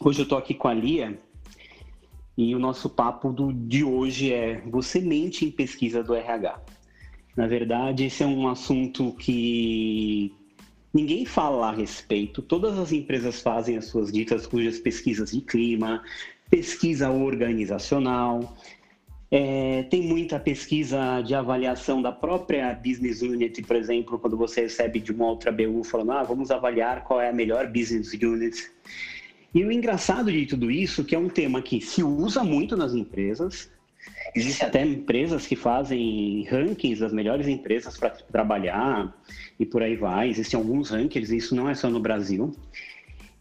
Hoje 0.00 0.20
eu 0.20 0.22
estou 0.22 0.38
aqui 0.38 0.54
com 0.54 0.68
a 0.68 0.74
Lia 0.74 1.18
e 2.36 2.54
o 2.54 2.58
nosso 2.60 2.88
papo 2.88 3.32
do, 3.32 3.52
de 3.52 3.82
hoje 3.82 4.32
é 4.32 4.62
Você 4.66 5.00
mente 5.00 5.44
em 5.44 5.50
pesquisa 5.50 6.04
do 6.04 6.14
RH. 6.14 6.60
Na 7.36 7.48
verdade, 7.48 8.04
esse 8.04 8.22
é 8.22 8.26
um 8.26 8.46
assunto 8.46 9.12
que 9.14 10.32
ninguém 10.94 11.26
fala 11.26 11.70
a 11.70 11.72
respeito. 11.72 12.40
Todas 12.42 12.78
as 12.78 12.92
empresas 12.92 13.42
fazem 13.42 13.76
as 13.76 13.86
suas 13.86 14.12
ditas 14.12 14.46
cujas 14.46 14.78
pesquisas 14.78 15.32
de 15.32 15.40
clima, 15.40 16.04
pesquisa 16.48 17.10
organizacional, 17.10 18.56
é, 19.32 19.82
tem 19.84 20.02
muita 20.02 20.38
pesquisa 20.38 21.20
de 21.22 21.34
avaliação 21.34 22.00
da 22.00 22.12
própria 22.12 22.72
business 22.72 23.20
unit, 23.20 23.60
por 23.62 23.74
exemplo, 23.74 24.18
quando 24.18 24.36
você 24.36 24.62
recebe 24.62 25.00
de 25.00 25.10
uma 25.10 25.26
outra 25.26 25.50
BU 25.50 25.82
falando, 25.82 26.12
ah, 26.12 26.22
vamos 26.22 26.52
avaliar 26.52 27.02
qual 27.02 27.20
é 27.20 27.28
a 27.28 27.32
melhor 27.32 27.66
business 27.66 28.12
unit. 28.12 28.70
E 29.54 29.64
o 29.64 29.72
engraçado 29.72 30.30
de 30.30 30.46
tudo 30.46 30.70
isso, 30.70 31.04
que 31.04 31.14
é 31.14 31.18
um 31.18 31.28
tema 31.28 31.62
que 31.62 31.80
se 31.80 32.02
usa 32.02 32.44
muito 32.44 32.76
nas 32.76 32.94
empresas, 32.94 33.70
Existem 34.34 34.68
até 34.68 34.84
empresas 34.84 35.46
que 35.46 35.56
fazem 35.56 36.44
rankings 36.44 37.00
das 37.00 37.12
melhores 37.12 37.48
empresas 37.48 37.96
para 37.96 38.10
trabalhar 38.10 39.16
e 39.58 39.64
por 39.64 39.82
aí 39.82 39.96
vai. 39.96 40.28
Existem 40.28 40.58
alguns 40.58 40.90
rankings, 40.90 41.34
isso 41.34 41.54
não 41.54 41.68
é 41.68 41.74
só 41.74 41.88
no 41.88 42.00
Brasil. 42.00 42.54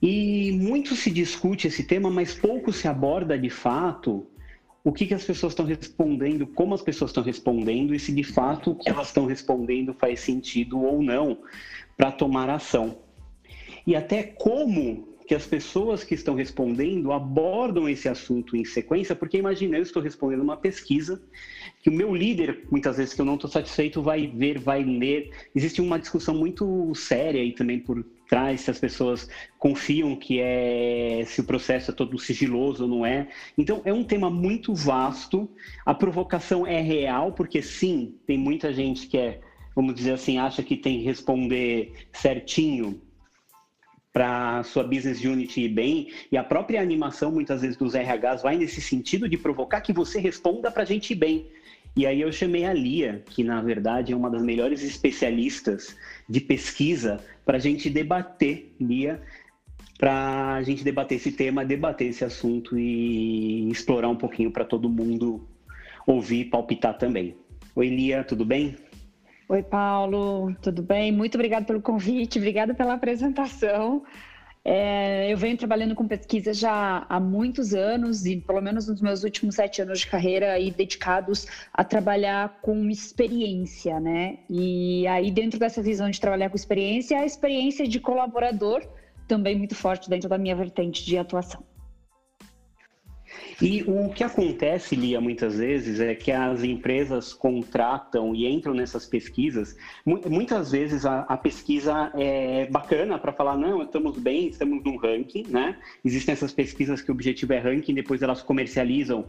E 0.02 0.52
muito 0.54 0.96
se 0.96 1.12
discute 1.12 1.68
esse 1.68 1.84
tema, 1.84 2.10
mas 2.10 2.34
pouco 2.34 2.72
se 2.72 2.88
aborda 2.88 3.38
de 3.38 3.50
fato 3.50 4.26
o 4.84 4.94
que, 4.94 5.06
que 5.06 5.14
as 5.14 5.26
pessoas 5.26 5.52
estão 5.52 5.66
respondendo, 5.66 6.48
como 6.48 6.74
as 6.74 6.82
pessoas 6.82 7.12
estão 7.12 7.24
respondendo 7.24 7.94
e 7.94 8.00
se 8.00 8.14
de 8.14 8.24
fato 8.24 8.72
o 8.72 8.76
que 8.76 8.90
elas 8.90 9.08
estão 9.08 9.26
respondendo 9.26 9.94
faz 9.94 10.22
sentido 10.22 10.82
ou 10.82 11.04
não 11.04 11.40
para 11.98 12.12
tomar 12.12 12.50
ação. 12.50 12.98
E 13.86 13.96
até 13.96 14.24
como 14.24 15.17
que 15.28 15.36
as 15.36 15.46
pessoas 15.46 16.06
que 16.06 16.14
estão 16.14 16.36
respondendo 16.36 17.12
abordam 17.12 17.90
esse 17.90 18.08
assunto 18.08 18.56
em 18.56 18.64
sequência, 18.64 19.14
porque 19.14 19.38
imagina, 19.38 19.76
eu 19.76 19.84
estou 19.84 20.02
respondendo 20.02 20.42
uma 20.42 20.56
pesquisa 20.56 21.22
que 21.84 21.90
o 21.90 21.94
meu 21.94 22.16
líder, 22.16 22.66
muitas 22.72 22.96
vezes 22.96 23.14
que 23.14 23.20
eu 23.20 23.26
não 23.26 23.36
estou 23.36 23.50
satisfeito, 23.50 24.02
vai 24.02 24.26
ver, 24.26 24.58
vai 24.58 24.84
ler. 24.86 25.30
Existe 25.54 25.82
uma 25.82 26.00
discussão 26.00 26.34
muito 26.34 26.96
séria 26.96 27.42
aí 27.42 27.52
também 27.52 27.78
por 27.78 28.06
trás, 28.30 28.62
se 28.62 28.72
as 28.72 28.80
pessoas 28.80 29.30
confiam 29.60 30.16
que 30.16 30.40
é 30.40 31.24
se 31.26 31.42
o 31.42 31.44
processo 31.44 31.92
é 31.92 31.94
todo 31.94 32.18
sigiloso 32.18 32.84
ou 32.84 32.90
não 32.90 33.06
é. 33.06 33.28
Então 33.58 33.82
é 33.84 33.92
um 33.92 34.06
tema 34.06 34.30
muito 34.30 34.74
vasto. 34.74 35.50
A 35.86 35.94
provocação 35.94 36.66
é 36.66 36.80
real, 36.80 37.34
porque 37.34 37.62
sim, 37.62 38.16
tem 38.26 38.38
muita 38.38 38.74
gente 38.74 39.08
que 39.08 39.18
é, 39.18 39.42
vamos 39.76 39.94
dizer 39.94 40.14
assim, 40.14 40.38
acha 40.38 40.64
que 40.64 40.78
tem 40.78 41.00
que 41.00 41.06
responder 41.06 41.92
certinho 42.14 43.02
para 44.18 44.64
sua 44.64 44.84
business 44.84 45.24
unit 45.24 45.62
ir 45.62 45.70
bem, 45.70 46.08
e 46.32 46.38
a 46.38 46.44
própria 46.44 46.82
animação, 46.82 47.32
muitas 47.32 47.62
vezes, 47.62 47.78
dos 47.78 47.94
RHs 47.94 48.42
vai 48.42 48.58
nesse 48.58 48.82
sentido 48.82 49.30
de 49.30 49.38
provocar 49.38 49.80
que 49.80 49.94
você 49.94 50.20
responda 50.20 50.72
para 50.72 50.82
a 50.82 50.86
gente 50.88 51.12
ir 51.12 51.16
bem. 51.16 51.46
E 51.96 52.04
aí 52.04 52.22
eu 52.22 52.32
chamei 52.32 52.66
a 52.66 52.74
Lia, 52.74 53.24
que 53.30 53.44
na 53.44 53.62
verdade 53.62 54.14
é 54.14 54.16
uma 54.16 54.28
das 54.28 54.42
melhores 54.42 54.82
especialistas 54.82 55.96
de 56.28 56.42
pesquisa, 56.42 57.20
para 57.46 57.58
a 57.58 57.60
gente 57.60 57.92
debater, 57.92 58.74
Lia, 58.82 59.22
para 60.00 60.56
a 60.56 60.64
gente 60.64 60.84
debater 60.84 61.18
esse 61.18 61.32
tema, 61.32 61.64
debater 61.64 62.08
esse 62.08 62.26
assunto 62.26 62.76
e 62.76 63.70
explorar 63.70 64.10
um 64.10 64.16
pouquinho 64.16 64.50
para 64.50 64.66
todo 64.66 64.90
mundo 64.90 65.48
ouvir 66.08 66.40
e 66.40 66.46
palpitar 66.46 66.98
também. 66.98 67.36
Oi, 67.76 67.88
Lia, 67.88 68.24
tudo 68.24 68.44
bem? 68.44 68.78
Oi, 69.50 69.64
Paulo, 69.64 70.54
tudo 70.62 70.84
bem? 70.84 71.10
Muito 71.10 71.36
obrigada 71.36 71.66
pelo 71.66 71.82
convite, 71.82 72.38
obrigada 72.38 72.74
pela 72.74 72.96
apresentação. 72.96 74.04
É, 74.64 75.32
eu 75.32 75.38
venho 75.38 75.56
trabalhando 75.58 75.96
com 75.96 76.06
pesquisa 76.06 76.54
já 76.54 77.06
há 77.08 77.18
muitos 77.18 77.74
anos 77.74 78.26
e 78.26 78.36
pelo 78.42 78.60
menos 78.60 78.90
nos 78.90 79.02
meus 79.02 79.24
últimos 79.24 79.56
sete 79.56 79.82
anos 79.82 80.02
de 80.02 80.08
carreira 80.08 80.52
aí 80.52 80.70
dedicados 80.70 81.48
a 81.72 81.82
trabalhar 81.82 82.60
com 82.62 82.90
experiência, 82.90 84.02
né? 84.02 84.40
E 84.50 85.08
aí 85.08 85.32
dentro 85.32 85.58
dessa 85.58 85.82
visão 85.82 86.10
de 86.10 86.20
trabalhar 86.20 86.50
com 86.50 86.58
experiência, 86.58 87.18
a 87.18 87.26
experiência 87.26 87.88
de 87.88 88.02
colaborador 88.02 88.86
também 89.30 89.58
muito 89.58 89.76
forte 89.76 90.10
dentro 90.10 90.28
da 90.28 90.38
minha 90.38 90.58
vertente 90.58 91.06
de 91.06 91.18
atuação. 91.18 91.64
E 93.62 93.84
o 93.88 94.10
que 94.10 94.24
acontece, 94.24 94.96
Lia, 94.96 95.20
muitas 95.20 95.58
vezes, 95.58 96.00
é 96.00 96.14
que 96.14 96.32
as 96.32 96.64
empresas 96.64 97.34
contratam 97.34 98.36
e 98.36 98.48
entram 98.48 98.74
nessas 98.74 99.06
pesquisas. 99.06 99.76
Muitas 100.06 100.72
vezes 100.72 101.06
a, 101.06 101.22
a 101.22 101.36
pesquisa 101.36 102.12
é 102.16 102.68
bacana 102.68 103.18
para 103.18 103.34
falar, 103.34 103.58
não, 103.58 103.82
estamos 103.82 104.18
bem, 104.18 104.50
estamos 104.50 104.84
num 104.84 104.98
ranking, 104.98 105.46
né? 105.50 105.78
Existem 106.06 106.34
essas 106.34 106.54
pesquisas 106.54 107.02
que 107.02 107.10
o 107.10 107.14
objetivo 107.14 107.54
é 107.54 107.60
ranking, 107.60 107.94
depois 107.94 108.22
elas 108.22 108.42
comercializam 108.42 109.26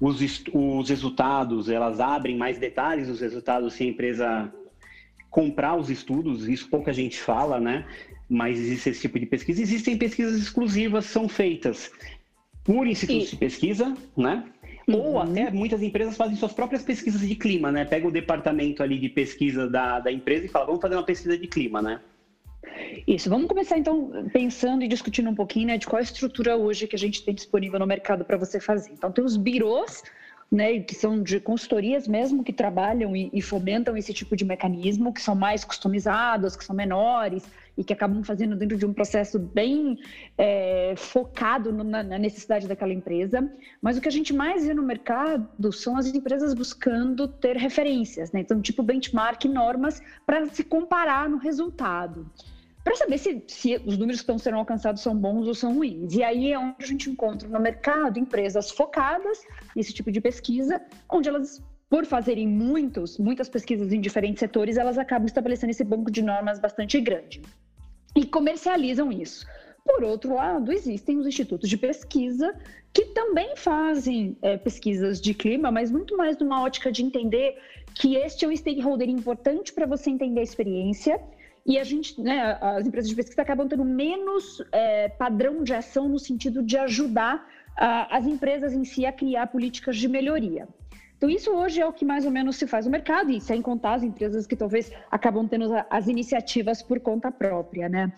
os, 0.00 0.20
os 0.52 0.88
resultados, 0.88 1.68
elas 1.68 1.98
abrem 1.98 2.36
mais 2.36 2.58
detalhes 2.58 3.08
dos 3.08 3.20
resultados 3.20 3.74
se 3.74 3.82
a 3.82 3.86
empresa 3.86 4.52
comprar 5.32 5.74
os 5.76 5.88
estudos, 5.88 6.46
isso 6.46 6.68
pouca 6.68 6.92
gente 6.92 7.18
fala, 7.18 7.58
né? 7.58 7.86
Mas 8.28 8.58
existe 8.58 8.90
esse 8.90 9.00
tipo 9.00 9.18
de 9.18 9.26
pesquisa. 9.26 9.62
Existem 9.62 9.96
pesquisas 9.96 10.40
exclusivas 10.40 11.06
são 11.06 11.28
feitas 11.28 11.90
por 12.64 12.86
institutos 12.86 13.28
e... 13.28 13.30
de 13.30 13.36
pesquisa, 13.36 13.94
né? 14.16 14.44
Uhum. 14.88 14.96
Ou 14.96 15.20
até 15.20 15.50
muitas 15.50 15.82
empresas 15.82 16.16
fazem 16.16 16.36
suas 16.36 16.52
próprias 16.52 16.82
pesquisas 16.82 17.20
de 17.20 17.34
clima, 17.34 17.70
né? 17.70 17.84
Pega 17.84 18.06
o 18.06 18.10
departamento 18.10 18.82
ali 18.82 18.98
de 18.98 19.08
pesquisa 19.08 19.68
da, 19.68 20.00
da 20.00 20.10
empresa 20.10 20.46
e 20.46 20.48
fala, 20.48 20.66
vamos 20.66 20.80
fazer 20.80 20.96
uma 20.96 21.04
pesquisa 21.04 21.38
de 21.38 21.46
clima, 21.46 21.80
né? 21.80 22.00
Isso, 23.06 23.28
vamos 23.28 23.48
começar 23.48 23.76
então 23.78 24.28
pensando 24.32 24.84
e 24.84 24.88
discutindo 24.88 25.28
um 25.28 25.34
pouquinho 25.34 25.68
né, 25.68 25.78
de 25.78 25.86
qual 25.86 25.98
a 25.98 26.02
estrutura 26.02 26.56
hoje 26.56 26.86
que 26.86 26.94
a 26.94 26.98
gente 26.98 27.24
tem 27.24 27.34
disponível 27.34 27.78
no 27.78 27.86
mercado 27.86 28.24
para 28.24 28.36
você 28.36 28.60
fazer. 28.60 28.92
Então, 28.92 29.10
tem 29.10 29.24
os 29.24 29.36
birôs 29.36 30.02
né, 30.52 30.80
que 30.80 30.94
são 30.94 31.22
de 31.22 31.40
consultorias 31.40 32.06
mesmo, 32.06 32.44
que 32.44 32.52
trabalham 32.52 33.16
e, 33.16 33.30
e, 33.32 33.40
fomentam 33.40 33.96
esse 33.96 34.12
tipo 34.12 34.36
de 34.36 34.44
mecanismo, 34.44 35.10
que 35.10 35.22
são 35.22 35.34
mais 35.34 35.64
customizados, 35.64 36.54
que 36.54 36.62
são 36.62 36.76
menores 36.76 37.42
e 37.74 37.82
que 37.82 37.94
acabam 37.94 38.22
fazendo 38.22 38.54
dentro 38.54 38.76
de 38.76 38.84
um 38.84 38.92
processo 38.92 39.38
bem 39.38 39.98
é, 40.36 40.92
focado 40.94 41.72
na, 41.72 42.02
na, 42.02 42.18
necessidade 42.18 42.68
daquela 42.68 42.92
empresa. 42.92 43.50
Mas 43.80 43.96
o 43.96 44.00
que 44.02 44.08
a 44.08 44.12
gente 44.12 44.34
mais 44.34 44.66
vê 44.66 44.74
no 44.74 44.82
mercado 44.82 45.72
são 45.72 45.96
as 45.96 46.06
empresas 46.06 46.52
buscando 46.52 47.26
ter 47.26 47.56
referências, 47.56 48.30
né? 48.30 48.40
então, 48.40 48.60
tipo 48.60 48.82
benchmark, 48.82 49.46
normas 49.46 50.02
para 50.26 50.44
se 50.50 50.62
comparar 50.62 51.30
no 51.30 51.38
resultado 51.38 52.30
para 52.84 52.96
saber 52.96 53.18
se, 53.18 53.42
se, 53.46 53.76
os 53.86 53.96
números 53.96 54.20
que 54.20 54.24
estão 54.24 54.38
sendo 54.38 54.56
alcançados 54.56 55.02
são 55.02 55.16
bons 55.16 55.46
ou 55.46 55.54
são 55.54 55.74
ruins. 55.74 56.14
E 56.14 56.22
aí 56.22 56.52
é 56.52 56.58
onde 56.58 56.76
a 56.80 56.86
gente 56.86 57.08
encontra 57.08 57.48
no 57.48 57.60
mercado 57.60 58.18
empresas 58.18 58.70
focadas 58.70 59.42
nesse 59.74 59.92
tipo 59.92 60.10
de 60.10 60.20
pesquisa, 60.20 60.80
onde 61.10 61.28
elas, 61.28 61.62
por 61.88 62.04
fazerem 62.04 62.48
muitos, 62.48 63.18
muitas 63.18 63.48
pesquisas 63.48 63.92
em 63.92 64.00
diferentes 64.00 64.40
setores, 64.40 64.76
elas 64.76 64.98
acabam 64.98 65.26
estabelecendo 65.26 65.70
esse 65.70 65.84
banco 65.84 66.10
de 66.10 66.22
normas 66.22 66.58
bastante 66.58 67.00
grande 67.00 67.40
e 68.16 68.26
comercializam 68.26 69.12
isso. 69.12 69.46
Por 69.84 70.04
outro 70.04 70.34
lado, 70.34 70.72
existem 70.72 71.18
os 71.18 71.26
institutos 71.26 71.68
de 71.68 71.76
pesquisa 71.76 72.54
que 72.92 73.06
também 73.06 73.56
fazem 73.56 74.36
é, 74.42 74.56
pesquisas 74.56 75.20
de 75.20 75.34
clima, 75.34 75.70
mas 75.70 75.90
muito 75.90 76.16
mais 76.16 76.38
numa 76.38 76.62
ótica 76.62 76.92
de 76.92 77.02
entender 77.02 77.56
que 77.94 78.16
este 78.16 78.44
é 78.44 78.48
um 78.48 78.56
stakeholder 78.56 79.08
importante 79.08 79.72
para 79.72 79.86
você 79.86 80.10
entender 80.10 80.40
a 80.40 80.44
experiência 80.44 81.20
e 81.64 81.78
a 81.78 81.84
gente, 81.84 82.20
né, 82.20 82.58
as 82.60 82.86
empresas 82.86 83.08
de 83.08 83.14
pesquisa 83.14 83.42
acabam 83.42 83.68
tendo 83.68 83.84
menos 83.84 84.62
é, 84.72 85.08
padrão 85.08 85.62
de 85.62 85.72
ação 85.72 86.08
no 86.08 86.18
sentido 86.18 86.62
de 86.62 86.76
ajudar 86.76 87.46
a, 87.76 88.16
as 88.16 88.26
empresas 88.26 88.72
em 88.72 88.84
si 88.84 89.06
a 89.06 89.12
criar 89.12 89.46
políticas 89.46 89.96
de 89.96 90.08
melhoria. 90.08 90.68
Então, 91.16 91.30
isso 91.30 91.52
hoje 91.52 91.80
é 91.80 91.86
o 91.86 91.92
que 91.92 92.04
mais 92.04 92.24
ou 92.24 92.32
menos 92.32 92.56
se 92.56 92.66
faz 92.66 92.84
no 92.84 92.90
mercado, 92.90 93.30
e 93.30 93.40
sem 93.40 93.62
contar 93.62 93.94
as 93.94 94.02
empresas 94.02 94.44
que 94.44 94.56
talvez 94.56 94.90
acabam 95.08 95.46
tendo 95.46 95.72
as 95.88 96.08
iniciativas 96.08 96.82
por 96.82 96.98
conta 96.98 97.30
própria, 97.30 97.88
né? 97.88 98.12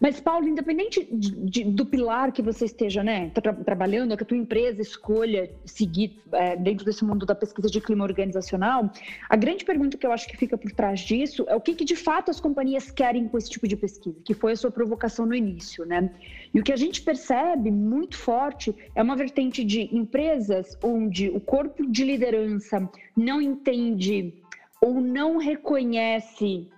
Mas, 0.00 0.18
Paulo, 0.18 0.48
independente 0.48 1.06
de, 1.12 1.30
de, 1.30 1.64
do 1.64 1.86
pilar 1.86 2.32
que 2.32 2.42
você 2.42 2.64
esteja 2.64 3.04
né, 3.04 3.30
tra 3.30 3.52
trabalhando, 3.52 4.16
que 4.16 4.22
a 4.22 4.26
tua 4.26 4.36
empresa 4.36 4.82
escolha 4.82 5.50
seguir 5.64 6.20
é, 6.32 6.56
dentro 6.56 6.84
desse 6.84 7.04
mundo 7.04 7.24
da 7.24 7.34
pesquisa 7.34 7.68
de 7.68 7.80
clima 7.80 8.02
organizacional, 8.02 8.90
a 9.28 9.36
grande 9.36 9.64
pergunta 9.64 9.96
que 9.96 10.06
eu 10.06 10.10
acho 10.10 10.26
que 10.26 10.36
fica 10.36 10.58
por 10.58 10.72
trás 10.72 11.00
disso 11.00 11.44
é 11.48 11.54
o 11.54 11.60
que, 11.60 11.74
que 11.74 11.84
de 11.84 11.94
fato 11.94 12.30
as 12.30 12.40
companhias 12.40 12.90
querem 12.90 13.28
com 13.28 13.38
esse 13.38 13.50
tipo 13.50 13.68
de 13.68 13.76
pesquisa, 13.76 14.16
que 14.24 14.34
foi 14.34 14.52
a 14.52 14.56
sua 14.56 14.70
provocação 14.70 15.24
no 15.24 15.34
início. 15.34 15.84
Né? 15.84 16.10
E 16.52 16.58
o 16.58 16.64
que 16.64 16.72
a 16.72 16.76
gente 16.76 17.00
percebe 17.02 17.70
muito 17.70 18.16
forte 18.16 18.74
é 18.94 19.02
uma 19.02 19.14
vertente 19.14 19.62
de 19.62 19.94
empresas 19.94 20.76
onde 20.82 21.28
o 21.30 21.40
corpo 21.40 21.86
de 21.86 22.04
liderança 22.04 22.88
não 23.16 23.40
entende 23.40 24.34
ou 24.80 25.00
não 25.00 25.36
reconhece 25.36 26.68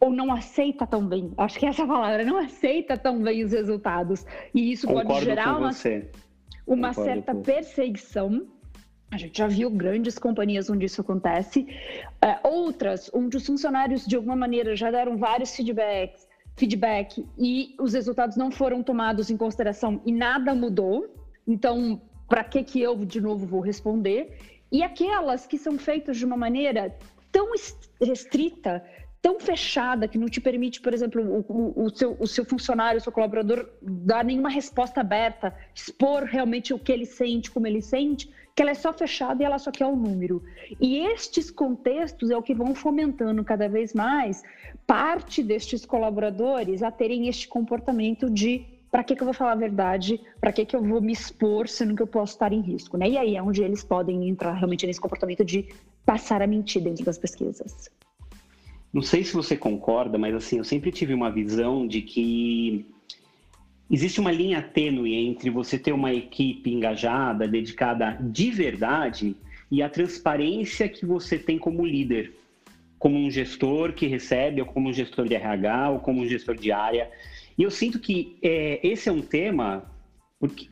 ou 0.00 0.10
não 0.10 0.32
aceita 0.32 0.86
tão 0.86 1.06
bem. 1.06 1.32
Acho 1.36 1.58
que 1.58 1.66
essa 1.66 1.86
palavra 1.86 2.24
não 2.24 2.38
aceita 2.38 2.96
tão 2.96 3.22
bem 3.22 3.44
os 3.44 3.52
resultados. 3.52 4.24
E 4.54 4.72
isso 4.72 4.86
Concordo 4.86 5.08
pode 5.08 5.24
gerar 5.26 5.58
uma, 5.58 5.70
uma 6.66 6.92
certa 6.94 7.34
com... 7.34 7.42
perseguição. 7.42 8.46
A 9.10 9.18
gente 9.18 9.36
já 9.36 9.46
viu 9.46 9.70
grandes 9.70 10.18
companhias 10.18 10.70
onde 10.70 10.86
isso 10.86 11.02
acontece. 11.02 11.66
É, 12.22 12.38
outras, 12.42 13.10
onde 13.12 13.36
os 13.36 13.46
funcionários, 13.46 14.06
de 14.06 14.16
alguma 14.16 14.36
maneira, 14.36 14.74
já 14.74 14.90
deram 14.90 15.18
vários 15.18 15.54
feedbacks, 15.54 16.26
feedback 16.56 17.26
e 17.38 17.74
os 17.78 17.92
resultados 17.92 18.36
não 18.36 18.50
foram 18.50 18.82
tomados 18.82 19.30
em 19.30 19.36
consideração 19.36 20.00
e 20.06 20.12
nada 20.12 20.54
mudou. 20.54 21.12
Então, 21.46 22.00
para 22.28 22.44
que 22.44 22.62
que 22.62 22.80
eu 22.80 23.04
de 23.04 23.20
novo 23.20 23.46
vou 23.46 23.60
responder? 23.60 24.38
E 24.72 24.82
aquelas 24.82 25.46
que 25.46 25.58
são 25.58 25.76
feitas 25.76 26.16
de 26.16 26.24
uma 26.24 26.36
maneira 26.36 26.96
tão 27.32 27.52
restrita, 28.00 28.84
tão 29.22 29.38
fechada 29.38 30.08
que 30.08 30.18
não 30.18 30.28
te 30.28 30.40
permite, 30.40 30.80
por 30.80 30.94
exemplo, 30.94 31.44
o, 31.48 31.84
o, 31.84 31.90
seu, 31.90 32.16
o 32.18 32.26
seu 32.26 32.44
funcionário, 32.44 32.98
o 32.98 33.02
seu 33.02 33.12
colaborador 33.12 33.68
dar 33.82 34.24
nenhuma 34.24 34.48
resposta 34.48 35.00
aberta, 35.00 35.54
expor 35.74 36.24
realmente 36.24 36.72
o 36.72 36.78
que 36.78 36.90
ele 36.90 37.04
sente, 37.04 37.50
como 37.50 37.66
ele 37.66 37.82
sente, 37.82 38.30
que 38.54 38.62
ela 38.62 38.70
é 38.70 38.74
só 38.74 38.92
fechada 38.92 39.42
e 39.42 39.46
ela 39.46 39.58
só 39.58 39.70
quer 39.70 39.86
o 39.86 39.90
um 39.90 39.96
número. 39.96 40.42
E 40.80 40.98
estes 40.98 41.50
contextos 41.50 42.30
é 42.30 42.36
o 42.36 42.42
que 42.42 42.54
vão 42.54 42.74
fomentando 42.74 43.44
cada 43.44 43.68
vez 43.68 43.94
mais 43.94 44.42
parte 44.86 45.42
destes 45.42 45.84
colaboradores 45.84 46.82
a 46.82 46.90
terem 46.90 47.28
este 47.28 47.46
comportamento 47.46 48.28
de 48.28 48.66
para 48.90 49.04
que, 49.04 49.14
que 49.14 49.22
eu 49.22 49.24
vou 49.24 49.34
falar 49.34 49.52
a 49.52 49.56
verdade, 49.56 50.20
para 50.40 50.52
que, 50.52 50.64
que 50.64 50.74
eu 50.74 50.82
vou 50.82 51.00
me 51.00 51.12
expor, 51.12 51.68
sendo 51.68 51.94
que 51.94 52.02
eu 52.02 52.08
posso 52.08 52.32
estar 52.32 52.52
em 52.52 52.60
risco, 52.60 52.96
né? 52.96 53.08
E 53.08 53.16
aí 53.16 53.36
é 53.36 53.42
onde 53.42 53.62
eles 53.62 53.84
podem 53.84 54.28
entrar 54.28 54.52
realmente 54.52 54.84
nesse 54.84 55.00
comportamento 55.00 55.44
de 55.44 55.68
passar 56.04 56.42
a 56.42 56.46
mentir 56.46 56.82
dentro 56.82 57.04
das 57.04 57.16
pesquisas. 57.16 57.88
Não 58.92 59.02
sei 59.02 59.22
se 59.22 59.32
você 59.32 59.56
concorda, 59.56 60.18
mas 60.18 60.34
assim, 60.34 60.58
eu 60.58 60.64
sempre 60.64 60.90
tive 60.90 61.14
uma 61.14 61.30
visão 61.30 61.86
de 61.86 62.02
que 62.02 62.84
existe 63.90 64.20
uma 64.20 64.32
linha 64.32 64.60
tênue 64.60 65.14
entre 65.14 65.48
você 65.50 65.78
ter 65.78 65.92
uma 65.92 66.12
equipe 66.12 66.72
engajada, 66.72 67.46
dedicada 67.46 68.18
de 68.20 68.50
verdade, 68.50 69.36
e 69.70 69.82
a 69.82 69.88
transparência 69.88 70.88
que 70.88 71.06
você 71.06 71.38
tem 71.38 71.56
como 71.56 71.86
líder, 71.86 72.32
como 72.98 73.16
um 73.16 73.30
gestor 73.30 73.92
que 73.92 74.06
recebe, 74.06 74.60
ou 74.60 74.66
como 74.66 74.88
um 74.88 74.92
gestor 74.92 75.28
de 75.28 75.34
RH, 75.34 75.90
ou 75.90 76.00
como 76.00 76.20
um 76.20 76.26
gestor 76.26 76.56
de 76.56 76.72
área. 76.72 77.08
E 77.56 77.62
eu 77.62 77.70
sinto 77.70 77.98
que 77.98 78.36
é, 78.42 78.80
esse 78.86 79.08
é 79.08 79.12
um 79.12 79.22
tema 79.22 79.84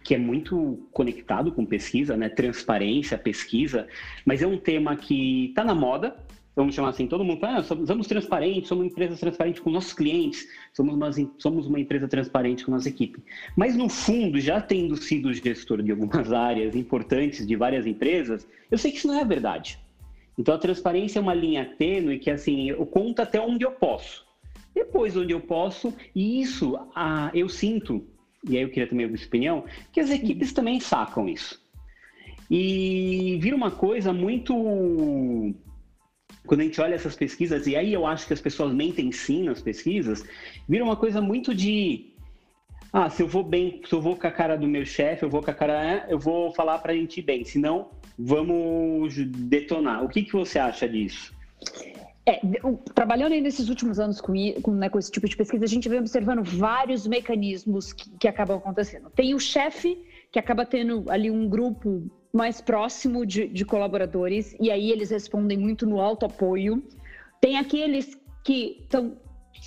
que 0.03 0.15
é 0.15 0.19
muito 0.19 0.89
conectado 0.93 1.53
com 1.53 1.65
pesquisa, 1.65 2.17
né? 2.17 2.29
Transparência, 2.29 3.19
pesquisa, 3.19 3.87
mas 4.25 4.43
é 4.43 4.47
um 4.47 4.57
tema 4.57 4.97
que 4.97 5.47
está 5.47 5.63
na 5.63 5.75
moda, 5.75 6.17
vamos 6.59 6.75
chamar 6.75 6.89
assim, 6.89 7.07
todo 7.07 7.23
mundo 7.23 7.39
fala, 7.39 7.59
ah, 7.59 7.63
somos 7.63 8.09
transparentes, 8.09 8.69
somos 8.69 8.83
uma 8.83 8.91
empresa 8.91 9.17
transparente 9.17 9.61
com 9.61 9.71
nossos 9.71 9.93
clientes, 9.93 10.45
somos 10.73 10.93
uma, 10.93 11.11
somos 11.39 11.67
uma 11.69 11.79
empresa 11.79 12.09
transparente 12.09 12.65
com 12.65 12.73
nossa 12.73 12.89
equipe. 12.89 13.23
Mas 13.57 13.77
no 13.77 13.89
fundo, 13.89 14.41
já 14.41 14.61
tendo 14.61 14.97
sido 14.97 15.33
gestor 15.33 15.81
de 15.83 15.93
algumas 15.93 16.33
áreas 16.35 16.75
importantes 16.75 17.47
de 17.47 17.55
várias 17.55 17.87
empresas, 17.87 18.45
eu 18.69 18.77
sei 18.77 18.91
que 18.91 18.99
isso 18.99 19.07
não 19.07 19.21
é 19.21 19.25
verdade. 19.25 19.79
Então 20.37 20.53
a 20.53 20.59
transparência 20.59 21.21
é 21.21 21.23
uma 21.23 21.33
linha 21.33 21.65
tênue 21.79 22.19
que 22.19 22.29
assim, 22.29 22.71
eu 22.71 22.85
conto 22.85 23.23
até 23.23 23.41
onde 23.41 23.65
eu 23.65 23.71
posso. 23.71 24.27
Depois 24.75 25.17
onde 25.17 25.33
eu 25.33 25.41
posso, 25.41 25.95
e 26.13 26.41
isso 26.41 26.77
ah, 26.93 27.31
eu 27.35 27.49
sinto, 27.49 28.05
e 28.49 28.57
aí 28.57 28.65
eu 28.65 28.69
queria 28.69 28.89
também 28.89 29.07
a 29.07 29.17
sua 29.17 29.27
opinião, 29.27 29.65
que 29.93 30.01
as 30.01 30.11
equipes 30.11 30.53
também 30.53 30.81
sacam 30.81 31.29
isso. 31.29 31.63
E 32.51 33.39
vira 33.41 33.55
uma 33.55 33.71
coisa 33.71 34.13
muito 34.13 35.55
quando 36.49 36.63
a 36.63 36.65
gente 36.65 36.81
olha 36.81 36.95
essas 36.95 37.15
pesquisas, 37.15 37.67
e 37.67 37.77
aí 37.77 37.93
eu 37.93 38.07
acho 38.07 38.27
que 38.27 38.33
as 38.33 38.41
pessoas 38.41 38.73
mentem 38.73 39.13
sim 39.13 39.45
nas 39.45 39.61
pesquisas, 39.61 40.25
vira 40.67 40.83
uma 40.83 40.97
coisa 40.97 41.21
muito 41.21 41.55
de. 41.55 42.15
Ah, 42.91 43.11
se 43.11 43.23
eu 43.23 43.29
vou 43.29 43.45
bem, 43.45 43.83
se 43.87 43.95
eu 43.95 44.01
vou 44.01 44.17
com 44.17 44.27
a 44.27 44.31
cara 44.31 44.57
do 44.57 44.67
meu 44.67 44.85
chefe, 44.87 45.23
eu 45.23 45.29
vou 45.29 45.43
com 45.43 45.51
a 45.51 45.55
cara. 45.55 46.07
Eu 46.09 46.19
vou 46.19 46.53
falar 46.55 46.79
pra 46.79 46.95
gente 46.95 47.21
ir 47.21 47.23
bem, 47.23 47.45
senão 47.45 47.91
vamos 48.19 49.15
detonar. 49.15 50.03
O 50.03 50.09
que, 50.09 50.23
que 50.23 50.33
você 50.33 50.59
acha 50.59 50.89
disso? 50.89 51.37
É, 52.25 52.41
trabalhando 52.95 53.33
aí 53.33 53.41
nesses 53.41 53.69
últimos 53.69 54.01
anos 54.01 54.21
com, 54.21 54.33
com, 54.63 54.73
né, 54.73 54.89
com, 54.89 54.99
esse 54.99 55.11
tipo 55.11 55.29
de 55.29 55.37
pesquisa, 55.37 55.65
a 55.65 55.69
gente 55.69 55.89
vem 55.89 55.99
observando 55.99 56.43
vários 56.43 57.07
mecanismos 57.07 57.93
que, 57.93 58.11
que 58.19 58.29
acabam 58.29 58.57
acontecendo. 58.57 59.11
Tem 59.11 59.35
o 59.35 59.39
chefe, 59.39 59.99
que 60.33 60.39
acaba 60.39 60.65
tendo 60.65 61.05
ali 61.11 61.31
um 61.31 61.49
grupo 61.49 62.11
mais 62.33 62.61
próximo 62.61 63.25
de, 63.25 63.49
de 63.49 63.65
colaboradores, 63.65 64.55
e 64.61 64.71
aí 64.71 64.91
eles 64.91 65.11
respondem 65.11 65.59
muito 65.59 65.87
no 65.87 66.01
alto 66.01 66.27
apoio. 66.27 66.83
Tem 67.41 67.57
aqueles 67.57 68.17
que 68.45 68.79
estão 68.81 69.17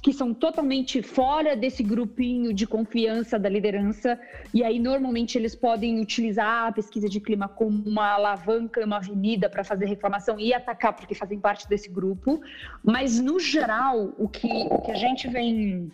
que 0.01 0.13
são 0.13 0.33
totalmente 0.33 1.01
fora 1.01 1.55
desse 1.55 1.83
grupinho 1.83 2.53
de 2.53 2.65
confiança 2.65 3.37
da 3.37 3.49
liderança, 3.49 4.17
e 4.53 4.63
aí 4.63 4.79
normalmente 4.79 5.37
eles 5.37 5.53
podem 5.53 5.99
utilizar 5.99 6.67
a 6.67 6.71
pesquisa 6.71 7.09
de 7.09 7.19
clima 7.19 7.49
como 7.49 7.83
uma 7.83 8.13
alavanca, 8.13 8.83
uma 8.85 8.97
avenida 8.97 9.49
para 9.49 9.63
fazer 9.63 9.85
reclamação 9.85 10.39
e 10.39 10.53
atacar, 10.53 10.93
porque 10.95 11.13
fazem 11.13 11.39
parte 11.39 11.67
desse 11.67 11.89
grupo. 11.89 12.41
Mas 12.83 13.19
no 13.19 13.39
geral, 13.39 14.13
o 14.17 14.29
que, 14.29 14.47
o 14.47 14.79
que 14.79 14.91
a 14.91 14.95
gente 14.95 15.27
vem 15.27 15.91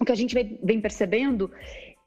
o 0.00 0.04
que 0.04 0.12
a 0.12 0.16
gente 0.16 0.34
vem, 0.34 0.58
vem 0.62 0.80
percebendo 0.80 1.50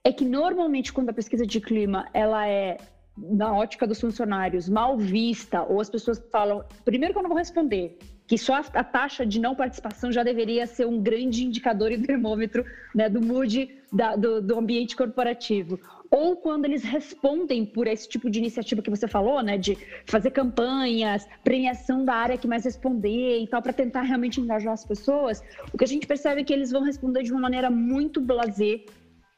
é 0.03 0.11
que 0.11 0.25
normalmente 0.25 0.93
quando 0.93 1.09
a 1.09 1.13
pesquisa 1.13 1.45
de 1.45 1.59
clima 1.59 2.07
ela 2.13 2.47
é 2.47 2.77
na 3.21 3.53
ótica 3.53 3.85
dos 3.85 3.99
funcionários, 3.99 4.69
mal 4.69 4.97
vista, 4.97 5.63
ou 5.63 5.79
as 5.79 5.89
pessoas 5.89 6.21
falam, 6.31 6.63
primeiro 6.85 7.13
que 7.13 7.19
eu 7.19 7.23
não 7.23 7.29
vou 7.29 7.37
responder, 7.37 7.97
que 8.29 8.37
só 8.37 8.61
a, 8.73 8.83
taxa 8.83 9.25
de 9.25 9.39
não 9.39 9.55
participação 9.55 10.11
já 10.11 10.21
deveria 10.21 10.67
ser 10.67 10.85
um 10.85 11.01
grande 11.01 11.43
indicador 11.43 11.91
e 11.91 11.97
termômetro 11.97 12.63
né, 12.93 13.09
do 13.09 13.19
mood 13.19 13.67
da, 13.91 14.15
do, 14.15 14.39
do, 14.39 14.59
ambiente 14.59 14.95
corporativo. 14.95 15.79
Ou 16.11 16.35
quando 16.35 16.65
eles 16.65 16.83
respondem 16.83 17.65
por 17.65 17.87
esse 17.87 18.07
tipo 18.07 18.29
de 18.29 18.37
iniciativa 18.37 18.83
que 18.83 18.89
você 18.89 19.07
falou, 19.07 19.41
né, 19.41 19.57
de 19.57 19.75
fazer 20.05 20.29
campanhas, 20.29 21.27
premiação 21.43 22.05
da 22.05 22.13
área 22.13 22.37
que 22.37 22.47
mais 22.47 22.65
responder 22.65 23.39
e 23.39 23.47
tal, 23.47 23.63
para 23.63 23.73
tentar 23.73 24.03
realmente 24.03 24.39
engajar 24.39 24.73
as 24.73 24.85
pessoas, 24.85 25.41
o 25.73 25.77
que 25.77 25.83
a 25.83 25.87
gente 25.87 26.05
percebe 26.05 26.41
é 26.41 26.43
que 26.43 26.53
eles 26.53 26.69
vão 26.69 26.83
responder 26.83 27.23
de 27.23 27.31
uma 27.31 27.41
maneira 27.41 27.71
muito 27.71 28.21
blazer 28.21 28.85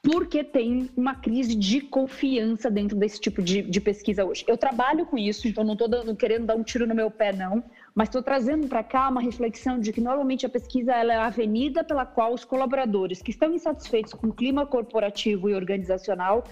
porque 0.04 0.44
tem 0.44 0.90
uma 0.98 1.14
crise 1.14 1.54
de 1.54 1.80
confiança 1.80 2.72
dentro 2.72 2.98
desse 2.98 3.20
tipo 3.20 3.42
de, 3.42 3.62
de 3.62 3.80
pesquisa 3.80 4.26
hoje. 4.26 4.44
Eu 4.48 4.58
trabalho 4.58 5.06
com 5.06 5.16
isso, 5.16 5.48
então 5.48 5.64
não 5.64 5.74
estou 5.74 6.16
querendo 6.16 6.48
dar 6.48 6.56
um 6.56 6.64
tiro 6.64 6.88
no 6.88 6.96
meu 6.96 7.12
pé, 7.12 7.32
não, 7.32 7.64
mas 7.94 8.08
estou 8.08 8.24
trazendo 8.24 8.68
para 8.68 8.84
cá 8.84 9.10
uma 9.10 9.22
reflexão 9.22 9.80
de 9.80 9.94
que 9.94 10.02
normalmente 10.02 10.46
a 10.46 10.50
pesquisa 10.50 10.92
é 10.94 11.16
a 11.16 11.28
avenida 11.28 11.84
pela 11.84 12.06
qual 12.06 12.34
os 12.34 12.44
colaboradores 12.44 13.22
que 13.22 13.30
estão 13.30 13.54
insatisfeitos 13.54 14.14
com 14.14 14.28
o 14.28 14.34
clima 14.34 14.66
corporativo 14.66 15.50
e 15.50 15.54
organizacional 15.54 16.44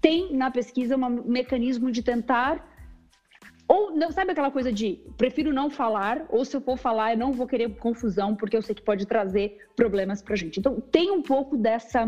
têm 0.00 0.36
na 0.36 0.50
pesquisa 0.50 0.96
um 0.96 1.22
mecanismo 1.30 1.92
de 1.92 2.02
tentar 2.02 2.76
ou 3.68 3.90
não 3.90 4.12
sabe 4.12 4.30
aquela 4.30 4.50
coisa 4.50 4.72
de 4.72 5.00
prefiro 5.16 5.52
não 5.52 5.68
falar, 5.68 6.24
ou 6.28 6.44
se 6.44 6.56
eu 6.56 6.60
for 6.60 6.76
falar, 6.76 7.12
eu 7.12 7.18
não 7.18 7.32
vou 7.32 7.48
querer 7.48 7.68
confusão, 7.76 8.36
porque 8.36 8.56
eu 8.56 8.62
sei 8.62 8.74
que 8.74 8.82
pode 8.82 9.06
trazer 9.06 9.58
problemas 9.74 10.22
para 10.22 10.34
a 10.34 10.36
gente. 10.36 10.60
Então, 10.60 10.80
tem 10.80 11.10
um 11.10 11.20
pouco 11.20 11.56
dessa 11.56 12.06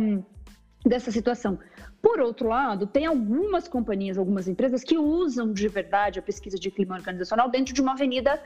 dessa 0.85 1.11
situação. 1.11 1.58
Por 2.00 2.20
outro 2.20 2.49
lado, 2.49 2.87
tem 2.87 3.06
algumas 3.06 3.66
companhias, 3.66 4.16
algumas 4.16 4.47
empresas 4.47 4.85
que 4.85 4.97
usam 4.97 5.52
de 5.52 5.68
verdade 5.68 6.18
a 6.18 6.23
pesquisa 6.23 6.58
de 6.58 6.70
clima 6.70 6.94
organizacional 6.94 7.50
dentro 7.50 7.75
de 7.75 7.80
uma 7.80 7.92
avenida 7.92 8.40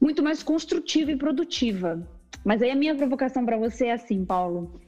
muito 0.00 0.22
mais 0.22 0.42
construtiva 0.42 1.10
e 1.10 1.16
produtiva. 1.16 2.06
Mas 2.44 2.62
aí 2.62 2.70
a 2.70 2.76
minha 2.76 2.94
provocação 2.94 3.44
para 3.44 3.56
você 3.56 3.86
é 3.86 3.92
assim, 3.92 4.24
Paulo. 4.24 4.80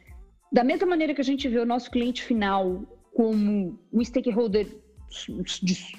Da 0.53 0.63
mesma 0.63 0.87
maneira 0.87 1.15
que 1.15 1.21
a 1.21 1.25
gente 1.25 1.49
vê 1.49 1.59
o 1.59 1.67
nosso 1.67 1.91
cliente 1.91 2.23
final 2.23 2.83
como 3.15 3.79
um 3.93 4.05
stakeholder 4.05 4.67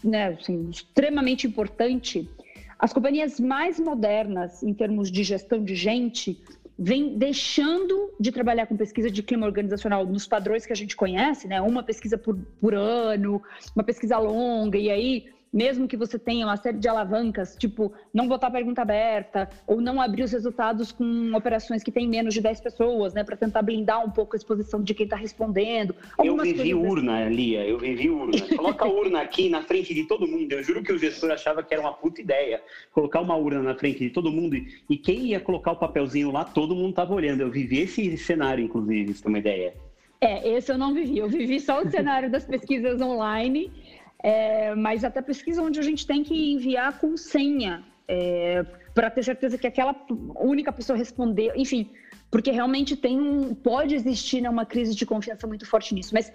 né, 0.04 0.28
assim, 0.28 0.70
extremamente 0.70 1.48
importante, 1.48 2.30
as 2.78 2.94
companhias 2.94 3.40
mais 3.40 3.80
modernas 3.80 4.64
em 4.64 4.74
termos 4.74 5.12
de 5.12 5.24
gestão 5.24 5.64
de 5.64 5.76
gente 5.76 6.42
vem 6.80 7.18
deixando 7.18 8.14
de 8.18 8.32
trabalhar 8.32 8.66
com 8.66 8.78
pesquisa 8.78 9.12
de 9.12 9.22
clima 9.22 9.46
organizacional 9.46 10.06
nos 10.06 10.26
padrões 10.26 10.66
que 10.66 10.72
a 10.72 10.76
gente 10.76 10.96
conhece, 10.96 11.46
né? 11.46 11.60
Uma 11.60 11.84
pesquisa 11.84 12.18
por, 12.18 12.38
por 12.62 12.74
ano, 12.74 13.42
uma 13.76 13.84
pesquisa 13.84 14.18
longa, 14.18 14.78
e 14.78 14.90
aí 14.90 15.26
mesmo 15.52 15.88
que 15.88 15.98
você 15.98 16.18
tenha 16.18 16.46
uma 16.46 16.58
série 16.58 16.78
de 16.78 16.88
alavancas, 16.88 17.56
tipo 17.56 17.92
não 18.14 18.28
botar 18.28 18.52
pergunta 18.52 18.82
aberta 18.82 19.50
ou 19.66 19.82
não 19.82 20.02
abrir 20.02 20.24
os 20.24 20.32
resultados 20.32 20.92
com 20.92 21.34
operações 21.34 21.84
que 21.84 21.92
têm 21.92 22.08
menos 22.08 22.34
de 22.34 22.42
10 22.42 22.62
pessoas, 22.62 23.14
né, 23.14 23.24
para 23.24 23.36
tentar 23.36 23.62
blindar 23.62 24.06
um 24.06 24.10
pouco 24.10 24.36
a 24.36 24.38
exposição 24.38 24.82
de 24.82 24.94
quem 24.94 25.06
está 25.06 25.16
respondendo. 25.16 25.96
Eu 26.24 26.38
vivi 26.38 26.74
urna, 26.74 27.26
assim. 27.26 27.36
Lia, 27.36 27.66
eu 27.66 27.78
vivi 27.78 28.10
urna. 28.10 28.34
Coloca 28.56 28.86
a 28.86 28.88
urna 28.88 29.22
aqui 29.22 29.50
na 29.50 29.62
frente 29.64 29.94
de 29.94 30.06
todo 30.06 30.28
mundo. 30.28 30.52
Eu 30.52 30.64
juro 30.64 30.84
que 30.84 30.94
o 30.94 30.98
gestor 30.98 31.32
achava 31.32 31.64
que 31.64 31.74
era 31.74 31.82
uma 31.82 31.94
puta 31.94 32.22
ideia 32.22 32.62
colocar 32.92 33.22
uma 33.22 33.36
urna 33.36 33.62
na 33.62 33.76
frente 33.76 34.00
de 34.00 34.10
todo 34.10 34.32
mundo 34.32 34.56
e 34.90 34.98
quem 34.98 35.28
ia 35.28 35.40
colocar 35.40 35.72
o 35.72 35.76
papelzinho 35.76 36.32
lá, 36.32 36.44
todo 36.44 36.76
mundo 36.76 36.92
estava 36.92 37.14
olhando. 37.14 37.42
Eu 37.42 37.50
vivi 37.50 37.82
esse 37.82 38.18
cenário, 38.18 38.64
inclusive, 38.64 39.14
se 39.14 39.24
tem 39.24 39.32
uma 39.32 39.40
ideia. 39.40 39.74
É, 40.22 40.50
esse 40.50 40.72
eu 40.72 40.78
não 40.78 40.94
vivi. 40.94 41.18
Eu 41.18 41.30
vivi 41.30 41.60
só 41.60 41.82
o 41.82 41.90
cenário 41.90 42.30
das 42.30 42.46
pesquisas 42.46 43.02
online 43.02 43.72
é, 44.24 44.76
mas 44.76 45.04
até 45.04 45.22
pesquisa 45.22 45.62
onde 45.62 45.80
a 45.80 45.84
gente 45.84 46.06
tem 46.06 46.24
que 46.24 46.54
enviar 46.54 47.00
com 47.00 47.16
senha, 47.16 47.84
é, 48.08 48.66
para 48.94 49.10
ter 49.10 49.24
certeza 49.24 49.58
que 49.58 49.68
aquela 49.68 49.96
única 50.36 50.72
pessoa 50.72 50.98
respondeu, 50.98 51.54
enfim, 51.56 51.92
porque 52.32 52.52
realmente 52.52 52.96
tem 52.96 53.20
um, 53.20 53.54
pode 53.54 53.96
existir 53.96 54.42
né, 54.42 54.50
uma 54.50 54.66
crise 54.66 54.96
de 54.96 55.06
confiança 55.06 55.48
muito 55.48 55.66
forte 55.66 55.94
nisso. 55.94 56.14
Mas 56.14 56.32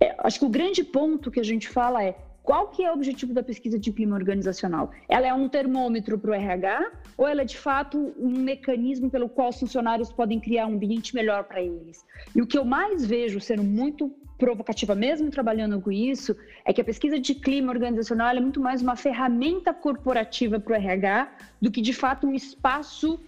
é, 0.00 0.14
acho 0.18 0.38
que 0.38 0.44
o 0.44 0.48
grande 0.48 0.82
ponto 0.82 1.30
que 1.30 1.40
a 1.40 1.44
gente 1.44 1.68
fala 1.68 2.02
é 2.02 2.16
qual 2.48 2.68
que 2.68 2.82
é 2.82 2.90
o 2.90 2.94
objetivo 2.94 3.34
da 3.34 3.42
pesquisa 3.42 3.78
de 3.78 3.92
clima 3.92 4.16
organizacional? 4.16 4.90
Ela 5.06 5.26
é 5.26 5.34
um 5.34 5.50
termômetro 5.50 6.18
para 6.18 6.30
o 6.30 6.34
RH 6.34 6.92
ou 7.18 7.28
ela 7.28 7.42
é 7.42 7.44
de 7.44 7.58
fato 7.58 8.14
um 8.18 8.40
mecanismo 8.40 9.10
pelo 9.10 9.28
qual 9.28 9.50
os 9.50 9.60
funcionários 9.60 10.10
podem 10.10 10.40
criar 10.40 10.66
um 10.66 10.72
ambiente 10.72 11.14
melhor 11.14 11.44
para 11.44 11.60
eles? 11.60 12.06
E 12.34 12.40
o 12.40 12.46
que 12.46 12.56
eu 12.56 12.64
mais 12.64 13.04
vejo 13.04 13.38
sendo 13.38 13.62
muito 13.62 14.10
provocativa, 14.38 14.94
mesmo 14.94 15.30
trabalhando 15.30 15.80
com 15.80 15.90
isso, 15.90 16.34
é 16.64 16.72
que 16.72 16.80
a 16.80 16.84
pesquisa 16.84 17.18
de 17.18 17.34
clima 17.34 17.72
organizacional 17.72 18.28
é 18.28 18.40
muito 18.40 18.60
mais 18.60 18.80
uma 18.80 18.96
ferramenta 18.96 19.74
corporativa 19.74 20.60
para 20.60 20.72
o 20.72 20.76
RH 20.76 21.30
do 21.60 21.70
que 21.70 21.82
de 21.82 21.92
fato 21.92 22.26
um 22.26 22.34
espaço 22.34 23.20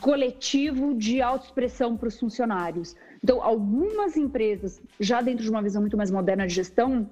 coletivo 0.00 0.94
de 0.94 1.22
autoexpressão 1.22 1.96
para 1.96 2.08
os 2.08 2.20
funcionários. 2.20 2.94
Então, 3.24 3.42
algumas 3.42 4.16
empresas, 4.16 4.80
já 5.00 5.22
dentro 5.22 5.42
de 5.42 5.50
uma 5.50 5.62
visão 5.62 5.80
muito 5.80 5.96
mais 5.96 6.10
moderna 6.10 6.46
de 6.46 6.54
gestão, 6.54 7.08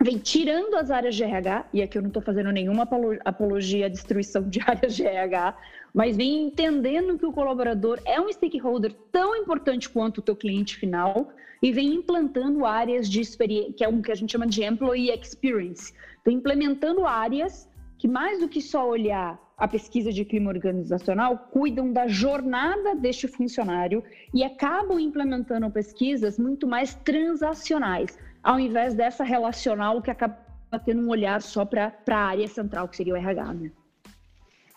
vem 0.00 0.16
tirando 0.16 0.76
as 0.76 0.92
áreas 0.92 1.16
de 1.16 1.24
RH, 1.24 1.66
e 1.72 1.82
aqui 1.82 1.98
eu 1.98 2.02
não 2.02 2.08
estou 2.08 2.22
fazendo 2.22 2.52
nenhuma 2.52 2.88
apologia 3.24 3.86
à 3.86 3.88
destruição 3.88 4.48
de 4.48 4.60
áreas 4.64 4.94
de 4.94 5.04
RH, 5.04 5.56
mas 5.92 6.16
vem 6.16 6.44
entendendo 6.44 7.18
que 7.18 7.26
o 7.26 7.32
colaborador 7.32 8.00
é 8.04 8.20
um 8.20 8.32
stakeholder 8.32 8.92
tão 9.10 9.34
importante 9.34 9.88
quanto 9.88 10.18
o 10.18 10.22
teu 10.22 10.36
cliente 10.36 10.76
final 10.76 11.30
e 11.60 11.72
vem 11.72 11.94
implantando 11.94 12.64
áreas 12.64 13.10
de 13.10 13.20
experiência, 13.20 13.72
que 13.72 13.82
é 13.82 13.88
o 13.88 14.00
que 14.00 14.12
a 14.12 14.14
gente 14.14 14.30
chama 14.30 14.46
de 14.46 14.62
employee 14.62 15.10
experience. 15.10 15.92
Então, 16.20 16.32
implementando 16.32 17.04
áreas 17.04 17.68
que 17.98 18.06
mais 18.06 18.38
do 18.38 18.48
que 18.48 18.62
só 18.62 18.88
olhar 18.88 19.36
a 19.56 19.66
pesquisa 19.66 20.12
de 20.12 20.24
clima 20.24 20.50
organizacional, 20.50 21.48
cuidam 21.50 21.92
da 21.92 22.06
jornada 22.06 22.94
deste 22.94 23.26
funcionário 23.26 24.04
e 24.32 24.44
acabam 24.44 25.00
implementando 25.00 25.68
pesquisas 25.68 26.38
muito 26.38 26.68
mais 26.68 26.94
transacionais 26.94 28.16
ao 28.42 28.58
invés 28.58 28.94
dessa 28.94 29.24
relacional 29.24 30.00
que 30.02 30.10
acaba 30.10 30.38
tendo 30.84 31.02
um 31.02 31.08
olhar 31.08 31.40
só 31.42 31.64
para 31.64 31.92
a 32.08 32.16
área 32.16 32.46
central, 32.46 32.88
que 32.88 32.96
seria 32.96 33.14
o 33.14 33.16
RH, 33.16 33.54
né? 33.54 33.70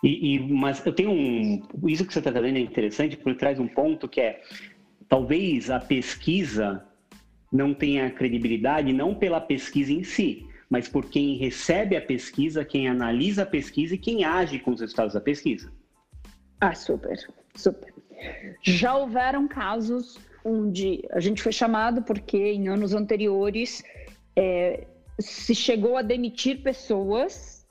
E, 0.02 0.34
e, 0.34 0.40
mas 0.40 0.84
eu 0.84 0.92
tenho 0.92 1.10
um. 1.10 1.62
Isso 1.86 2.04
que 2.04 2.12
você 2.12 2.18
está 2.18 2.32
trazendo 2.32 2.56
é 2.56 2.60
interessante, 2.60 3.16
porque 3.16 3.38
traz 3.38 3.60
um 3.60 3.68
ponto 3.68 4.08
que 4.08 4.20
é 4.20 4.42
talvez 5.08 5.70
a 5.70 5.78
pesquisa 5.78 6.84
não 7.52 7.72
tenha 7.72 8.10
credibilidade 8.10 8.92
não 8.92 9.14
pela 9.14 9.40
pesquisa 9.40 9.92
em 9.92 10.02
si, 10.02 10.46
mas 10.68 10.88
por 10.88 11.08
quem 11.08 11.36
recebe 11.36 11.96
a 11.96 12.00
pesquisa, 12.00 12.64
quem 12.64 12.88
analisa 12.88 13.42
a 13.42 13.46
pesquisa 13.46 13.94
e 13.94 13.98
quem 13.98 14.24
age 14.24 14.58
com 14.58 14.72
os 14.72 14.80
resultados 14.80 15.14
da 15.14 15.20
pesquisa. 15.20 15.70
Ah, 16.60 16.74
super, 16.74 17.16
super. 17.54 17.92
Já 18.62 18.96
houveram 18.96 19.46
casos 19.46 20.18
onde 20.44 21.04
a 21.10 21.20
gente 21.20 21.42
foi 21.42 21.52
chamado 21.52 22.02
porque 22.02 22.38
em 22.38 22.68
anos 22.68 22.94
anteriores 22.94 23.82
é, 24.36 24.86
se 25.18 25.54
chegou 25.54 25.96
a 25.96 26.02
demitir 26.02 26.62
pessoas 26.62 27.62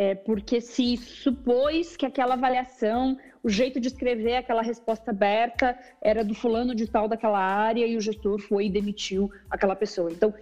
é, 0.00 0.14
porque 0.14 0.62
se 0.62 0.96
supôs 0.96 1.94
que 1.94 2.06
aquela 2.06 2.32
avaliação, 2.32 3.18
o 3.42 3.50
jeito 3.50 3.78
de 3.78 3.88
escrever 3.88 4.36
aquela 4.36 4.62
resposta 4.62 5.10
aberta 5.10 5.78
era 6.00 6.24
do 6.24 6.34
fulano 6.34 6.74
de 6.74 6.86
tal 6.86 7.06
daquela 7.06 7.38
área 7.38 7.86
e 7.86 7.98
o 7.98 8.00
gestor 8.00 8.38
foi 8.38 8.64
e 8.64 8.70
demitiu 8.70 9.30
aquela 9.50 9.76
pessoa. 9.76 10.10
Então, 10.10 10.32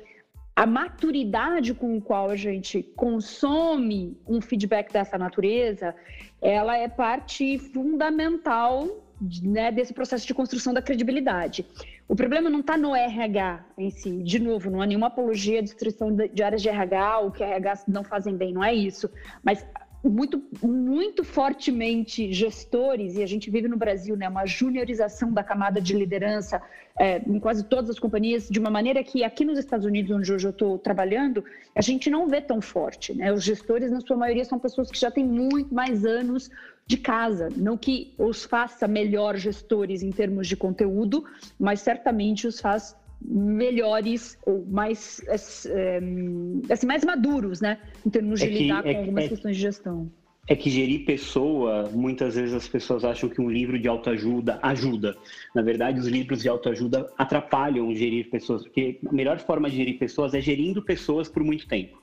a 0.54 0.64
maturidade 0.64 1.74
com 1.74 1.98
a 1.98 2.00
qual 2.00 2.30
a 2.30 2.36
gente 2.36 2.84
consome 2.94 4.16
um 4.28 4.40
feedback 4.40 4.92
dessa 4.92 5.18
natureza, 5.18 5.92
ela 6.40 6.76
é 6.76 6.86
parte 6.86 7.58
fundamental 7.58 9.07
né, 9.42 9.72
desse 9.72 9.92
processo 9.92 10.26
de 10.26 10.34
construção 10.34 10.72
da 10.72 10.80
credibilidade. 10.80 11.66
O 12.08 12.14
problema 12.14 12.48
não 12.48 12.60
está 12.60 12.76
no 12.76 12.94
RH 12.94 13.64
em 13.76 13.90
si. 13.90 14.22
De 14.22 14.38
novo, 14.38 14.70
não 14.70 14.80
há 14.80 14.86
nenhuma 14.86 15.08
apologia 15.08 15.58
à 15.58 15.62
destruição 15.62 16.14
de 16.14 16.42
áreas 16.42 16.62
de 16.62 16.68
RH 16.68 17.18
ou 17.20 17.30
que 17.30 17.42
RH 17.42 17.84
não 17.88 18.04
fazem 18.04 18.36
bem, 18.36 18.52
não 18.52 18.62
é 18.62 18.74
isso. 18.74 19.10
Mas 19.42 19.66
muito, 20.02 20.42
muito 20.62 21.24
fortemente 21.24 22.32
gestores, 22.32 23.16
e 23.16 23.22
a 23.22 23.26
gente 23.26 23.50
vive 23.50 23.66
no 23.66 23.76
Brasil 23.76 24.16
né, 24.16 24.28
uma 24.28 24.46
juniorização 24.46 25.32
da 25.32 25.42
camada 25.42 25.80
de 25.80 25.92
liderança 25.92 26.62
é, 26.98 27.18
em 27.18 27.38
quase 27.38 27.64
todas 27.64 27.90
as 27.90 27.98
companhias, 27.98 28.48
de 28.48 28.58
uma 28.58 28.70
maneira 28.70 29.02
que 29.02 29.24
aqui 29.24 29.44
nos 29.44 29.58
Estados 29.58 29.84
Unidos, 29.84 30.10
onde 30.10 30.32
hoje 30.32 30.46
eu 30.46 30.50
estou 30.50 30.78
trabalhando, 30.78 31.44
a 31.74 31.80
gente 31.80 32.10
não 32.10 32.28
vê 32.28 32.40
tão 32.40 32.60
forte. 32.60 33.14
Né? 33.14 33.32
Os 33.32 33.42
gestores, 33.42 33.90
na 33.90 34.00
sua 34.00 34.16
maioria, 34.16 34.44
são 34.44 34.58
pessoas 34.58 34.90
que 34.90 34.98
já 34.98 35.10
têm 35.10 35.24
muito 35.24 35.74
mais 35.74 36.04
anos 36.04 36.50
de 36.88 36.96
casa. 36.96 37.50
Não 37.54 37.76
que 37.76 38.14
os 38.18 38.44
faça 38.44 38.88
melhor 38.88 39.36
gestores 39.36 40.02
em 40.02 40.10
termos 40.10 40.48
de 40.48 40.56
conteúdo, 40.56 41.22
mas 41.60 41.80
certamente 41.80 42.46
os 42.46 42.58
faz 42.60 42.96
melhores 43.20 44.38
ou 44.46 44.64
mais 44.64 45.20
é, 45.66 46.00
assim, 46.70 46.86
mais 46.86 47.04
maduros, 47.04 47.60
né, 47.60 47.78
em 48.06 48.10
termos 48.10 48.40
de 48.40 48.46
é 48.46 48.48
que, 48.48 48.58
lidar 48.62 48.86
é, 48.86 48.94
com 48.94 49.00
algumas 49.00 49.24
é, 49.24 49.28
questões 49.28 49.56
de 49.56 49.62
gestão. 49.62 50.10
É 50.46 50.56
que 50.56 50.70
gerir 50.70 51.04
pessoa, 51.04 51.90
muitas 51.92 52.36
vezes 52.36 52.54
as 52.54 52.66
pessoas 52.66 53.04
acham 53.04 53.28
que 53.28 53.40
um 53.40 53.50
livro 53.50 53.78
de 53.78 53.86
autoajuda 53.86 54.58
ajuda. 54.62 55.14
Na 55.54 55.60
verdade, 55.60 55.98
os 55.98 56.06
livros 56.06 56.40
de 56.40 56.48
autoajuda 56.48 57.12
atrapalham 57.18 57.94
gerir 57.94 58.30
pessoas, 58.30 58.62
porque 58.62 58.98
a 59.06 59.12
melhor 59.12 59.38
forma 59.40 59.68
de 59.68 59.76
gerir 59.76 59.98
pessoas 59.98 60.32
é 60.32 60.40
gerindo 60.40 60.80
pessoas 60.82 61.28
por 61.28 61.44
muito 61.44 61.68
tempo. 61.68 62.00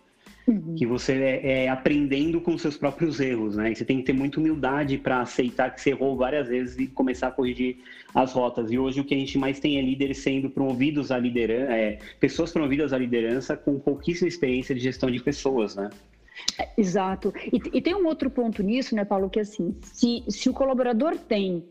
Uhum. 0.47 0.75
Que 0.75 0.85
você 0.85 1.13
é, 1.13 1.63
é, 1.65 1.69
aprendendo 1.69 2.39
com 2.39 2.55
seus 2.57 2.77
próprios 2.77 3.19
erros, 3.19 3.55
né? 3.55 3.71
E 3.71 3.75
você 3.75 3.83
tem 3.83 3.97
que 3.97 4.03
ter 4.03 4.13
muita 4.13 4.39
humildade 4.39 4.97
para 4.97 5.21
aceitar 5.21 5.73
que 5.73 5.81
você 5.81 5.89
errou 5.89 6.15
várias 6.15 6.47
vezes 6.47 6.77
e 6.77 6.85
começar 6.85 7.29
a 7.29 7.31
corrigir 7.31 7.77
as 8.13 8.31
rotas. 8.31 8.71
E 8.71 8.77
hoje 8.77 9.01
o 9.01 9.03
que 9.03 9.15
a 9.15 9.17
gente 9.17 9.37
mais 9.39 9.59
tem 9.59 9.77
é 9.77 9.81
líderes 9.81 10.19
sendo 10.19 10.49
promovidos 10.49 11.11
à 11.11 11.17
liderança, 11.17 11.73
é, 11.73 11.97
pessoas 12.19 12.51
promovidas 12.51 12.93
à 12.93 12.97
liderança 12.97 13.57
com 13.57 13.79
pouquíssima 13.79 14.27
experiência 14.27 14.75
de 14.75 14.81
gestão 14.81 15.09
de 15.09 15.19
pessoas, 15.19 15.75
né? 15.75 15.89
Exato. 16.77 17.33
E, 17.51 17.77
e, 17.77 17.81
tem 17.81 17.95
um 17.95 18.05
outro 18.05 18.29
ponto 18.29 18.61
nisso, 18.61 18.95
né, 18.95 19.05
Paulo, 19.05 19.29
que 19.29 19.39
assim, 19.39 19.75
se, 19.81 20.23
se 20.29 20.49
o 20.49 20.53
colaborador 20.53 21.17
tem 21.17 21.65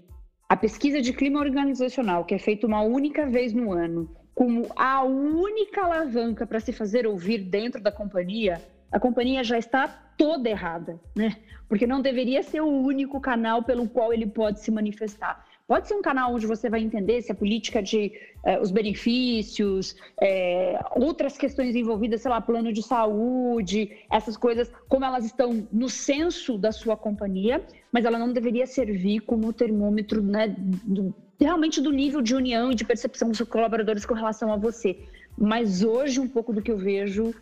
a 0.49 0.57
pesquisa 0.57 1.01
de 1.01 1.13
clima 1.13 1.41
organizacional, 1.41 2.25
que 2.25 2.35
é 2.35 2.39
feita 2.39 2.67
uma 2.67 2.83
única 2.83 3.27
vez 3.27 3.53
no 3.53 3.73
ano, 3.73 4.11
como 4.35 4.67
a 4.75 5.03
única 5.05 5.83
alavanca 5.83 6.47
para 6.47 6.61
se 6.61 6.73
fazer 6.73 7.07
ouvir 7.07 7.39
dentro 7.39 7.81
da 7.81 7.93
companhia, 7.93 8.61
a 8.91 8.99
companhia 8.99 9.43
já 9.45 9.59
está 9.59 9.89
toda 10.17 10.49
errada, 10.49 11.01
né? 11.17 11.37
Porque 11.69 11.87
não 11.87 12.01
deveria 12.01 12.43
ser 12.43 12.61
o 12.61 12.69
único 12.69 13.21
canal 13.21 13.63
pelo 13.63 13.89
qual 13.89 14.13
ele 14.13 14.27
pode 14.27 14.61
se 14.61 14.71
manifestar. 14.71 15.45
Pode 15.67 15.89
ser 15.89 15.95
um 15.95 16.03
canal 16.03 16.35
onde 16.35 16.47
você 16.47 16.69
vai 16.69 16.81
entender 16.81 17.23
se 17.23 17.33
a 17.33 17.35
política 17.35 17.83
de 17.83 18.13
eh, 18.45 18.61
os 18.61 18.71
benefícios, 18.71 19.97
eh, 20.21 20.79
outras 20.95 21.39
questões 21.39 21.75
envolvidas, 21.75 22.21
sei 22.21 22.31
lá, 22.31 22.39
plano 22.39 22.71
de 22.71 22.83
saúde, 22.83 23.91
essas 24.13 24.37
coisas, 24.37 24.71
como 24.89 25.07
elas 25.07 25.25
estão 25.25 25.67
no 25.73 25.89
senso 25.89 26.59
da 26.59 26.71
sua 26.71 26.99
companhia, 26.99 27.65
mas 27.91 28.05
ela 28.05 28.19
não 28.19 28.31
deveria 28.31 28.67
servir 28.67 29.21
como 29.21 29.55
termômetro 29.55 30.23
né, 30.23 30.55
do, 30.85 31.15
realmente 31.41 31.81
do 31.81 31.91
nível 31.91 32.21
de 32.21 32.35
união 32.35 32.73
e 32.73 32.75
de 32.75 32.85
percepção 32.85 33.29
dos 33.29 33.41
colaboradores 33.43 34.07
com 34.07 34.15
relação 34.15 34.53
a 34.53 34.57
você. 34.57 34.99
Mas 35.37 35.83
hoje, 35.83 36.21
um 36.21 36.29
pouco 36.29 36.53
do 36.53 36.63
que 36.63 36.71
eu 36.71 36.79
vejo 36.79 37.35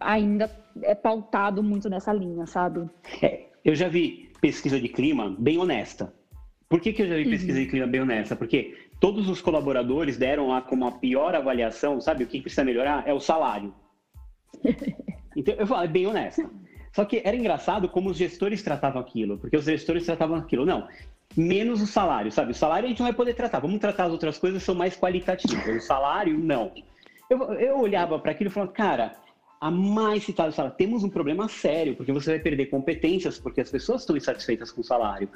ainda 0.00 0.50
é 0.82 0.94
pautado 0.94 1.62
muito 1.62 1.88
nessa 1.88 2.12
linha, 2.12 2.46
sabe? 2.46 2.88
É, 3.22 3.46
eu 3.64 3.74
já 3.74 3.88
vi 3.88 4.30
pesquisa 4.40 4.80
de 4.80 4.88
clima 4.88 5.34
bem 5.38 5.58
honesta. 5.58 6.12
Por 6.68 6.80
que, 6.80 6.92
que 6.92 7.02
eu 7.02 7.08
já 7.08 7.16
vi 7.16 7.28
pesquisa 7.28 7.58
uhum. 7.58 7.64
de 7.64 7.70
clima 7.70 7.86
bem 7.86 8.00
honesta? 8.00 8.34
Porque 8.34 8.74
todos 8.98 9.28
os 9.28 9.40
colaboradores 9.40 10.16
deram 10.16 10.48
lá 10.48 10.60
como 10.60 10.86
a 10.86 10.92
pior 10.92 11.34
avaliação, 11.34 12.00
sabe? 12.00 12.24
O 12.24 12.26
que 12.26 12.40
precisa 12.40 12.64
melhorar 12.64 13.06
é 13.06 13.12
o 13.12 13.20
salário. 13.20 13.74
Então, 15.34 15.54
eu 15.54 15.66
falo, 15.66 15.84
é 15.84 15.88
bem 15.88 16.06
honesta. 16.06 16.46
Só 16.92 17.06
que 17.06 17.22
era 17.24 17.34
engraçado 17.34 17.88
como 17.88 18.10
os 18.10 18.18
gestores 18.18 18.62
tratavam 18.62 19.00
aquilo, 19.00 19.38
porque 19.38 19.56
os 19.56 19.64
gestores 19.64 20.04
tratavam 20.04 20.36
aquilo. 20.36 20.66
Não, 20.66 20.86
menos 21.36 21.80
o 21.80 21.86
salário, 21.86 22.30
sabe? 22.30 22.52
O 22.52 22.54
salário 22.54 22.86
a 22.86 22.88
gente 22.88 22.98
não 22.98 23.06
vai 23.06 23.14
poder 23.14 23.34
tratar. 23.34 23.60
Vamos 23.60 23.80
tratar 23.80 24.04
as 24.04 24.12
outras 24.12 24.38
coisas 24.38 24.60
que 24.60 24.66
são 24.66 24.74
mais 24.74 24.96
qualitativas. 24.96 25.66
O 25.66 25.86
salário, 25.86 26.38
não. 26.38 26.72
Eu, 27.28 27.54
eu 27.54 27.80
olhava 27.80 28.18
para 28.18 28.32
aquilo 28.32 28.50
e 28.50 28.52
falava, 28.52 28.72
cara, 28.72 29.16
a 29.62 29.70
mais 29.70 30.24
citada 30.24 30.50
salário. 30.50 30.76
Temos 30.76 31.04
um 31.04 31.08
problema 31.08 31.48
sério, 31.48 31.94
porque 31.94 32.10
você 32.10 32.30
vai 32.30 32.40
perder 32.40 32.66
competências, 32.66 33.38
porque 33.38 33.60
as 33.60 33.70
pessoas 33.70 34.00
estão 34.00 34.16
insatisfeitas 34.16 34.72
com 34.72 34.80
o 34.80 34.84
salário. 34.84 35.28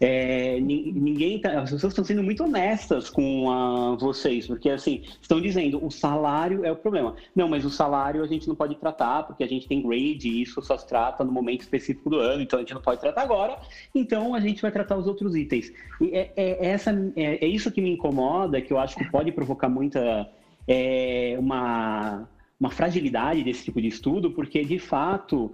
É, 0.00 0.60
ninguém 0.60 1.40
tá, 1.40 1.62
as 1.62 1.72
pessoas 1.72 1.90
estão 1.90 2.04
sendo 2.04 2.22
muito 2.22 2.44
honestas 2.44 3.10
com 3.10 3.50
a, 3.50 3.96
vocês, 3.96 4.46
porque 4.46 4.70
assim, 4.70 5.02
estão 5.20 5.40
dizendo 5.40 5.84
o 5.84 5.90
salário 5.90 6.64
é 6.64 6.70
o 6.70 6.76
problema. 6.76 7.16
Não, 7.34 7.48
mas 7.48 7.64
o 7.64 7.70
salário 7.70 8.22
a 8.22 8.26
gente 8.28 8.46
não 8.46 8.54
pode 8.54 8.76
tratar, 8.76 9.24
porque 9.24 9.42
a 9.42 9.48
gente 9.48 9.66
tem 9.66 9.82
grade 9.82 10.28
e 10.28 10.42
isso 10.42 10.62
só 10.62 10.78
se 10.78 10.86
trata 10.86 11.24
no 11.24 11.32
momento 11.32 11.62
específico 11.62 12.08
do 12.08 12.20
ano, 12.20 12.40
então 12.40 12.60
a 12.60 12.62
gente 12.62 12.74
não 12.74 12.82
pode 12.82 13.00
tratar 13.00 13.22
agora, 13.22 13.58
então 13.92 14.32
a 14.32 14.38
gente 14.38 14.62
vai 14.62 14.70
tratar 14.70 14.96
os 14.96 15.08
outros 15.08 15.34
itens. 15.34 15.72
E 16.00 16.10
é, 16.10 16.32
é 16.36 16.66
essa, 16.68 16.92
é, 17.16 17.44
é 17.44 17.48
isso 17.48 17.68
que 17.72 17.80
me 17.80 17.90
incomoda, 17.90 18.60
que 18.60 18.72
eu 18.72 18.78
acho 18.78 18.94
que 18.94 19.10
pode 19.10 19.32
provocar 19.32 19.68
muita. 19.68 20.30
É, 20.68 21.34
uma 21.40 22.28
uma 22.62 22.70
fragilidade 22.70 23.42
desse 23.42 23.64
tipo 23.64 23.80
de 23.80 23.88
estudo, 23.88 24.30
porque 24.30 24.64
de 24.64 24.78
fato, 24.78 25.52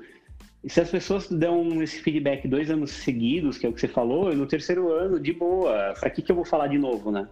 se 0.67 0.79
as 0.79 0.91
pessoas 0.91 1.27
dão 1.31 1.83
esse 1.83 2.03
feedback 2.03 2.47
dois 2.47 2.71
anos 2.71 2.91
seguidos, 2.91 3.57
que 3.57 3.65
é 3.65 3.69
o 3.69 3.73
que 3.73 3.81
você 3.81 3.89
falou, 3.89 4.35
no 4.35 4.47
terceiro 4.47 4.93
ano, 4.93 5.19
de 5.19 5.33
boa, 5.33 5.95
para 5.99 6.11
que, 6.11 6.21
que 6.21 6.31
eu 6.31 6.37
vou 6.37 6.45
falar 6.45 6.67
de 6.67 6.79
novo, 6.79 7.11
né? 7.11 7.27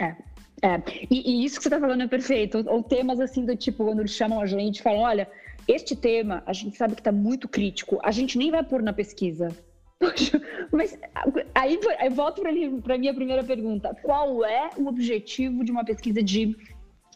É. 0.00 0.16
É, 0.64 0.80
e, 1.10 1.42
e 1.42 1.44
isso 1.44 1.56
que 1.56 1.62
você 1.62 1.68
está 1.68 1.80
falando 1.80 2.02
é 2.02 2.08
perfeito. 2.08 2.64
Ou 2.68 2.82
temas 2.82 3.20
assim 3.20 3.44
do 3.44 3.56
tipo, 3.56 3.84
quando 3.84 4.00
eles 4.00 4.12
chamam 4.12 4.40
a 4.40 4.46
gente, 4.46 4.82
falam, 4.82 5.00
olha, 5.00 5.28
Este 5.66 5.94
tema, 5.94 6.42
a 6.46 6.52
gente 6.52 6.76
sabe 6.76 6.94
que 6.94 7.00
está 7.00 7.12
muito 7.12 7.48
crítico. 7.48 7.98
A 8.02 8.10
gente 8.10 8.36
nem 8.36 8.50
vai 8.50 8.62
pôr 8.62 8.82
na 8.82 8.92
pesquisa. 8.92 9.48
Poxa, 10.02 10.42
mas 10.72 10.98
aí, 11.54 11.78
aí 11.98 12.08
volto 12.08 12.42
para 12.42 12.50
a 12.94 12.98
minha 12.98 13.14
primeira 13.14 13.44
pergunta. 13.44 13.96
Qual 14.02 14.44
é 14.44 14.70
o 14.76 14.88
objetivo 14.88 15.64
de 15.64 15.70
uma 15.70 15.84
pesquisa 15.84 16.20
de, 16.20 16.56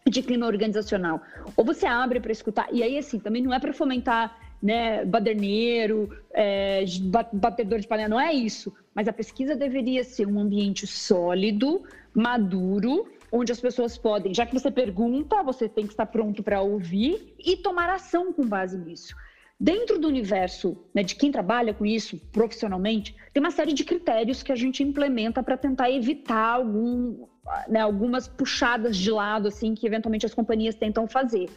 de 0.08 0.22
clima 0.22 0.46
organizacional? 0.46 1.20
Ou 1.56 1.64
você 1.64 1.86
abre 1.86 2.20
para 2.20 2.32
escutar, 2.32 2.68
e 2.72 2.82
aí, 2.82 2.98
assim, 2.98 3.18
também 3.18 3.42
não 3.42 3.52
é 3.52 3.58
para 3.58 3.72
fomentar 3.72 4.38
né, 4.62 5.04
baderneiro, 5.04 6.10
é, 6.32 6.84
batedor 7.32 7.78
de 7.78 7.86
panela, 7.86 8.08
não 8.08 8.20
é 8.20 8.32
isso. 8.32 8.72
Mas 8.94 9.08
a 9.08 9.12
pesquisa 9.12 9.54
deveria 9.54 10.02
ser 10.04 10.26
um 10.26 10.40
ambiente 10.40 10.86
sólido, 10.86 11.84
maduro, 12.14 13.06
onde 13.30 13.52
as 13.52 13.60
pessoas 13.60 13.98
podem, 13.98 14.32
já 14.32 14.46
que 14.46 14.54
você 14.54 14.70
pergunta, 14.70 15.42
você 15.42 15.68
tem 15.68 15.86
que 15.86 15.92
estar 15.92 16.06
pronto 16.06 16.42
para 16.42 16.60
ouvir 16.60 17.34
e 17.38 17.56
tomar 17.56 17.90
ação 17.90 18.32
com 18.32 18.46
base 18.46 18.78
nisso. 18.78 19.14
Dentro 19.58 19.98
do 19.98 20.06
universo 20.06 20.76
né, 20.94 21.02
de 21.02 21.14
quem 21.14 21.32
trabalha 21.32 21.72
com 21.72 21.86
isso 21.86 22.18
profissionalmente, 22.30 23.16
tem 23.32 23.42
uma 23.42 23.50
série 23.50 23.72
de 23.72 23.84
critérios 23.84 24.42
que 24.42 24.52
a 24.52 24.56
gente 24.56 24.82
implementa 24.82 25.42
para 25.42 25.56
tentar 25.56 25.90
evitar 25.90 26.54
algum, 26.54 27.26
né, 27.68 27.80
algumas 27.80 28.28
puxadas 28.28 28.96
de 28.96 29.10
lado 29.10 29.48
assim 29.48 29.74
que 29.74 29.86
eventualmente 29.86 30.26
as 30.26 30.34
companhias 30.34 30.74
tentam 30.74 31.06
fazer. 31.06 31.48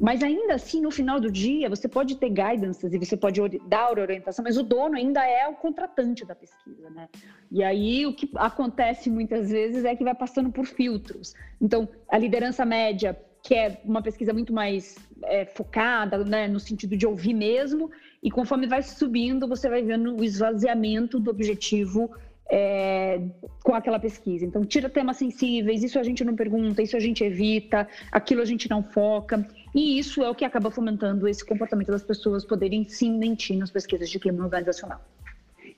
Mas 0.00 0.22
ainda 0.22 0.54
assim, 0.54 0.80
no 0.80 0.90
final 0.90 1.20
do 1.20 1.30
dia, 1.30 1.68
você 1.68 1.86
pode 1.86 2.16
ter 2.16 2.30
guidances 2.30 2.94
e 2.94 2.98
você 2.98 3.18
pode 3.18 3.40
dar 3.68 3.90
orientação, 3.90 4.42
mas 4.42 4.56
o 4.56 4.62
dono 4.62 4.96
ainda 4.96 5.22
é 5.22 5.46
o 5.46 5.54
contratante 5.54 6.24
da 6.24 6.34
pesquisa, 6.34 6.88
né? 6.88 7.06
E 7.52 7.62
aí 7.62 8.06
o 8.06 8.14
que 8.14 8.30
acontece 8.36 9.10
muitas 9.10 9.50
vezes 9.50 9.84
é 9.84 9.94
que 9.94 10.02
vai 10.02 10.14
passando 10.14 10.50
por 10.50 10.64
filtros. 10.64 11.34
Então, 11.60 11.86
a 12.08 12.16
liderança 12.16 12.64
média, 12.64 13.14
que 13.42 13.54
é 13.54 13.78
uma 13.84 14.00
pesquisa 14.00 14.32
muito 14.32 14.54
mais 14.54 14.96
é, 15.24 15.44
focada, 15.44 16.24
né, 16.24 16.48
no 16.48 16.58
sentido 16.58 16.96
de 16.96 17.06
ouvir 17.06 17.34
mesmo, 17.34 17.90
e 18.22 18.30
conforme 18.30 18.66
vai 18.66 18.82
subindo, 18.82 19.46
você 19.46 19.68
vai 19.68 19.82
vendo 19.82 20.16
o 20.16 20.24
esvaziamento 20.24 21.20
do 21.20 21.30
objetivo 21.30 22.10
é, 22.50 23.20
com 23.62 23.74
aquela 23.74 23.98
pesquisa. 23.98 24.44
Então, 24.44 24.64
tira 24.64 24.90
temas 24.90 25.16
sensíveis, 25.16 25.84
isso 25.84 25.98
a 25.98 26.02
gente 26.02 26.24
não 26.24 26.34
pergunta, 26.34 26.82
isso 26.82 26.96
a 26.96 27.00
gente 27.00 27.22
evita, 27.22 27.86
aquilo 28.10 28.42
a 28.42 28.44
gente 28.44 28.68
não 28.68 28.82
foca. 28.82 29.46
E 29.74 29.98
isso 29.98 30.22
é 30.22 30.28
o 30.28 30.34
que 30.34 30.44
acaba 30.44 30.70
fomentando 30.70 31.28
esse 31.28 31.44
comportamento 31.46 31.92
das 31.92 32.02
pessoas 32.02 32.44
poderem 32.44 32.84
sim 32.84 33.16
mentir 33.16 33.56
nas 33.56 33.70
pesquisas 33.70 34.10
de 34.10 34.18
clima 34.18 34.42
organizacional. 34.42 35.00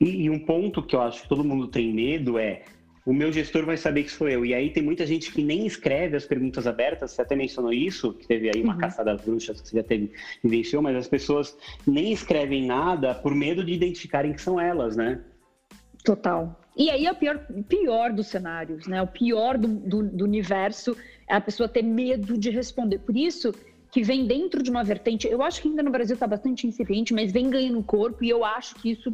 E, 0.00 0.24
e 0.24 0.30
um 0.30 0.38
ponto 0.38 0.82
que 0.82 0.96
eu 0.96 1.02
acho 1.02 1.22
que 1.22 1.28
todo 1.28 1.44
mundo 1.44 1.68
tem 1.68 1.92
medo 1.92 2.38
é 2.38 2.62
o 3.04 3.12
meu 3.12 3.32
gestor 3.32 3.66
vai 3.66 3.76
saber 3.76 4.04
que 4.04 4.12
sou 4.12 4.28
eu. 4.28 4.46
E 4.46 4.54
aí 4.54 4.70
tem 4.70 4.82
muita 4.82 5.04
gente 5.04 5.32
que 5.32 5.42
nem 5.42 5.66
escreve 5.66 6.16
as 6.16 6.24
perguntas 6.24 6.66
abertas, 6.66 7.10
você 7.10 7.22
até 7.22 7.34
mencionou 7.34 7.72
isso, 7.72 8.12
que 8.14 8.26
teve 8.26 8.48
aí 8.48 8.62
uma 8.62 8.74
uhum. 8.74 8.78
caçada 8.78 9.12
às 9.12 9.20
bruxas 9.20 9.60
que 9.60 9.68
você 9.68 9.76
já 9.76 9.82
teve, 9.82 10.12
vivenciou, 10.42 10.80
mas 10.80 10.96
as 10.96 11.08
pessoas 11.08 11.56
nem 11.86 12.12
escrevem 12.12 12.64
nada 12.64 13.12
por 13.14 13.34
medo 13.34 13.64
de 13.64 13.72
identificarem 13.72 14.32
que 14.32 14.40
são 14.40 14.60
elas, 14.60 14.96
né? 14.96 15.20
Total. 16.04 16.58
E 16.76 16.90
aí 16.90 17.06
é 17.06 17.12
o 17.12 17.14
pior, 17.14 17.38
pior 17.68 18.12
dos 18.12 18.28
cenários, 18.28 18.86
né? 18.86 19.02
O 19.02 19.06
pior 19.06 19.58
do, 19.58 19.68
do, 19.68 20.02
do 20.02 20.24
universo 20.24 20.96
é 21.28 21.34
a 21.34 21.40
pessoa 21.40 21.68
ter 21.68 21.82
medo 21.82 22.36
de 22.38 22.50
responder. 22.50 22.98
Por 22.98 23.16
isso 23.16 23.52
que 23.90 24.02
vem 24.02 24.26
dentro 24.26 24.62
de 24.62 24.70
uma 24.70 24.82
vertente, 24.82 25.28
eu 25.28 25.42
acho 25.42 25.60
que 25.60 25.68
ainda 25.68 25.82
no 25.82 25.90
Brasil 25.90 26.14
está 26.14 26.26
bastante 26.26 26.66
incipiente, 26.66 27.12
mas 27.12 27.30
vem 27.30 27.50
ganhando 27.50 27.82
corpo 27.82 28.24
e 28.24 28.30
eu 28.30 28.42
acho 28.42 28.74
que 28.76 28.90
isso 28.90 29.12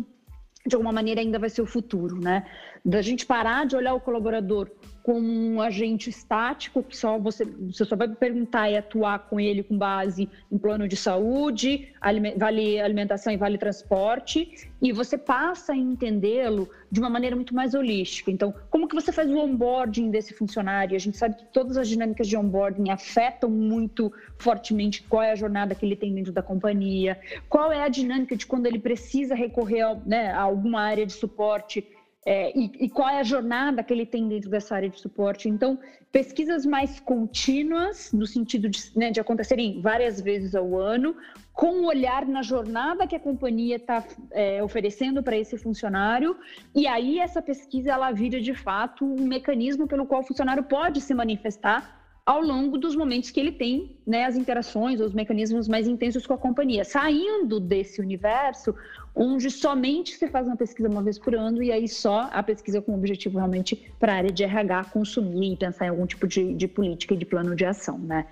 de 0.65 0.75
alguma 0.77 0.93
maneira 0.93 1.21
ainda 1.21 1.39
vai 1.39 1.51
ser 1.51 1.63
o 1.63 1.67
futuro, 1.67 2.21
né? 2.21 2.47
Da 2.89 3.03
gente 3.03 3.27
parar 3.27 3.67
de 3.67 3.77
olhar 3.77 3.93
o 3.93 4.01
colaborador 4.01 4.71
como 5.03 5.21
um 5.21 5.61
agente 5.61 6.09
estático 6.09 6.83
que 6.83 6.97
só 6.97 7.19
você, 7.19 7.45
você 7.45 7.85
só 7.85 7.95
vai 7.95 8.09
perguntar 8.09 8.71
e 8.71 8.79
atuar 8.79 9.19
com 9.29 9.39
ele 9.39 9.63
com 9.63 9.77
base 9.77 10.27
em 10.51 10.57
plano 10.57 10.89
de 10.89 10.97
saúde, 10.97 11.93
vale 12.39 12.81
alimentação 12.81 13.31
e 13.31 13.37
vale 13.37 13.59
transporte, 13.59 14.71
e 14.81 14.91
você 14.91 15.19
passa 15.19 15.75
a 15.75 15.77
entendê-lo 15.77 16.67
de 16.91 16.99
uma 16.99 17.11
maneira 17.11 17.37
muito 17.37 17.55
mais 17.55 17.75
holística. 17.75 18.31
Então, 18.31 18.55
como 18.71 18.89
que 18.89 18.95
você 18.95 19.13
faz 19.13 19.31
o 19.31 19.37
onboarding 19.37 20.11
desse 20.11 20.33
funcionário? 20.33 20.97
A 20.97 20.99
gente 20.99 21.19
sabe 21.19 21.37
que 21.37 21.45
todas 21.53 21.77
as 21.77 21.89
dinâmicas 21.89 22.27
de 22.27 22.39
onboarding 22.39 22.89
afetam 22.89 23.51
muito 23.51 24.11
fortemente 24.39 25.03
qual 25.03 25.23
é 25.23 25.33
a 25.33 25.37
jornada 25.37 25.75
que 25.75 25.85
ele 25.85 25.97
tem 25.97 26.15
dentro 26.15 26.33
da 26.33 26.43
companhia, 26.43 27.21
qual 27.51 27.71
é 27.71 27.83
a 27.83 27.89
dinâmica 27.89 28.35
de 28.35 28.47
quando 28.47 28.65
ele 28.65 28.79
precisa 28.79 29.35
recorrer 29.35 29.85
né, 30.07 30.33
a 30.33 30.41
alguma 30.41 30.81
área 30.81 31.05
de 31.05 31.13
suporte 31.13 31.87
é, 32.31 32.53
e, 32.55 32.71
e, 32.81 32.91
qual 32.91 33.09
é 33.09 33.21
a 33.21 33.23
jornada 33.23 33.83
que 33.83 33.91
ele 33.91 34.05
tem 34.05 34.29
dentro 34.29 34.51
dessa 34.51 34.75
área 34.75 34.91
de 34.91 35.01
suporte. 35.01 35.49
Então, 35.49 35.79
pesquisas 36.13 36.67
mais 36.67 37.01
contínuas, 37.01 38.13
no 38.13 38.27
sentido 38.27 38.69
de, 38.69 38.79
né, 38.95 39.11
de 39.11 39.19
acontecerem 39.19 39.81
várias 39.81 40.21
vezes 40.21 40.55
ao 40.55 40.77
ano, 40.77 41.17
com 41.55 41.71
um 41.81 41.87
olhar 41.87 42.27
na 42.27 42.43
jornada 42.43 43.07
que 43.07 43.17
a 43.17 43.19
companhia 43.19 43.77
está 43.77 44.05
é, 44.33 44.63
oferecendo 44.63 45.23
para 45.23 45.39
esse 45.39 45.57
funcionário, 45.57 46.37
e 46.75 46.87
aí 46.87 47.19
essa 47.19 47.41
pesquisa 47.41 47.93
ela 47.93 48.13
vira 48.13 48.39
de 48.39 48.53
fato 48.53 49.07
um 49.07 49.27
mecanismo 49.27 49.89
pelo 49.89 50.05
qual 50.05 50.21
o 50.21 50.25
funcionário 50.25 50.65
pode 50.65 51.01
se 51.01 51.15
manifestar 51.15 51.98
ao 52.29 52.43
longo 52.43 52.77
dos 52.77 52.95
momentos 52.95 53.31
que 53.31 53.41
ele 53.41 53.53
tem 53.53 53.97
né, 54.07 54.27
as 54.27 54.37
interações, 54.37 55.01
os 55.01 55.15
mecanismos 55.15 55.67
mais 55.67 55.89
intensos 55.89 56.27
com 56.27 56.35
a 56.35 56.37
companhia, 56.37 56.85
saindo 56.85 57.59
desse 57.59 58.03
universo 58.03 58.75
onde 59.17 59.51
somente 59.51 60.15
se 60.15 60.29
faz 60.29 60.47
uma 60.47 60.55
pesquisa 60.55 60.91
uma 60.91 61.03
vez 61.03 61.19
por 61.19 61.35
ano 61.35 61.63
e 61.63 61.73
aí 61.73 61.89
só 61.89 62.29
a 62.31 62.43
pesquisa 62.43 62.83
com 62.83 62.95
objetivo 62.95 63.39
realmente 63.39 63.91
para 63.99 64.13
a 64.13 64.17
área 64.17 64.31
de 64.31 64.45
RH 64.45 64.85
consumir 64.93 65.55
e 65.55 65.57
pensar 65.57 65.87
em 65.87 65.89
algum 65.89 66.05
tipo 66.05 66.27
de, 66.29 66.53
de 66.53 66.69
política 66.69 67.15
e 67.15 67.17
de 67.17 67.25
plano 67.25 67.57
de 67.57 67.65
ação, 67.65 67.99
né? 67.99 68.27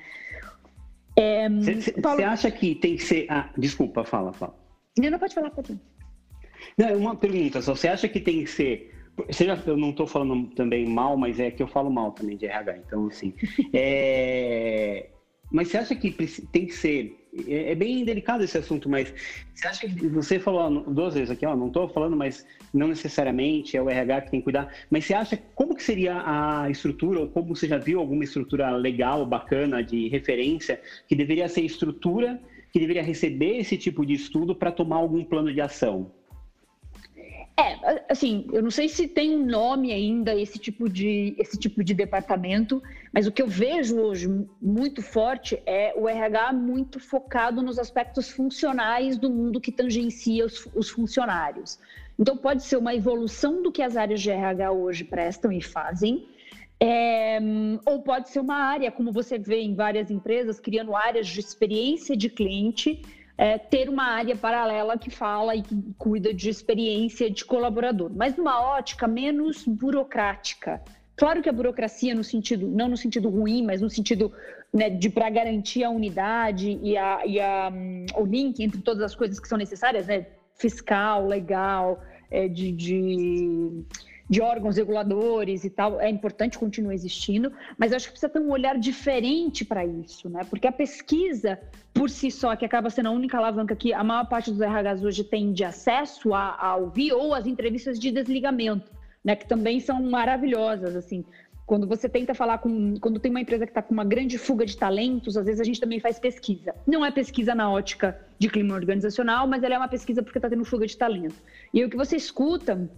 Você 1.62 1.94
é, 1.96 2.00
Paulo... 2.02 2.22
acha 2.22 2.50
que 2.50 2.74
tem 2.74 2.96
que 2.96 3.02
ser... 3.02 3.24
Ah, 3.30 3.48
desculpa, 3.56 4.04
fala, 4.04 4.30
fala. 4.34 4.54
Não, 4.98 5.10
não 5.10 5.18
pode 5.18 5.34
falar, 5.34 5.48
pode. 5.48 5.74
Não, 6.76 6.94
uma 6.98 7.16
pergunta 7.16 7.62
só. 7.62 7.74
Você 7.74 7.88
acha 7.88 8.06
que 8.06 8.20
tem 8.20 8.44
que 8.44 8.50
ser 8.50 8.94
Seja, 9.30 9.62
eu 9.66 9.76
não 9.76 9.90
estou 9.90 10.06
falando 10.06 10.48
também 10.54 10.86
mal, 10.86 11.16
mas 11.16 11.40
é 11.40 11.50
que 11.50 11.62
eu 11.62 11.66
falo 11.66 11.90
mal 11.90 12.12
também 12.12 12.36
de 12.36 12.46
RH, 12.46 12.76
então 12.78 13.06
assim. 13.06 13.32
é... 13.72 15.08
Mas 15.50 15.68
você 15.68 15.78
acha 15.78 15.94
que 15.94 16.10
tem 16.10 16.66
que 16.66 16.74
ser. 16.74 17.16
É, 17.46 17.72
é 17.72 17.74
bem 17.74 18.04
delicado 18.04 18.42
esse 18.42 18.58
assunto, 18.58 18.88
mas 18.88 19.12
você 19.54 19.68
acha 19.68 19.88
que 19.88 20.08
você 20.08 20.38
falou 20.38 20.82
duas 20.92 21.14
vezes 21.14 21.30
aqui, 21.30 21.46
ó, 21.46 21.54
não 21.54 21.68
estou 21.68 21.88
falando, 21.88 22.16
mas 22.16 22.46
não 22.74 22.88
necessariamente 22.88 23.76
é 23.76 23.82
o 23.82 23.88
RH 23.88 24.22
que 24.22 24.30
tem 24.30 24.40
que 24.40 24.44
cuidar. 24.44 24.72
Mas 24.90 25.04
você 25.04 25.14
acha 25.14 25.36
como 25.54 25.74
que 25.74 25.82
seria 25.82 26.22
a 26.24 26.68
estrutura, 26.70 27.20
ou 27.20 27.28
como 27.28 27.54
você 27.54 27.68
já 27.68 27.78
viu 27.78 28.00
alguma 28.00 28.24
estrutura 28.24 28.70
legal, 28.70 29.24
bacana, 29.24 29.82
de 29.82 30.08
referência, 30.08 30.80
que 31.06 31.14
deveria 31.14 31.48
ser 31.48 31.62
estrutura 31.62 32.40
que 32.72 32.80
deveria 32.80 33.02
receber 33.02 33.58
esse 33.58 33.78
tipo 33.78 34.04
de 34.04 34.14
estudo 34.14 34.54
para 34.54 34.72
tomar 34.72 34.96
algum 34.96 35.24
plano 35.24 35.52
de 35.52 35.60
ação? 35.60 36.12
É, 37.58 38.04
assim, 38.10 38.46
eu 38.52 38.62
não 38.62 38.70
sei 38.70 38.86
se 38.86 39.08
tem 39.08 39.34
um 39.34 39.46
nome 39.46 39.90
ainda 39.90 40.34
esse 40.34 40.58
tipo 40.58 40.90
de 40.90 41.34
esse 41.38 41.58
tipo 41.58 41.82
de 41.82 41.94
departamento, 41.94 42.82
mas 43.10 43.26
o 43.26 43.32
que 43.32 43.40
eu 43.40 43.48
vejo 43.48 43.98
hoje 43.98 44.28
muito 44.60 45.00
forte 45.00 45.62
é 45.64 45.94
o 45.96 46.06
RH 46.06 46.52
muito 46.52 47.00
focado 47.00 47.62
nos 47.62 47.78
aspectos 47.78 48.28
funcionais 48.28 49.16
do 49.16 49.30
mundo 49.30 49.58
que 49.58 49.72
tangencia 49.72 50.44
os, 50.44 50.68
os 50.74 50.90
funcionários. 50.90 51.78
Então 52.18 52.36
pode 52.36 52.62
ser 52.62 52.76
uma 52.76 52.94
evolução 52.94 53.62
do 53.62 53.72
que 53.72 53.80
as 53.80 53.96
áreas 53.96 54.20
de 54.20 54.30
RH 54.30 54.72
hoje 54.72 55.04
prestam 55.04 55.50
e 55.50 55.62
fazem, 55.62 56.28
é, 56.78 57.38
ou 57.86 58.02
pode 58.02 58.28
ser 58.28 58.40
uma 58.40 58.56
área, 58.56 58.92
como 58.92 59.10
você 59.10 59.38
vê 59.38 59.62
em 59.62 59.74
várias 59.74 60.10
empresas, 60.10 60.60
criando 60.60 60.94
áreas 60.94 61.26
de 61.26 61.40
experiência 61.40 62.14
de 62.14 62.28
cliente 62.28 63.00
é, 63.38 63.58
ter 63.58 63.88
uma 63.88 64.04
área 64.04 64.34
paralela 64.36 64.96
que 64.96 65.10
fala 65.10 65.54
e 65.54 65.62
que 65.62 65.76
cuida 65.98 66.32
de 66.32 66.48
experiência 66.48 67.30
de 67.30 67.44
colaborador, 67.44 68.10
mas 68.14 68.36
numa 68.36 68.60
ótica 68.60 69.06
menos 69.06 69.64
burocrática. 69.66 70.82
Claro 71.16 71.42
que 71.42 71.48
a 71.48 71.52
burocracia 71.52 72.14
no 72.14 72.24
sentido, 72.24 72.66
não 72.66 72.88
no 72.88 72.96
sentido 72.96 73.28
ruim, 73.28 73.64
mas 73.64 73.80
no 73.80 73.88
sentido 73.88 74.32
né, 74.72 74.90
de 74.90 75.08
para 75.08 75.30
garantir 75.30 75.82
a 75.82 75.90
unidade 75.90 76.78
e, 76.82 76.96
a, 76.96 77.26
e 77.26 77.40
a, 77.40 77.70
um, 77.72 78.06
o 78.16 78.24
link 78.24 78.62
entre 78.62 78.80
todas 78.80 79.02
as 79.02 79.14
coisas 79.14 79.40
que 79.40 79.48
são 79.48 79.56
necessárias, 79.56 80.06
né, 80.06 80.26
fiscal, 80.54 81.26
legal, 81.26 82.02
é, 82.30 82.48
de, 82.48 82.72
de 82.72 83.84
de 84.28 84.40
órgãos 84.40 84.76
reguladores 84.76 85.64
e 85.64 85.70
tal, 85.70 86.00
é 86.00 86.08
importante, 86.10 86.58
continua 86.58 86.94
existindo, 86.94 87.52
mas 87.78 87.92
acho 87.92 88.06
que 88.06 88.12
precisa 88.12 88.28
ter 88.28 88.40
um 88.40 88.50
olhar 88.50 88.76
diferente 88.78 89.64
para 89.64 89.84
isso, 89.84 90.28
né? 90.28 90.42
Porque 90.50 90.66
a 90.66 90.72
pesquisa, 90.72 91.58
por 91.94 92.10
si 92.10 92.30
só, 92.30 92.56
que 92.56 92.64
acaba 92.64 92.90
sendo 92.90 93.08
a 93.08 93.12
única 93.12 93.38
alavanca 93.38 93.76
que 93.76 93.92
a 93.92 94.02
maior 94.02 94.28
parte 94.28 94.50
dos 94.50 94.60
RHs 94.60 95.04
hoje 95.04 95.22
tem 95.22 95.52
de 95.52 95.64
acesso 95.64 96.34
a, 96.34 96.56
a 96.58 96.76
ouvir, 96.76 97.12
ou 97.12 97.34
as 97.34 97.46
entrevistas 97.46 97.98
de 97.98 98.10
desligamento, 98.10 98.90
né? 99.24 99.36
Que 99.36 99.46
também 99.46 99.78
são 99.78 100.02
maravilhosas, 100.02 100.96
assim. 100.96 101.24
Quando 101.64 101.86
você 101.86 102.08
tenta 102.08 102.32
falar 102.32 102.58
com. 102.58 102.96
Quando 103.00 103.18
tem 103.18 103.28
uma 103.28 103.40
empresa 103.40 103.66
que 103.66 103.72
está 103.72 103.82
com 103.82 103.92
uma 103.92 104.04
grande 104.04 104.38
fuga 104.38 104.64
de 104.64 104.76
talentos, 104.76 105.36
às 105.36 105.46
vezes 105.46 105.60
a 105.60 105.64
gente 105.64 105.80
também 105.80 105.98
faz 105.98 106.16
pesquisa. 106.16 106.72
Não 106.86 107.04
é 107.04 107.10
pesquisa 107.10 107.56
na 107.56 107.68
ótica 107.68 108.20
de 108.38 108.48
clima 108.48 108.74
organizacional, 108.74 109.48
mas 109.48 109.64
ela 109.64 109.74
é 109.74 109.78
uma 109.78 109.88
pesquisa 109.88 110.22
porque 110.22 110.38
está 110.38 110.48
tendo 110.48 110.64
fuga 110.64 110.86
de 110.86 110.96
talento. 110.96 111.34
E 111.74 111.84
o 111.84 111.90
que 111.90 111.96
você 111.96 112.16
escuta 112.16 112.88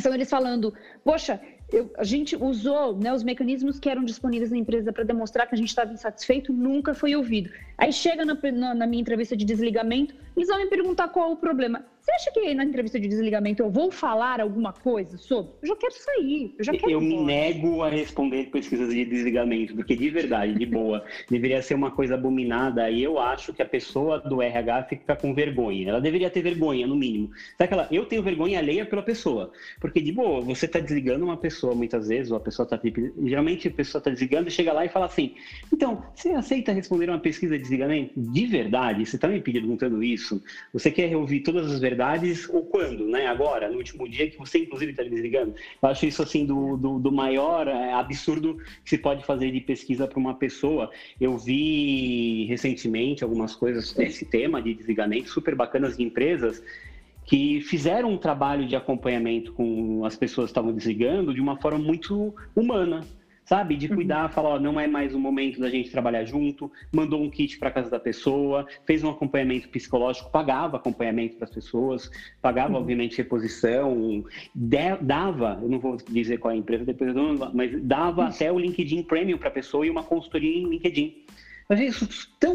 são 0.00 0.14
eles 0.14 0.28
falando, 0.28 0.74
poxa, 1.04 1.40
eu, 1.72 1.92
a 1.96 2.04
gente 2.04 2.36
usou 2.36 2.96
né, 2.96 3.12
os 3.12 3.24
mecanismos 3.24 3.80
que 3.80 3.88
eram 3.88 4.04
disponíveis 4.04 4.50
na 4.50 4.56
empresa 4.56 4.92
para 4.92 5.04
demonstrar 5.04 5.46
que 5.48 5.54
a 5.54 5.58
gente 5.58 5.68
estava 5.68 5.92
insatisfeito, 5.92 6.52
nunca 6.52 6.94
foi 6.94 7.16
ouvido. 7.16 7.50
Aí 7.76 7.92
chega 7.92 8.24
na, 8.24 8.38
na, 8.52 8.74
na, 8.74 8.86
minha 8.86 9.00
entrevista 9.00 9.36
de 9.36 9.44
desligamento, 9.44 10.14
eles 10.36 10.48
vão 10.48 10.58
me 10.58 10.66
perguntar 10.66 11.08
qual 11.08 11.32
o 11.32 11.36
problema. 11.36 11.84
Você 12.06 12.12
acha 12.12 12.30
que 12.30 12.54
na 12.54 12.62
entrevista 12.62 13.00
de 13.00 13.08
desligamento 13.08 13.64
eu 13.64 13.70
vou 13.70 13.90
falar 13.90 14.40
alguma 14.40 14.72
coisa 14.72 15.18
sobre? 15.18 15.52
Eu 15.60 15.68
já 15.68 15.76
quero 15.76 15.92
sair, 15.92 16.54
eu 16.56 16.64
já 16.64 16.72
quero. 16.72 16.90
Eu 16.92 17.00
me 17.00 17.20
nego 17.20 17.82
a 17.82 17.88
responder 17.88 18.44
pesquisas 18.44 18.90
de 18.90 19.04
desligamento, 19.04 19.74
porque 19.74 19.96
de 19.96 20.08
verdade, 20.08 20.54
de 20.54 20.66
boa, 20.66 21.04
deveria 21.28 21.60
ser 21.62 21.74
uma 21.74 21.90
coisa 21.90 22.14
abominada 22.14 22.88
e 22.88 23.02
eu 23.02 23.18
acho 23.18 23.52
que 23.52 23.60
a 23.60 23.66
pessoa 23.66 24.20
do 24.20 24.40
RH 24.40 24.84
fica 24.84 25.16
com 25.16 25.34
vergonha. 25.34 25.88
Ela 25.88 26.00
deveria 26.00 26.30
ter 26.30 26.42
vergonha, 26.42 26.86
no 26.86 26.94
mínimo. 26.94 27.30
Sabe 27.58 27.64
aquela, 27.64 27.88
eu 27.90 28.06
tenho 28.06 28.22
vergonha 28.22 28.60
alheia 28.60 28.86
pela 28.86 29.02
pessoa, 29.02 29.50
porque 29.80 30.00
de 30.00 30.12
boa, 30.12 30.40
você 30.42 30.66
está 30.66 30.78
desligando 30.78 31.24
uma 31.24 31.36
pessoa 31.36 31.74
muitas 31.74 32.06
vezes, 32.06 32.30
ou 32.30 32.36
a 32.36 32.40
pessoa 32.40 32.64
está 32.64 32.78
geralmente 33.24 33.66
a 33.66 33.70
pessoa 33.72 33.98
está 33.98 34.10
desligando 34.10 34.46
e 34.46 34.52
chega 34.52 34.72
lá 34.72 34.84
e 34.84 34.88
fala 34.88 35.06
assim: 35.06 35.34
então, 35.72 36.04
você 36.14 36.30
aceita 36.30 36.72
responder 36.72 37.08
uma 37.08 37.18
pesquisa 37.18 37.56
de 37.56 37.62
desligamento? 37.62 38.12
De 38.16 38.46
verdade, 38.46 39.04
você 39.04 39.16
está 39.16 39.26
me 39.26 39.40
perguntando 39.40 40.02
isso? 40.04 40.25
Você 40.72 40.90
quer 40.90 41.14
ouvir 41.16 41.40
todas 41.40 41.70
as 41.70 41.80
verdades? 41.80 42.48
ou 42.48 42.64
quando, 42.64 43.06
né? 43.06 43.26
Agora, 43.26 43.68
no 43.68 43.76
último 43.76 44.08
dia 44.08 44.28
que 44.28 44.38
você 44.38 44.58
inclusive 44.60 44.92
está 44.92 45.02
desligando. 45.02 45.54
Eu 45.82 45.88
acho 45.88 46.06
isso 46.06 46.22
assim 46.22 46.44
do, 46.44 46.76
do, 46.76 46.98
do 46.98 47.12
maior 47.12 47.68
é, 47.68 47.92
absurdo 47.92 48.56
que 48.84 48.90
se 48.90 48.98
pode 48.98 49.24
fazer 49.24 49.50
de 49.50 49.60
pesquisa 49.60 50.06
para 50.06 50.18
uma 50.18 50.34
pessoa. 50.34 50.90
Eu 51.20 51.36
vi 51.36 52.46
recentemente 52.48 53.22
algumas 53.22 53.54
coisas 53.54 53.92
desse 53.92 54.24
tema 54.24 54.60
de 54.60 54.74
desligamento 54.74 55.28
super 55.28 55.54
bacanas 55.54 55.96
de 55.96 56.02
empresas 56.02 56.62
que 57.24 57.60
fizeram 57.60 58.12
um 58.12 58.18
trabalho 58.18 58.66
de 58.66 58.76
acompanhamento 58.76 59.52
com 59.52 60.04
as 60.04 60.16
pessoas 60.16 60.46
que 60.46 60.52
estavam 60.52 60.72
desligando 60.72 61.34
de 61.34 61.40
uma 61.40 61.56
forma 61.56 61.78
muito 61.78 62.34
humana 62.54 63.04
sabe? 63.46 63.76
De 63.76 63.88
cuidar, 63.88 64.24
uhum. 64.24 64.28
falar, 64.28 64.48
ó, 64.50 64.60
não 64.60 64.78
é 64.78 64.86
mais 64.86 65.14
o 65.14 65.18
momento 65.18 65.60
da 65.60 65.70
gente 65.70 65.90
trabalhar 65.90 66.24
junto, 66.24 66.70
mandou 66.92 67.22
um 67.22 67.30
kit 67.30 67.58
para 67.58 67.70
casa 67.70 67.88
da 67.88 67.98
pessoa, 67.98 68.66
fez 68.84 69.02
um 69.02 69.08
acompanhamento 69.08 69.68
psicológico, 69.68 70.30
pagava 70.30 70.76
acompanhamento 70.76 71.36
para 71.36 71.44
as 71.44 71.54
pessoas, 71.54 72.10
pagava, 72.42 72.74
uhum. 72.74 72.80
obviamente, 72.80 73.16
reposição, 73.16 74.24
de, 74.54 74.96
dava, 75.00 75.58
eu 75.62 75.68
não 75.68 75.78
vou 75.78 75.96
dizer 75.96 76.38
qual 76.38 76.52
é 76.52 76.54
a 76.54 76.58
empresa, 76.58 76.84
depois 76.84 77.14
eu 77.14 77.36
mas 77.54 77.80
dava 77.82 78.22
uhum. 78.22 78.28
até 78.28 78.52
o 78.52 78.58
LinkedIn 78.58 79.04
Premium 79.04 79.38
para 79.38 79.48
a 79.48 79.52
pessoa 79.52 79.86
e 79.86 79.90
uma 79.90 80.02
consultoria 80.02 80.58
em 80.58 80.68
LinkedIn. 80.68 81.24
Mas 81.68 81.80
é 81.80 81.84
isso 81.84 82.08
tão 82.38 82.54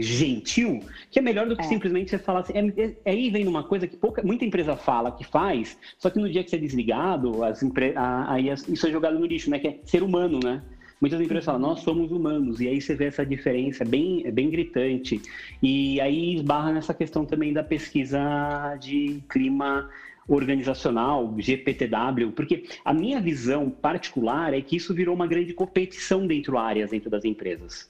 gentil 0.00 0.80
que 1.10 1.18
é 1.18 1.22
melhor 1.22 1.48
do 1.48 1.56
que 1.56 1.62
é. 1.62 1.68
simplesmente 1.68 2.10
você 2.10 2.18
falar 2.18 2.40
assim. 2.40 2.52
É, 2.54 2.96
é, 3.04 3.10
aí 3.10 3.30
vem 3.30 3.46
uma 3.46 3.62
coisa 3.62 3.86
que 3.86 3.96
pouca, 3.96 4.22
muita 4.22 4.44
empresa 4.44 4.76
fala 4.76 5.12
que 5.12 5.24
faz, 5.24 5.78
só 5.96 6.10
que 6.10 6.18
no 6.18 6.28
dia 6.28 6.42
que 6.42 6.50
você 6.50 6.56
é 6.56 6.58
desligado, 6.58 7.44
as 7.44 7.62
empre, 7.62 7.94
aí 7.96 8.48
isso 8.48 8.86
é 8.86 8.90
jogado 8.90 9.18
no 9.18 9.26
lixo, 9.26 9.50
né? 9.50 9.58
Que 9.58 9.68
é 9.68 9.80
ser 9.84 10.02
humano, 10.02 10.40
né? 10.42 10.62
Muitas 11.00 11.20
empresas 11.20 11.44
falam, 11.44 11.60
nós 11.60 11.80
somos 11.80 12.10
humanos, 12.10 12.60
e 12.60 12.66
aí 12.66 12.80
você 12.80 12.96
vê 12.96 13.04
essa 13.04 13.24
diferença, 13.24 13.84
é 13.84 13.86
bem, 13.86 14.26
é 14.26 14.32
bem 14.32 14.50
gritante. 14.50 15.22
E 15.62 16.00
aí 16.00 16.34
esbarra 16.34 16.72
nessa 16.72 16.92
questão 16.92 17.24
também 17.24 17.52
da 17.52 17.62
pesquisa 17.62 18.18
de 18.80 19.22
clima 19.28 19.88
organizacional, 20.26 21.32
GPTW, 21.38 22.32
porque 22.32 22.64
a 22.84 22.92
minha 22.92 23.20
visão 23.20 23.70
particular 23.70 24.52
é 24.52 24.60
que 24.60 24.74
isso 24.74 24.92
virou 24.92 25.14
uma 25.14 25.26
grande 25.26 25.54
competição 25.54 26.26
dentro 26.26 26.58
áreas, 26.58 26.90
dentro 26.90 27.08
das 27.08 27.24
empresas. 27.24 27.88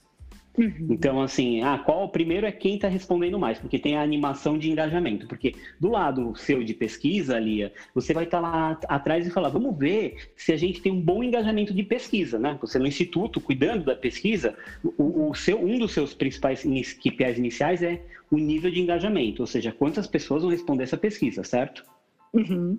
Uhum. 0.57 0.87
Então, 0.89 1.21
assim, 1.21 1.61
ah, 1.61 1.77
qual 1.77 2.09
primeiro 2.09 2.45
é 2.45 2.51
quem 2.51 2.75
está 2.75 2.87
respondendo 2.87 3.39
mais, 3.39 3.59
porque 3.59 3.79
tem 3.79 3.95
a 3.95 4.01
animação 4.01 4.57
de 4.57 4.69
engajamento. 4.69 5.27
Porque 5.27 5.55
do 5.79 5.89
lado 5.89 6.35
seu 6.35 6.63
de 6.63 6.73
pesquisa, 6.73 7.39
Lia, 7.39 7.71
você 7.93 8.13
vai 8.13 8.25
estar 8.25 8.41
tá 8.41 8.49
lá 8.49 8.79
atrás 8.87 9.25
e 9.25 9.31
falar, 9.31 9.49
vamos 9.49 9.77
ver 9.77 10.15
se 10.35 10.51
a 10.51 10.57
gente 10.57 10.81
tem 10.81 10.91
um 10.91 11.01
bom 11.01 11.23
engajamento 11.23 11.73
de 11.73 11.83
pesquisa, 11.83 12.37
né? 12.37 12.57
Você 12.61 12.77
no 12.79 12.87
instituto, 12.87 13.39
cuidando 13.39 13.85
da 13.85 13.95
pesquisa, 13.95 14.55
o, 14.83 15.29
o 15.29 15.33
seu, 15.35 15.63
um 15.63 15.77
dos 15.77 15.91
seus 15.91 16.13
principais 16.13 16.63
KPIs 16.63 17.37
iniciais 17.37 17.81
é 17.81 18.01
o 18.31 18.37
nível 18.37 18.69
de 18.69 18.79
engajamento, 18.79 19.41
ou 19.41 19.47
seja, 19.47 19.71
quantas 19.71 20.05
pessoas 20.05 20.43
vão 20.43 20.51
responder 20.51 20.83
essa 20.83 20.97
pesquisa, 20.97 21.43
certo? 21.43 21.83
Uhum, 22.31 22.77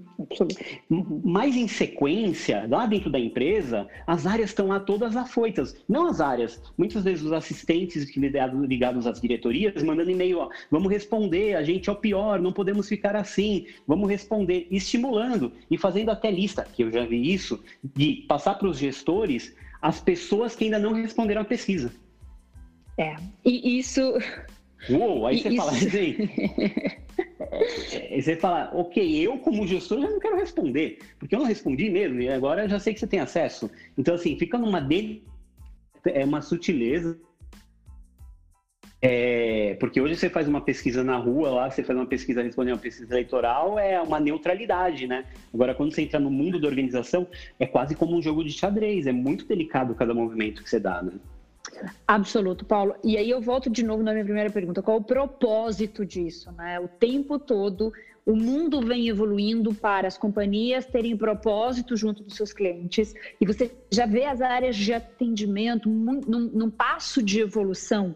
Mas 1.24 1.56
em 1.56 1.66
sequência, 1.66 2.66
lá 2.68 2.86
dentro 2.86 3.10
da 3.10 3.18
empresa, 3.18 3.88
as 4.06 4.24
áreas 4.24 4.50
estão 4.50 4.68
lá 4.68 4.78
todas 4.78 5.16
afoitas. 5.16 5.74
Não 5.88 6.06
as 6.06 6.20
áreas, 6.20 6.62
muitas 6.78 7.02
vezes 7.02 7.24
os 7.24 7.32
assistentes 7.32 8.06
ligados 8.16 9.06
às 9.08 9.20
diretorias 9.20 9.82
mandando 9.82 10.10
e-mail, 10.10 10.38
ó, 10.38 10.48
vamos 10.70 10.90
responder, 10.90 11.56
a 11.56 11.64
gente 11.64 11.88
é 11.88 11.92
o 11.92 11.96
pior, 11.96 12.40
não 12.40 12.52
podemos 12.52 12.88
ficar 12.88 13.16
assim, 13.16 13.66
vamos 13.86 14.08
responder, 14.08 14.68
estimulando 14.70 15.52
e 15.68 15.76
fazendo 15.76 16.10
até 16.10 16.30
lista, 16.30 16.64
que 16.72 16.84
eu 16.84 16.92
já 16.92 17.04
vi 17.04 17.32
isso, 17.32 17.60
de 17.96 18.24
passar 18.28 18.54
para 18.54 18.68
os 18.68 18.78
gestores 18.78 19.54
as 19.82 20.00
pessoas 20.00 20.54
que 20.54 20.64
ainda 20.64 20.78
não 20.78 20.92
responderam 20.92 21.42
à 21.42 21.44
pesquisa. 21.44 21.92
É, 22.96 23.16
e 23.44 23.78
isso. 23.78 24.00
Uou, 24.88 25.26
aí 25.26 25.38
e 25.38 25.42
você 25.42 25.48
isso... 25.48 25.56
fala 25.56 25.72
assim. 25.76 26.16
É, 27.40 28.20
você 28.20 28.36
fala, 28.36 28.70
ok, 28.74 29.26
eu 29.26 29.38
como 29.38 29.66
gestor 29.66 30.00
já 30.00 30.10
não 30.10 30.20
quero 30.20 30.36
responder, 30.36 30.98
porque 31.18 31.34
eu 31.34 31.38
não 31.38 31.46
respondi 31.46 31.88
mesmo, 31.88 32.20
e 32.20 32.28
agora 32.28 32.64
eu 32.64 32.68
já 32.68 32.78
sei 32.78 32.92
que 32.92 33.00
você 33.00 33.06
tem 33.06 33.20
acesso. 33.20 33.70
Então, 33.96 34.14
assim, 34.14 34.36
fica 34.38 34.58
numa 34.58 34.80
dele, 34.80 35.24
é 36.04 36.24
uma 36.24 36.42
sutileza. 36.42 37.18
É, 39.02 39.76
porque 39.80 39.98
hoje 39.98 40.14
você 40.14 40.28
faz 40.28 40.46
uma 40.46 40.60
pesquisa 40.60 41.02
na 41.02 41.16
rua 41.16 41.48
lá, 41.48 41.70
você 41.70 41.82
faz 41.82 41.98
uma 41.98 42.04
pesquisa 42.04 42.42
respondendo 42.42 42.74
uma 42.74 42.82
pesquisa 42.82 43.14
eleitoral, 43.14 43.78
é 43.78 43.98
uma 43.98 44.20
neutralidade, 44.20 45.06
né? 45.06 45.24
Agora, 45.54 45.74
quando 45.74 45.94
você 45.94 46.02
entra 46.02 46.20
no 46.20 46.30
mundo 46.30 46.60
da 46.60 46.68
organização, 46.68 47.26
é 47.58 47.64
quase 47.66 47.94
como 47.94 48.14
um 48.14 48.20
jogo 48.20 48.44
de 48.44 48.52
xadrez, 48.52 49.06
é 49.06 49.12
muito 49.12 49.46
delicado 49.46 49.94
cada 49.94 50.12
movimento 50.12 50.62
que 50.62 50.68
você 50.68 50.78
dá, 50.78 51.00
né? 51.02 51.12
Absoluto, 52.06 52.64
Paulo. 52.64 52.94
E 53.02 53.16
aí 53.16 53.30
eu 53.30 53.40
volto 53.40 53.70
de 53.70 53.82
novo 53.82 54.02
na 54.02 54.12
minha 54.12 54.24
primeira 54.24 54.50
pergunta: 54.50 54.82
qual 54.82 54.98
o 54.98 55.04
propósito 55.04 56.04
disso? 56.04 56.50
Né? 56.52 56.78
O 56.80 56.88
tempo 56.88 57.38
todo 57.38 57.92
o 58.24 58.36
mundo 58.36 58.80
vem 58.80 59.08
evoluindo 59.08 59.74
para 59.74 60.06
as 60.06 60.18
companhias 60.18 60.86
terem 60.86 61.16
propósito 61.16 61.96
junto 61.96 62.22
dos 62.22 62.36
seus 62.36 62.52
clientes 62.52 63.14
e 63.40 63.46
você 63.46 63.72
já 63.90 64.06
vê 64.06 64.24
as 64.24 64.40
áreas 64.40 64.76
de 64.76 64.92
atendimento 64.92 65.88
num, 65.88 66.20
num 66.52 66.70
passo 66.70 67.22
de 67.22 67.40
evolução 67.40 68.14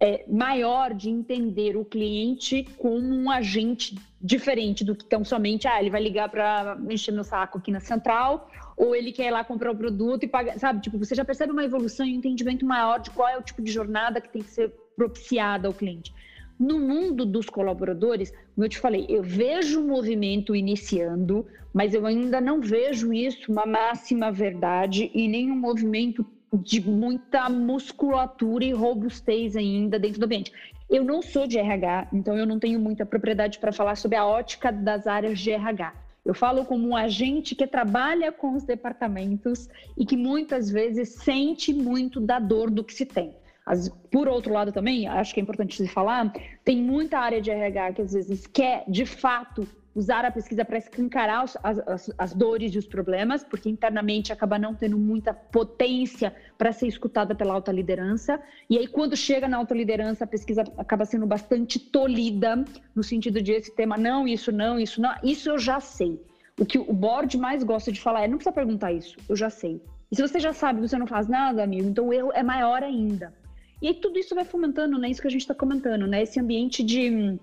é, 0.00 0.24
maior 0.28 0.94
de 0.94 1.08
entender 1.08 1.76
o 1.76 1.84
cliente 1.84 2.64
como 2.76 3.06
um 3.14 3.30
agente 3.30 3.96
diferente 4.20 4.84
do 4.84 4.96
que 4.96 5.04
tão 5.04 5.24
somente, 5.24 5.68
ah, 5.68 5.80
ele 5.80 5.90
vai 5.90 6.02
ligar 6.02 6.28
para 6.28 6.76
encher 6.90 7.12
meu 7.12 7.22
saco 7.22 7.58
aqui 7.58 7.70
na 7.70 7.78
central 7.78 8.50
ou 8.82 8.96
ele 8.96 9.12
quer 9.12 9.28
ir 9.28 9.30
lá 9.30 9.44
comprar 9.44 9.70
o 9.70 9.76
produto 9.76 10.24
e 10.24 10.26
pagar, 10.26 10.58
sabe? 10.58 10.80
Tipo, 10.80 10.98
você 10.98 11.14
já 11.14 11.24
percebe 11.24 11.52
uma 11.52 11.62
evolução 11.62 12.04
e 12.04 12.12
um 12.12 12.16
entendimento 12.16 12.66
maior 12.66 12.98
de 12.98 13.10
qual 13.10 13.28
é 13.28 13.38
o 13.38 13.42
tipo 13.42 13.62
de 13.62 13.70
jornada 13.70 14.20
que 14.20 14.28
tem 14.28 14.42
que 14.42 14.50
ser 14.50 14.74
propiciada 14.96 15.68
ao 15.68 15.72
cliente. 15.72 16.12
No 16.58 16.80
mundo 16.80 17.24
dos 17.24 17.46
colaboradores, 17.46 18.32
como 18.56 18.64
eu 18.64 18.68
te 18.68 18.80
falei, 18.80 19.06
eu 19.08 19.22
vejo 19.22 19.80
o 19.80 19.86
movimento 19.86 20.56
iniciando, 20.56 21.46
mas 21.72 21.94
eu 21.94 22.04
ainda 22.04 22.40
não 22.40 22.60
vejo 22.60 23.12
isso 23.12 23.52
uma 23.52 23.64
máxima 23.64 24.32
verdade 24.32 25.12
e 25.14 25.28
nem 25.28 25.48
um 25.48 25.56
movimento 25.56 26.26
de 26.52 26.80
muita 26.80 27.48
musculatura 27.48 28.64
e 28.64 28.72
robustez 28.72 29.54
ainda 29.54 29.96
dentro 29.96 30.18
do 30.18 30.24
ambiente. 30.24 30.52
Eu 30.90 31.04
não 31.04 31.22
sou 31.22 31.46
de 31.46 31.56
RH, 31.56 32.08
então 32.12 32.36
eu 32.36 32.44
não 32.44 32.58
tenho 32.58 32.80
muita 32.80 33.06
propriedade 33.06 33.60
para 33.60 33.72
falar 33.72 33.94
sobre 33.94 34.16
a 34.16 34.26
ótica 34.26 34.72
das 34.72 35.06
áreas 35.06 35.38
de 35.38 35.52
RH. 35.52 36.02
Eu 36.24 36.34
falo 36.34 36.64
como 36.64 36.88
um 36.88 36.96
agente 36.96 37.54
que 37.54 37.66
trabalha 37.66 38.30
com 38.30 38.54
os 38.54 38.64
departamentos 38.64 39.68
e 39.96 40.06
que 40.06 40.16
muitas 40.16 40.70
vezes 40.70 41.14
sente 41.16 41.72
muito 41.72 42.20
da 42.20 42.38
dor 42.38 42.70
do 42.70 42.84
que 42.84 42.94
se 42.94 43.04
tem. 43.04 43.34
As, 43.66 43.88
por 44.10 44.28
outro 44.28 44.52
lado 44.52 44.72
também, 44.72 45.06
acho 45.06 45.34
que 45.34 45.40
é 45.40 45.42
importante 45.42 45.76
se 45.76 45.88
falar, 45.88 46.32
tem 46.64 46.76
muita 46.76 47.18
área 47.18 47.40
de 47.40 47.50
RH 47.50 47.92
que 47.92 48.02
às 48.02 48.12
vezes 48.12 48.46
quer, 48.46 48.84
de 48.88 49.06
fato, 49.06 49.66
usar 49.94 50.24
a 50.24 50.30
pesquisa 50.30 50.64
para 50.64 50.78
escancarar 50.78 51.42
as, 51.42 51.56
as, 51.62 52.10
as, 52.16 52.34
dores 52.34 52.74
e 52.74 52.78
os 52.78 52.86
problemas, 52.86 53.44
porque 53.44 53.68
internamente 53.68 54.32
acaba 54.32 54.58
não 54.58 54.74
tendo 54.74 54.98
muita 54.98 55.34
potência 55.34 56.34
para 56.56 56.72
ser 56.72 56.86
escutada 56.86 57.34
pela 57.34 57.54
alta 57.54 57.70
liderança. 57.70 58.40
E 58.70 58.78
aí, 58.78 58.86
quando 58.86 59.16
chega 59.16 59.46
na 59.46 59.58
alta 59.58 59.74
liderança, 59.74 60.24
a 60.24 60.26
pesquisa 60.26 60.64
acaba 60.78 61.04
sendo 61.04 61.26
bastante 61.26 61.78
tolhida, 61.78 62.64
no 62.94 63.02
sentido 63.02 63.42
de 63.42 63.52
esse 63.52 63.74
tema, 63.74 63.96
não, 63.96 64.26
isso 64.26 64.50
não, 64.50 64.78
isso 64.78 65.00
não, 65.00 65.14
isso 65.22 65.50
eu 65.50 65.58
já 65.58 65.80
sei. 65.80 66.20
O 66.58 66.64
que 66.64 66.78
o 66.78 66.92
board 66.92 67.36
mais 67.38 67.62
gosta 67.62 67.92
de 67.92 68.00
falar 68.00 68.24
é: 68.24 68.28
não 68.28 68.36
precisa 68.36 68.54
perguntar 68.54 68.92
isso, 68.92 69.16
eu 69.28 69.36
já 69.36 69.50
sei. 69.50 69.82
E 70.10 70.16
se 70.16 70.22
você 70.22 70.38
já 70.38 70.52
sabe, 70.52 70.80
você 70.80 70.98
não 70.98 71.06
faz 71.06 71.26
nada, 71.26 71.62
amigo, 71.62 71.88
então 71.88 72.08
o 72.08 72.12
erro 72.12 72.30
é 72.34 72.42
maior 72.42 72.82
ainda. 72.82 73.32
E 73.80 73.88
aí 73.88 73.94
tudo 73.94 74.18
isso 74.18 74.34
vai 74.34 74.44
fomentando, 74.44 74.98
né? 74.98 75.10
Isso 75.10 75.20
que 75.20 75.26
a 75.26 75.30
gente 75.30 75.40
está 75.40 75.54
comentando, 75.54 76.06
né? 76.06 76.22
Esse 76.22 76.38
ambiente 76.38 76.84
de 76.84 77.38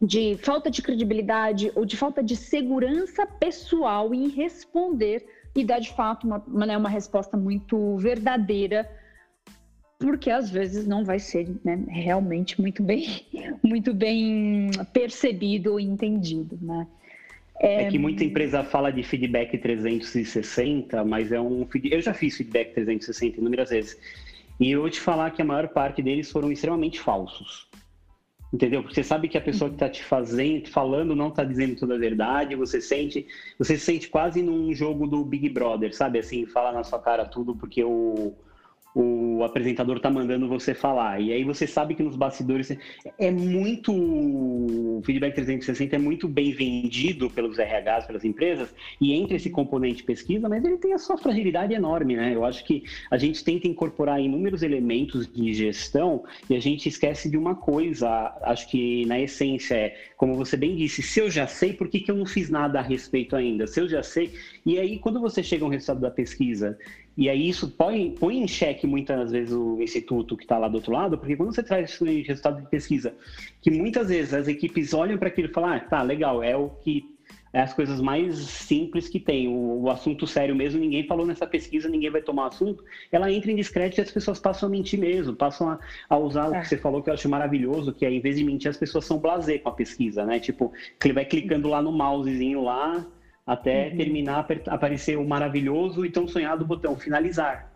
de 0.00 0.36
falta 0.38 0.70
de 0.70 0.82
credibilidade 0.82 1.72
ou 1.74 1.84
de 1.84 1.96
falta 1.96 2.22
de 2.22 2.36
segurança 2.36 3.26
pessoal 3.26 4.14
em 4.14 4.28
responder 4.28 5.24
e 5.54 5.64
dar 5.64 5.78
de 5.78 5.92
fato 5.92 6.26
uma, 6.26 6.38
uma, 6.46 6.66
né, 6.66 6.76
uma 6.76 6.88
resposta 6.88 7.36
muito 7.36 7.96
verdadeira, 7.96 8.90
porque 9.98 10.30
às 10.30 10.50
vezes 10.50 10.86
não 10.86 11.04
vai 11.04 11.18
ser 11.18 11.48
né, 11.64 11.82
realmente 11.88 12.60
muito 12.60 12.82
bem, 12.82 13.24
muito 13.62 13.94
bem 13.94 14.70
percebido 14.92 15.72
ou 15.72 15.80
entendido, 15.80 16.58
né? 16.60 16.86
É... 17.60 17.84
é... 17.84 17.90
que 17.90 17.98
muita 17.98 18.24
empresa 18.24 18.64
fala 18.64 18.90
de 18.90 19.02
feedback 19.02 19.56
360, 19.56 21.04
mas 21.04 21.30
é 21.30 21.40
um. 21.40 21.66
Eu 21.84 22.00
já 22.00 22.12
fiz 22.12 22.36
feedback 22.36 22.74
360 22.74 23.40
inúmeras 23.40 23.70
vezes. 23.70 23.96
E 24.58 24.70
eu 24.70 24.82
vou 24.82 24.90
te 24.90 25.00
falar 25.00 25.30
que 25.30 25.42
a 25.42 25.44
maior 25.44 25.68
parte 25.68 26.02
deles 26.02 26.30
foram 26.30 26.50
extremamente 26.50 27.00
falsos. 27.00 27.68
Entendeu? 28.54 28.82
Porque 28.82 28.94
você 28.94 29.02
sabe 29.02 29.26
que 29.26 29.36
a 29.36 29.40
pessoa 29.40 29.68
que 29.68 29.74
está 29.74 29.88
te 29.88 30.04
fazendo, 30.04 30.68
falando, 30.68 31.16
não 31.16 31.26
está 31.26 31.42
dizendo 31.42 31.74
toda 31.74 31.96
a 31.96 31.98
verdade, 31.98 32.54
você 32.54 32.80
sente, 32.80 33.26
você 33.58 33.76
se 33.76 33.84
sente 33.84 34.08
quase 34.08 34.44
num 34.44 34.72
jogo 34.72 35.08
do 35.08 35.24
Big 35.24 35.48
Brother, 35.48 35.92
sabe? 35.92 36.20
Assim, 36.20 36.46
fala 36.46 36.70
na 36.70 36.84
sua 36.84 37.00
cara 37.00 37.26
tudo 37.26 37.56
porque 37.56 37.82
o, 37.82 38.32
o 38.94 39.42
apresentador 39.42 39.98
tá 39.98 40.08
mandando 40.08 40.46
você 40.48 40.72
falar. 40.72 41.20
E 41.20 41.32
aí 41.32 41.42
você 41.42 41.66
sabe 41.66 41.94
que 41.94 42.02
nos 42.02 42.14
bastidores 42.14 42.76
é 43.18 43.30
muito. 43.30 43.92
O 43.92 45.02
feedback 45.04 45.34
360 45.34 45.96
é 45.96 45.98
muito 45.98 46.28
bem 46.28 46.52
vendido 46.52 47.28
pelos 47.28 47.58
RHs, 47.58 48.06
pelas 48.06 48.24
empresas, 48.24 48.72
e 49.00 49.12
entra 49.12 49.36
esse 49.36 49.50
componente 49.50 50.04
pesquisa, 50.04 50.48
mas 50.48 50.64
ele 50.64 50.76
tem 50.76 50.92
a 50.92 50.98
sua 50.98 51.18
fragilidade 51.18 51.74
enorme, 51.74 52.14
né? 52.14 52.34
Eu 52.34 52.44
acho 52.44 52.64
que 52.64 52.84
a 53.10 53.18
gente 53.18 53.42
tenta 53.42 53.66
incorporar 53.66 54.20
inúmeros 54.20 54.62
elementos 54.62 55.26
de 55.26 55.52
gestão 55.52 56.24
e 56.48 56.54
a 56.54 56.60
gente 56.60 56.88
esquece 56.88 57.28
de 57.28 57.36
uma 57.36 57.56
coisa. 57.56 58.08
Acho 58.42 58.70
que 58.70 59.04
na 59.06 59.18
essência 59.18 59.74
é, 59.74 59.96
como 60.16 60.36
você 60.36 60.56
bem 60.56 60.76
disse, 60.76 61.02
se 61.02 61.20
eu 61.20 61.30
já 61.30 61.46
sei, 61.46 61.72
por 61.72 61.88
que, 61.88 62.00
que 62.00 62.10
eu 62.10 62.16
não 62.16 62.26
fiz 62.26 62.48
nada 62.48 62.78
a 62.78 62.82
respeito 62.82 63.34
ainda? 63.34 63.66
Se 63.66 63.80
eu 63.80 63.88
já 63.88 64.02
sei. 64.02 64.32
E 64.64 64.78
aí, 64.78 64.98
quando 64.98 65.20
você 65.20 65.42
chega 65.42 65.64
a 65.64 65.66
um 65.66 65.70
resultado 65.70 66.00
da 66.00 66.10
pesquisa 66.10 66.78
e 67.16 67.28
aí 67.28 67.48
isso 67.48 67.70
põe, 67.70 68.10
põe 68.10 68.38
em 68.38 68.48
xeque 68.48 68.86
muitas 68.86 69.30
vezes 69.30 69.52
o 69.52 69.80
instituto 69.80 70.36
que 70.36 70.44
está 70.44 70.58
lá 70.58 70.68
do 70.68 70.76
outro 70.76 70.92
lado, 70.92 71.16
porque 71.16 71.36
quando 71.36 71.54
você 71.54 71.62
traz 71.62 71.98
resultado 71.98 72.60
de 72.60 72.68
pesquisa, 72.68 73.14
que 73.62 73.70
muitas 73.70 74.08
vezes 74.08 74.34
as 74.34 74.48
equipes 74.48 74.92
olham 74.92 75.16
para 75.16 75.28
aquilo 75.28 75.48
e 75.48 75.52
falam, 75.52 75.74
ah, 75.74 75.80
tá, 75.80 76.02
legal, 76.02 76.42
é 76.42 76.56
o 76.56 76.70
que 76.70 77.14
é 77.54 77.60
as 77.60 77.72
coisas 77.72 78.00
mais 78.00 78.36
simples 78.36 79.08
que 79.08 79.20
tem. 79.20 79.46
O, 79.46 79.82
o, 79.82 79.88
assunto 79.88 80.26
sério 80.26 80.56
mesmo, 80.56 80.80
ninguém 80.80 81.06
falou 81.06 81.24
nessa 81.24 81.46
pesquisa, 81.46 81.88
ninguém 81.88 82.10
vai 82.10 82.20
tomar 82.20 82.48
assunto. 82.48 82.84
Ela 83.12 83.30
entra 83.30 83.52
em 83.52 83.54
descrédito 83.54 84.00
e 84.00 84.02
as 84.02 84.10
pessoas 84.10 84.40
passam 84.40 84.68
a 84.68 84.70
mentir 84.72 84.98
mesmo, 84.98 85.36
passam 85.36 85.70
a, 85.70 85.78
a 86.08 86.18
usar 86.18 86.46
é. 86.46 86.48
o 86.48 86.50
que 86.50 86.56
é. 86.56 86.64
você 86.64 86.76
falou 86.76 87.00
que 87.00 87.10
eu 87.10 87.14
acho 87.14 87.28
maravilhoso, 87.28 87.94
que 87.94 88.04
é 88.04 88.10
em 88.10 88.20
vez 88.20 88.36
de 88.36 88.44
mentir, 88.44 88.68
as 88.68 88.76
pessoas 88.76 89.04
são 89.04 89.18
blazer 89.18 89.62
com 89.62 89.68
a 89.68 89.72
pesquisa, 89.72 90.26
né? 90.26 90.40
Tipo, 90.40 90.72
ele 91.04 91.14
vai 91.14 91.24
clicando 91.24 91.68
lá 91.68 91.80
no 91.80 91.92
mousezinho 91.92 92.60
lá, 92.60 93.06
até 93.46 93.88
uhum. 93.88 93.96
terminar, 93.96 94.46
aparecer 94.68 95.18
o 95.18 95.26
maravilhoso 95.26 96.04
e 96.04 96.10
tão 96.10 96.26
sonhado 96.26 96.64
botão 96.64 96.96
finalizar, 96.96 97.70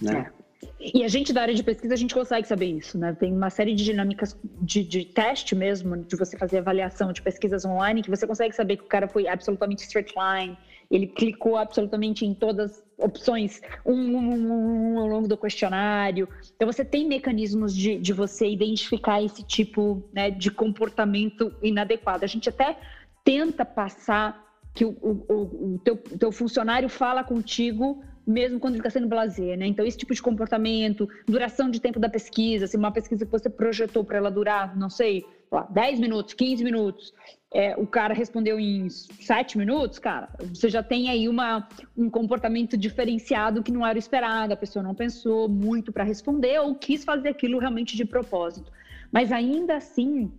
né? 0.00 0.30
É. 0.40 0.44
E 0.80 1.02
a 1.02 1.08
gente 1.08 1.32
da 1.32 1.42
área 1.42 1.54
de 1.54 1.62
pesquisa, 1.62 1.94
a 1.94 1.96
gente 1.96 2.14
consegue 2.14 2.46
saber 2.46 2.66
isso, 2.66 2.98
né? 2.98 3.14
Tem 3.14 3.32
uma 3.32 3.50
série 3.50 3.74
de 3.74 3.84
dinâmicas 3.84 4.38
de, 4.62 4.82
de, 4.82 5.04
teste 5.04 5.54
mesmo, 5.54 5.96
de 5.96 6.16
você 6.16 6.36
fazer 6.38 6.58
avaliação 6.58 7.12
de 7.12 7.22
pesquisas 7.22 7.64
online, 7.64 8.02
que 8.02 8.10
você 8.10 8.26
consegue 8.26 8.54
saber 8.54 8.76
que 8.76 8.84
o 8.84 8.88
cara 8.88 9.08
foi 9.08 9.26
absolutamente 9.26 9.82
straight 9.82 10.14
line, 10.16 10.56
ele 10.90 11.06
clicou 11.06 11.56
absolutamente 11.56 12.24
em 12.24 12.34
todas 12.34 12.70
as 12.70 12.84
opções 12.98 13.60
um, 13.84 13.94
um, 13.94 14.94
um, 14.94 14.98
ao 14.98 15.06
longo 15.06 15.28
do 15.28 15.36
questionário. 15.36 16.28
Então, 16.54 16.70
você 16.70 16.84
tem 16.84 17.06
mecanismos 17.06 17.74
de, 17.74 17.98
de 17.98 18.12
você 18.12 18.48
identificar 18.48 19.22
esse 19.22 19.42
tipo 19.42 20.02
né, 20.12 20.30
de 20.30 20.50
comportamento 20.50 21.54
inadequado. 21.62 22.24
A 22.24 22.28
gente 22.28 22.48
até 22.48 22.76
tenta 23.24 23.64
passar 23.64 24.44
que 24.74 24.84
o, 24.84 24.90
o, 25.00 25.74
o 25.74 25.80
teu, 25.84 25.96
teu, 25.96 26.32
funcionário 26.32 26.88
fala 26.88 27.22
contigo 27.22 28.02
mesmo 28.26 28.58
quando 28.58 28.74
ele 28.74 28.80
está 28.80 28.90
sendo 28.90 29.06
blazer, 29.06 29.56
né? 29.56 29.66
Então, 29.66 29.84
esse 29.84 29.98
tipo 29.98 30.14
de 30.14 30.22
comportamento, 30.22 31.08
duração 31.26 31.70
de 31.70 31.80
tempo 31.80 32.00
da 32.00 32.08
pesquisa, 32.08 32.66
se 32.66 32.76
uma 32.76 32.90
pesquisa 32.90 33.24
que 33.24 33.30
você 33.30 33.50
projetou 33.50 34.02
para 34.02 34.16
ela 34.16 34.30
durar, 34.30 34.76
não 34.76 34.88
sei, 34.88 35.24
lá, 35.52 35.68
10 35.70 36.00
minutos, 36.00 36.32
15 36.32 36.64
minutos, 36.64 37.12
é, 37.52 37.76
o 37.76 37.86
cara 37.86 38.14
respondeu 38.14 38.58
em 38.58 38.88
7 38.88 39.58
minutos, 39.58 39.98
cara, 39.98 40.28
você 40.52 40.68
já 40.68 40.82
tem 40.82 41.08
aí 41.08 41.28
uma, 41.28 41.68
um 41.96 42.08
comportamento 42.08 42.76
diferenciado 42.76 43.62
que 43.62 43.70
não 43.70 43.86
era 43.86 43.98
esperado, 43.98 44.54
a 44.54 44.56
pessoa 44.56 44.82
não 44.82 44.94
pensou 44.94 45.48
muito 45.48 45.92
para 45.92 46.02
responder 46.02 46.58
ou 46.60 46.74
quis 46.74 47.04
fazer 47.04 47.28
aquilo 47.28 47.58
realmente 47.58 47.96
de 47.96 48.04
propósito. 48.04 48.72
Mas 49.12 49.30
ainda 49.30 49.76
assim, 49.76 50.32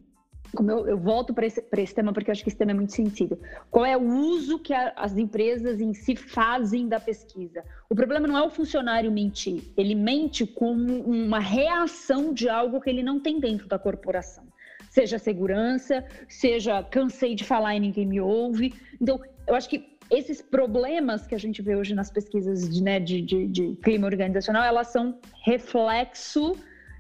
como 0.56 0.72
eu, 0.72 0.88
eu 0.88 0.98
volto 0.98 1.34
para 1.34 1.46
esse, 1.46 1.64
esse 1.78 1.94
tema 1.94 2.14
porque 2.14 2.30
eu 2.30 2.32
acho 2.32 2.44
que 2.44 2.50
esse 2.50 2.58
tema 2.58 2.72
é 2.72 2.74
muito 2.74 2.94
sentido. 2.94 3.40
Qual 3.70 3.86
é 3.86 3.96
o 3.96 4.02
uso 4.02 4.58
que 4.60 4.74
a, 4.74 4.94
as 4.96 5.16
empresas 5.18 5.80
em 5.80 5.94
si 5.94 6.16
fazem 6.16 6.88
da 6.88 7.00
pesquisa? 7.00 7.64
O 7.90 7.96
problema 7.96 8.28
não 8.28 8.38
é 8.38 8.42
o 8.42 8.50
funcionário 8.50 9.12
mentir, 9.12 9.64
ele 9.78 9.94
mente 9.94 10.46
como 10.48 11.04
uma 11.04 11.40
reação 11.40 12.34
de 12.34 12.50
algo 12.50 12.82
que 12.82 12.90
ele 12.90 13.04
não 13.04 13.20
tem 13.20 13.40
dentro 13.40 13.68
da 13.68 13.78
corporação. 13.78 14.46
Seja 14.90 15.20
segurança, 15.20 16.06
seja 16.28 16.82
cansei 16.82 17.36
de 17.36 17.44
falar 17.44 17.76
e 17.76 17.80
ninguém 17.80 18.06
me 18.06 18.22
ouve. 18.22 18.74
Então, 19.00 19.20
eu 19.46 19.54
acho 19.54 19.70
que 19.70 19.96
esses 20.10 20.42
problemas 20.42 21.26
que 21.26 21.36
a 21.36 21.38
gente 21.38 21.62
vê 21.62 21.76
hoje 21.76 21.94
nas 21.94 22.12
pesquisas 22.12 22.70
de, 22.70 22.82
né, 22.82 23.00
de, 23.00 23.22
de, 23.22 23.48
de 23.48 23.76
clima 23.84 24.08
organizacional, 24.08 24.64
elas 24.64 24.88
são 24.88 25.20
reflexo 25.44 26.56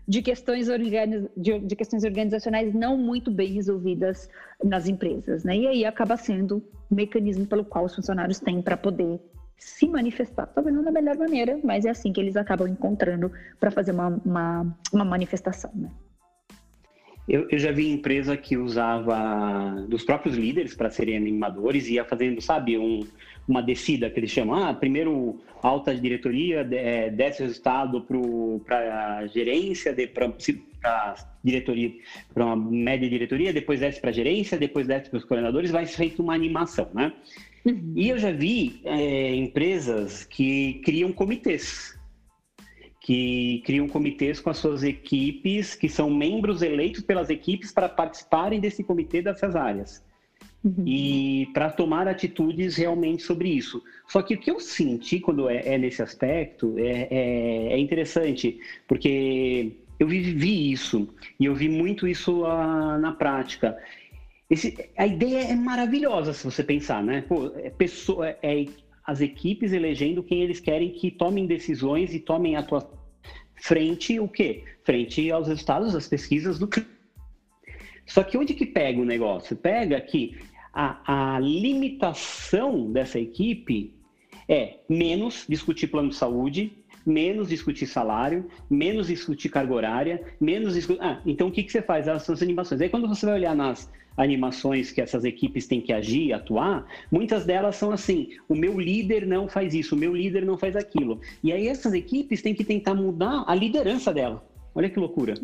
de 0.08 0.22
questões, 0.22 0.70
organiz... 0.70 1.28
de, 1.36 1.60
de, 1.60 1.76
questões 1.76 2.04
organizacionais 2.04 2.74
não 2.74 2.98
muito 2.98 3.32
bem 3.32 3.54
resolvidas 3.54 4.30
nas 4.64 4.88
empresas, 4.88 5.44
né? 5.44 5.58
E 5.58 5.68
aí 5.68 5.86
acaba 5.86 6.16
sendo 6.16 6.64
o 6.90 6.96
mecanismo 6.96 7.46
pelo 7.46 7.66
qual 7.66 7.86
os 7.86 7.96
funcionários 7.96 8.40
têm 8.40 8.62
para 8.62 8.78
poder 8.78 9.20
se 9.58 9.88
manifestar, 9.88 10.48
talvez 10.48 10.76
não 10.76 10.84
da 10.84 10.92
melhor 10.92 11.18
maneira, 11.18 11.60
mas 11.64 11.86
é 11.86 11.90
assim 11.90 12.12
que 12.12 12.20
eles 12.20 12.36
acabam 12.36 12.68
encontrando 12.68 13.32
para 13.60 13.72
fazer 13.72 13.92
uma, 13.92 14.22
uma, 14.24 14.78
uma 14.92 15.06
manifestação, 15.06 15.72
né? 15.74 15.90
Eu, 17.28 17.48
eu, 17.50 17.58
já 17.58 17.72
vi 17.72 17.92
empresa 17.92 18.38
que 18.38 18.56
usava 18.56 19.84
dos 19.90 20.04
próprios 20.04 20.38
líderes 20.38 20.76
para 20.76 20.92
serem 20.92 21.18
animadores 21.18 21.88
e 21.88 21.94
ia 21.94 22.06
fazendo, 22.06 22.40
sabe, 22.40 22.78
um, 22.78 23.00
uma 23.48 23.62
descida 23.62 24.10
que 24.10 24.20
eles 24.20 24.32
chamam. 24.32 24.56
Ah, 24.56 24.74
primeiro 24.74 25.40
alta 25.62 25.96
diretoria, 25.96 26.68
é, 26.72 27.10
desce 27.10 27.42
o 27.42 27.46
resultado 27.46 28.02
para 28.66 29.18
a 29.18 29.28
gerência, 29.28 29.96
para 30.14 30.28
a 30.84 31.16
diretoria, 31.44 31.92
para 32.34 32.46
uma 32.46 32.56
média 32.56 33.10
diretoria, 33.10 33.54
depois 33.54 33.80
desce 33.80 34.00
para 34.00 34.10
a 34.10 34.14
gerência, 34.14 34.58
depois 34.58 34.88
desce 34.88 35.10
para 35.10 35.18
os 35.18 35.26
coordenadores, 35.26 35.72
vai 35.72 35.86
ser 35.86 35.98
feita 35.98 36.22
uma 36.22 36.34
animação, 36.34 36.90
né? 36.94 37.14
Uhum. 37.66 37.94
E 37.96 38.10
eu 38.10 38.18
já 38.20 38.32
vi 38.32 38.82
é, 38.84 39.34
empresas 39.36 40.24
que 40.24 40.82
criam 40.86 41.12
comitês, 41.12 41.98
que 43.02 43.64
criam 43.66 43.88
comitês 43.88 44.40
com 44.40 44.52
as 44.52 44.58
suas 44.58 44.84
equipes, 44.84 45.74
que 45.74 45.90
são 45.90 46.12
membros 46.12 46.62
eleitos 46.62 47.02
pelas 47.02 47.32
equipes 47.32 47.72
para 47.72 47.90
participarem 47.90 48.60
desse 48.60 48.84
comitê 48.84 49.22
dessas 49.22 49.56
áreas 49.56 50.04
uhum. 50.66 50.84
e 50.86 51.48
para 51.54 51.70
tomar 51.70 52.08
atitudes 52.08 52.76
realmente 52.76 53.22
sobre 53.22 53.50
isso. 53.50 53.84
Só 54.08 54.22
que 54.22 54.34
o 54.34 54.40
que 54.40 54.50
eu 54.50 54.60
senti 54.60 55.20
quando 55.20 55.48
é, 55.48 55.62
é 55.66 55.78
nesse 55.78 56.02
aspecto 56.02 56.76
é, 56.78 57.08
é, 57.12 57.74
é, 57.74 57.78
interessante, 57.78 58.60
porque 58.88 59.74
eu 60.00 60.08
vivi 60.08 60.72
isso 60.72 61.08
e 61.40 61.46
eu 61.46 61.54
vi 61.54 61.70
muito 61.70 62.08
isso 62.08 62.44
uh, 62.44 62.98
na 62.98 63.12
prática. 63.12 63.78
Esse, 64.50 64.90
a 64.98 65.06
ideia 65.06 65.52
é 65.52 65.56
maravilhosa 65.56 66.34
se 66.34 66.44
você 66.44 66.64
pensar, 66.64 67.04
né? 67.04 67.24
Pô, 67.28 67.52
é, 67.56 67.70
pessoa, 67.70 68.30
é, 68.30 68.38
é 68.42 68.66
as 69.06 69.22
equipes 69.22 69.72
elegendo 69.72 70.24
quem 70.24 70.42
eles 70.42 70.60
querem 70.60 70.90
que 70.90 71.12
tomem 71.12 71.46
decisões 71.46 72.14
e 72.14 72.20
tomem 72.20 72.56
atuação 72.56 72.96
frente 73.58 74.20
o 74.20 74.28
quê? 74.28 74.64
Frente 74.84 75.32
aos 75.32 75.48
resultados 75.48 75.94
das 75.94 76.08
pesquisas 76.08 76.60
do 76.60 76.68
só 78.06 78.24
que 78.24 78.38
onde 78.38 78.54
que 78.54 78.66
pega 78.66 79.00
o 79.00 79.06
negócio? 79.06 79.56
Pega 79.56 80.00
que 80.00 80.38
a, 80.76 81.36
a 81.36 81.40
limitação 81.40 82.92
dessa 82.92 83.18
equipe 83.18 83.96
é 84.48 84.80
menos 84.90 85.46
discutir 85.48 85.88
plano 85.88 86.10
de 86.10 86.16
saúde, 86.16 86.74
menos 87.06 87.48
discutir 87.48 87.88
salário, 87.88 88.46
menos 88.70 89.08
discutir 89.08 89.48
carga 89.50 89.74
horária, 89.74 90.24
menos 90.40 90.74
discutir... 90.74 91.02
Ah, 91.02 91.22
então 91.26 91.48
o 91.48 91.52
que, 91.52 91.64
que 91.64 91.72
você 91.72 91.82
faz? 91.82 92.08
Essas 92.08 92.42
animações. 92.42 92.82
Aí 92.82 92.90
quando 92.90 93.08
você 93.08 93.26
vai 93.26 93.36
olhar 93.36 93.56
nas 93.56 93.90
animações 94.18 94.92
que 94.92 95.02
essas 95.02 95.24
equipes 95.24 95.66
têm 95.66 95.82
que 95.82 95.94
agir, 95.94 96.34
atuar, 96.34 96.86
muitas 97.12 97.46
delas 97.46 97.76
são 97.76 97.92
assim, 97.92 98.30
o 98.48 98.56
meu 98.56 98.80
líder 98.80 99.26
não 99.26 99.48
faz 99.48 99.74
isso, 99.74 99.96
o 99.96 99.98
meu 99.98 100.14
líder 100.14 100.46
não 100.46 100.58
faz 100.58 100.76
aquilo. 100.76 101.22
E 101.44 101.52
aí 101.52 101.68
essas 101.68 101.94
equipes 101.94 102.42
têm 102.42 102.54
que 102.54 102.64
tentar 102.64 102.94
mudar 102.96 103.46
a 103.48 103.56
liderança 103.56 104.14
dela. 104.14 104.46
Olha 104.74 104.90
que 104.90 105.00
loucura. 105.00 105.36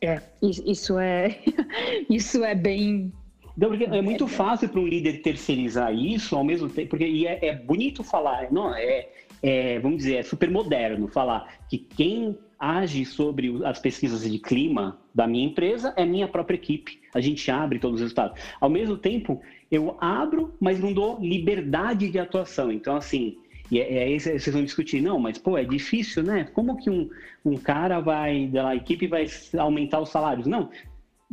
É, 0.00 0.20
isso 0.42 0.98
é, 0.98 1.38
isso 2.10 2.44
é 2.44 2.54
bem 2.56 3.12
então, 3.56 3.68
porque 3.68 3.84
é 3.84 4.02
muito 4.02 4.26
fácil 4.26 4.68
para 4.68 4.80
um 4.80 4.86
líder 4.86 5.22
terceirizar 5.22 5.94
isso 5.94 6.36
ao 6.36 6.44
mesmo 6.44 6.68
tempo, 6.68 6.90
porque 6.90 7.26
é, 7.26 7.46
é 7.46 7.54
bonito 7.54 8.02
falar, 8.02 8.50
não, 8.50 8.74
é, 8.74 9.08
é, 9.42 9.78
vamos 9.78 9.98
dizer, 9.98 10.16
é 10.16 10.22
super 10.22 10.50
moderno 10.50 11.08
falar 11.08 11.52
que 11.68 11.78
quem 11.78 12.38
age 12.58 13.04
sobre 13.04 13.60
as 13.64 13.80
pesquisas 13.80 14.22
de 14.22 14.38
clima 14.38 14.98
da 15.12 15.26
minha 15.26 15.44
empresa 15.44 15.92
é 15.96 16.04
minha 16.04 16.28
própria 16.28 16.54
equipe. 16.54 17.00
A 17.12 17.20
gente 17.20 17.50
abre 17.50 17.80
todos 17.80 17.96
os 17.96 18.02
resultados. 18.02 18.40
Ao 18.60 18.70
mesmo 18.70 18.96
tempo, 18.96 19.42
eu 19.70 19.96
abro, 20.00 20.54
mas 20.60 20.78
não 20.78 20.92
dou 20.92 21.18
liberdade 21.20 22.08
de 22.08 22.20
atuação. 22.20 22.70
Então, 22.70 22.94
assim, 22.94 23.36
e 23.68 23.80
é, 23.80 24.04
aí 24.04 24.20
vocês 24.20 24.46
vão 24.48 24.62
discutir, 24.62 25.00
não, 25.00 25.18
mas 25.18 25.38
pô, 25.38 25.58
é 25.58 25.64
difícil, 25.64 26.22
né? 26.22 26.44
Como 26.52 26.76
que 26.76 26.88
um, 26.88 27.10
um 27.44 27.56
cara 27.56 27.98
vai, 28.00 28.46
da 28.46 28.76
equipe 28.76 29.08
vai 29.08 29.26
aumentar 29.58 29.98
os 29.98 30.10
salários? 30.10 30.46
Não, 30.46 30.70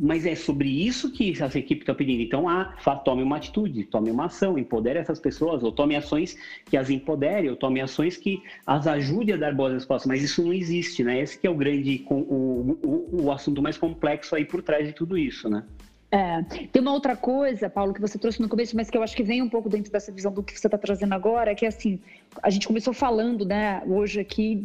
mas 0.02 0.26
é 0.26 0.34
sobre 0.34 0.70
isso 0.70 1.12
que 1.12 1.32
as 1.44 1.54
equipes 1.56 1.82
estão 1.82 1.94
pedindo. 1.94 2.22
Então, 2.22 2.48
ah, 2.48 2.74
tome 3.04 3.22
uma 3.22 3.36
atitude, 3.36 3.84
tome 3.84 4.10
uma 4.10 4.26
ação, 4.26 4.58
empodere 4.58 4.98
essas 4.98 5.20
pessoas, 5.20 5.62
ou 5.62 5.74
tome 5.74 5.94
ações 5.94 6.38
que 6.66 6.78
as 6.78 6.90
empoderem, 6.90 7.50
ou 7.50 7.58
tome 7.58 7.82
ações 7.82 8.16
que 8.16 8.42
as 8.66 8.88
ajude 8.88 9.34
a 9.34 9.38
dar 9.38 9.54
boas 9.54 9.74
respostas. 9.74 10.08
Mas 10.08 10.24
isso 10.24 10.42
não 10.42 10.54
existe, 10.54 11.04
né? 11.04 11.20
Esse 11.20 11.38
que 11.38 11.46
é 11.46 11.50
o 11.50 11.56
grande, 11.56 12.06
o, 12.10 12.78
o, 12.82 13.24
o 13.26 13.32
assunto 13.32 13.62
mais 13.62 13.78
complexo 13.78 14.36
aí 14.36 14.46
por 14.46 14.62
trás 14.62 14.88
de 14.88 14.94
tudo 14.94 15.18
isso, 15.18 15.50
né? 15.50 15.66
É, 16.12 16.42
tem 16.72 16.82
uma 16.82 16.92
outra 16.92 17.16
coisa, 17.16 17.70
Paulo, 17.70 17.94
que 17.94 18.02
você 18.02 18.18
trouxe 18.18 18.42
no 18.42 18.50
começo, 18.50 18.76
mas 18.76 18.90
que 18.90 18.98
eu 18.98 19.04
acho 19.04 19.16
que 19.16 19.22
vem 19.22 19.44
um 19.44 19.50
pouco 19.50 19.70
dentro 19.70 19.92
dessa 19.92 20.12
visão 20.12 20.32
do 20.32 20.42
que 20.42 20.60
você 20.60 20.66
está 20.66 20.78
trazendo 20.78 21.14
agora, 21.14 21.54
que 21.54 21.66
é 21.66 21.68
assim, 21.68 22.00
a 22.42 22.50
gente 22.50 22.66
começou 22.66 22.94
falando, 22.94 23.46
né, 23.46 23.84
hoje 23.86 24.20
aqui, 24.20 24.64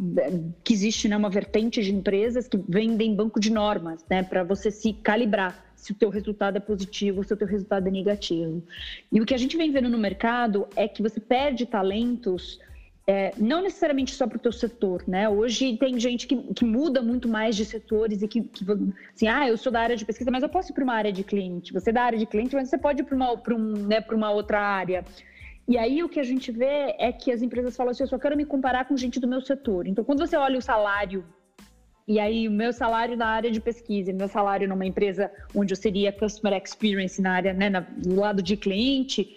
que 0.62 0.72
existe 0.72 1.07
né, 1.07 1.16
uma 1.16 1.28
vertente 1.28 1.83
de 1.83 1.92
empresas 1.92 2.48
que 2.48 2.57
vendem 2.57 3.14
banco 3.14 3.38
de 3.38 3.50
normas, 3.50 4.02
né, 4.09 4.22
para 4.22 4.42
você 4.42 4.70
se 4.70 4.94
calibrar 4.94 5.62
se 5.76 5.92
o 5.92 5.94
teu 5.94 6.09
resultado 6.09 6.57
é 6.57 6.61
positivo 6.61 7.18
ou 7.18 7.24
se 7.24 7.35
o 7.35 7.37
teu 7.37 7.46
resultado 7.46 7.88
é 7.88 7.90
negativo. 7.90 8.62
E 9.12 9.20
o 9.20 9.26
que 9.26 9.35
a 9.35 9.38
gente 9.38 9.54
vem 9.54 9.70
vendo 9.70 9.90
no 9.90 9.98
mercado 9.98 10.66
é 10.74 10.88
que 10.88 11.02
você 11.02 11.20
perde 11.20 11.66
talentos 11.66 12.59
é, 13.06 13.32
não 13.36 13.62
necessariamente 13.62 14.12
só 14.12 14.26
para 14.26 14.36
o 14.36 14.40
teu 14.40 14.52
setor, 14.52 15.04
né? 15.06 15.28
Hoje 15.28 15.76
tem 15.76 16.00
gente 16.00 16.26
que, 16.26 16.36
que 16.54 16.64
muda 16.64 17.02
muito 17.02 17.28
mais 17.28 17.54
de 17.54 17.64
setores 17.64 18.22
e 18.22 18.28
que, 18.28 18.42
que, 18.42 18.64
assim, 19.14 19.28
ah, 19.28 19.46
eu 19.46 19.58
sou 19.58 19.70
da 19.70 19.80
área 19.80 19.96
de 19.96 20.04
pesquisa, 20.06 20.30
mas 20.30 20.42
eu 20.42 20.48
posso 20.48 20.72
ir 20.72 20.74
para 20.74 20.84
uma 20.84 20.94
área 20.94 21.12
de 21.12 21.22
cliente. 21.22 21.72
Você 21.72 21.90
é 21.90 21.92
da 21.92 22.02
área 22.02 22.18
de 22.18 22.24
cliente, 22.24 22.54
mas 22.54 22.70
você 22.70 22.78
pode 22.78 23.02
ir 23.02 23.04
para 23.04 23.14
uma, 23.14 23.32
um, 23.32 23.86
né, 23.86 24.02
uma 24.10 24.30
outra 24.30 24.58
área. 24.58 25.04
E 25.68 25.76
aí 25.76 26.02
o 26.02 26.08
que 26.08 26.18
a 26.18 26.24
gente 26.24 26.50
vê 26.50 26.94
é 26.98 27.12
que 27.12 27.30
as 27.30 27.42
empresas 27.42 27.76
falam 27.76 27.90
assim, 27.90 28.04
eu 28.04 28.08
só 28.08 28.18
quero 28.18 28.36
me 28.36 28.46
comparar 28.46 28.86
com 28.86 28.96
gente 28.96 29.20
do 29.20 29.28
meu 29.28 29.42
setor. 29.42 29.86
Então, 29.86 30.02
quando 30.02 30.26
você 30.26 30.36
olha 30.36 30.58
o 30.58 30.62
salário, 30.62 31.24
e 32.08 32.18
aí 32.18 32.48
o 32.48 32.50
meu 32.50 32.72
salário 32.72 33.16
na 33.16 33.26
área 33.26 33.50
de 33.50 33.60
pesquisa, 33.60 34.12
meu 34.12 34.28
salário 34.28 34.68
numa 34.68 34.84
empresa 34.84 35.30
onde 35.54 35.72
eu 35.72 35.76
seria 35.76 36.12
Customer 36.12 36.60
Experience 36.62 37.20
na 37.20 37.32
área, 37.32 37.52
né, 37.52 37.68
na, 37.68 37.80
do 37.80 38.18
lado 38.18 38.42
de 38.42 38.56
cliente, 38.56 39.36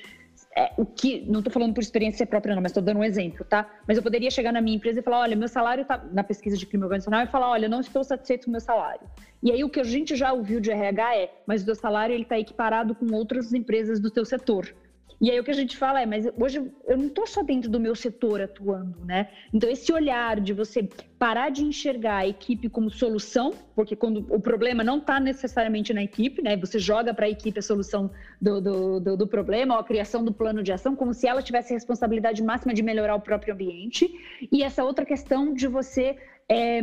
é, 0.57 0.73
o 0.75 0.83
que, 0.83 1.23
não 1.27 1.39
estou 1.39 1.53
falando 1.53 1.71
por 1.71 1.81
experiência 1.81 2.25
própria 2.25 2.55
não, 2.55 2.63
mas 2.63 2.71
estou 2.71 2.81
dando 2.81 2.97
um 2.97 3.03
exemplo, 3.03 3.45
tá? 3.45 3.69
Mas 3.87 3.95
eu 3.95 4.01
poderia 4.01 4.31
chegar 4.31 4.51
na 4.51 4.59
minha 4.59 4.75
empresa 4.75 4.99
e 4.99 5.03
falar, 5.03 5.19
olha, 5.19 5.35
meu 5.35 5.47
salário 5.47 5.83
está 5.83 6.03
na 6.11 6.23
pesquisa 6.23 6.57
de 6.57 6.65
crime 6.65 6.83
organizacional 6.83 7.23
e 7.23 7.27
falar, 7.27 7.51
olha, 7.51 7.69
não 7.69 7.79
estou 7.79 8.03
satisfeito 8.03 8.45
com 8.45 8.49
o 8.49 8.53
meu 8.53 8.59
salário. 8.59 9.07
E 9.43 9.51
aí 9.51 9.63
o 9.63 9.69
que 9.69 9.79
a 9.79 9.83
gente 9.83 10.15
já 10.15 10.33
ouviu 10.33 10.59
de 10.59 10.71
RH 10.71 11.15
é, 11.15 11.31
mas 11.45 11.61
o 11.61 11.65
seu 11.65 11.75
salário 11.75 12.11
ele 12.11 12.23
está 12.23 12.39
equiparado 12.39 12.95
com 12.95 13.05
outras 13.13 13.53
empresas 13.53 13.99
do 13.99 14.11
seu 14.11 14.25
setor. 14.25 14.73
E 15.19 15.31
aí 15.31 15.39
o 15.39 15.43
que 15.43 15.51
a 15.51 15.55
gente 15.55 15.75
fala 15.75 16.01
é, 16.01 16.05
mas 16.05 16.27
hoje 16.37 16.63
eu 16.85 16.97
não 16.97 17.07
estou 17.07 17.25
só 17.25 17.41
dentro 17.41 17.69
do 17.69 17.79
meu 17.79 17.95
setor 17.95 18.41
atuando, 18.41 19.03
né? 19.03 19.29
Então 19.51 19.69
esse 19.69 19.91
olhar 19.91 20.39
de 20.39 20.53
você 20.53 20.87
parar 21.17 21.49
de 21.49 21.63
enxergar 21.63 22.17
a 22.17 22.27
equipe 22.27 22.69
como 22.69 22.91
solução, 22.91 23.51
porque 23.75 23.95
quando 23.95 24.25
o 24.29 24.39
problema 24.39 24.83
não 24.83 24.99
está 24.99 25.19
necessariamente 25.19 25.91
na 25.91 26.03
equipe, 26.03 26.41
né? 26.43 26.55
Você 26.57 26.77
joga 26.77 27.13
para 27.13 27.25
a 27.25 27.29
equipe 27.29 27.57
a 27.57 27.63
solução 27.63 28.11
do, 28.39 28.61
do, 28.61 28.99
do, 28.99 29.17
do, 29.17 29.27
problema 29.27 29.73
ou 29.73 29.79
a 29.79 29.83
criação 29.83 30.23
do 30.23 30.31
plano 30.31 30.61
de 30.61 30.71
ação, 30.71 30.95
como 30.95 31.13
se 31.13 31.27
ela 31.27 31.41
tivesse 31.41 31.73
a 31.73 31.75
responsabilidade 31.75 32.43
máxima 32.43 32.73
de 32.73 32.83
melhorar 32.83 33.15
o 33.15 33.21
próprio 33.21 33.55
ambiente. 33.55 34.13
E 34.51 34.61
essa 34.61 34.83
outra 34.83 35.03
questão 35.03 35.51
de 35.51 35.67
você 35.67 36.15
é, 36.47 36.79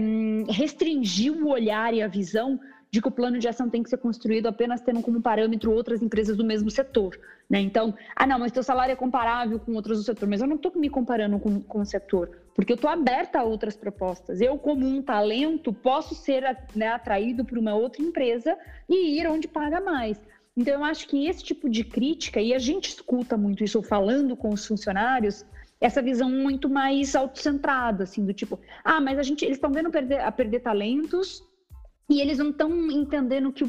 restringir 0.49 1.33
o 1.33 1.49
olhar 1.49 1.95
e 1.95 2.03
a 2.03 2.09
visão 2.09 2.59
de 2.95 3.03
que 3.03 3.09
o 3.09 3.11
plano 3.11 3.41
de 3.41 3.49
ação 3.49 3.69
tem 3.69 3.83
que 3.83 3.91
ser 3.91 3.97
construído 3.97 4.47
apenas 4.47 4.81
tendo 4.81 5.03
como 5.03 5.21
parâmetro 5.21 5.73
outras 5.73 6.01
empresas 6.01 6.37
do 6.37 6.45
mesmo 6.45 6.71
setor. 6.71 7.19
Né? 7.51 7.59
Então, 7.59 7.93
ah, 8.15 8.25
não, 8.25 8.39
mas 8.39 8.53
teu 8.53 8.63
salário 8.63 8.93
é 8.93 8.95
comparável 8.95 9.59
com 9.59 9.73
outros 9.73 9.99
do 9.99 10.05
setor, 10.05 10.29
mas 10.29 10.41
eu 10.41 10.47
não 10.47 10.55
estou 10.55 10.71
me 10.77 10.89
comparando 10.89 11.41
com, 11.41 11.61
com 11.61 11.81
o 11.81 11.85
setor, 11.85 12.31
porque 12.55 12.71
eu 12.71 12.77
estou 12.77 12.89
aberta 12.89 13.41
a 13.41 13.43
outras 13.43 13.77
propostas. 13.77 14.41
Eu, 14.41 14.57
como 14.57 14.87
um 14.87 15.03
talento, 15.03 15.73
posso 15.73 16.15
ser 16.15 16.45
né, 16.73 16.87
atraído 16.87 17.45
por 17.45 17.59
uma 17.59 17.75
outra 17.75 18.01
empresa 18.01 18.57
e 18.89 19.19
ir 19.19 19.27
onde 19.27 19.49
paga 19.49 19.81
mais. 19.81 20.17
Então, 20.57 20.75
eu 20.75 20.85
acho 20.85 21.09
que 21.09 21.27
esse 21.27 21.43
tipo 21.43 21.69
de 21.69 21.83
crítica, 21.83 22.41
e 22.41 22.55
a 22.55 22.61
gente 22.61 22.91
escuta 22.91 23.37
muito 23.37 23.65
isso 23.65 23.83
falando 23.83 24.37
com 24.37 24.51
os 24.51 24.65
funcionários, 24.65 25.45
essa 25.81 26.01
visão 26.01 26.31
muito 26.31 26.71
mais 26.71 27.17
autocentrada, 27.17 28.05
assim, 28.05 28.25
do 28.25 28.33
tipo, 28.33 28.57
ah, 28.85 29.01
mas 29.01 29.19
a 29.19 29.25
gente, 29.25 29.45
eles 29.45 29.57
estão 29.57 29.73
vendo 29.73 29.91
perder, 29.91 30.21
a 30.21 30.31
perder 30.31 30.61
talentos 30.61 31.43
e 32.09 32.21
eles 32.21 32.39
não 32.39 32.51
estão 32.51 32.91
entendendo 32.91 33.53
que, 33.53 33.65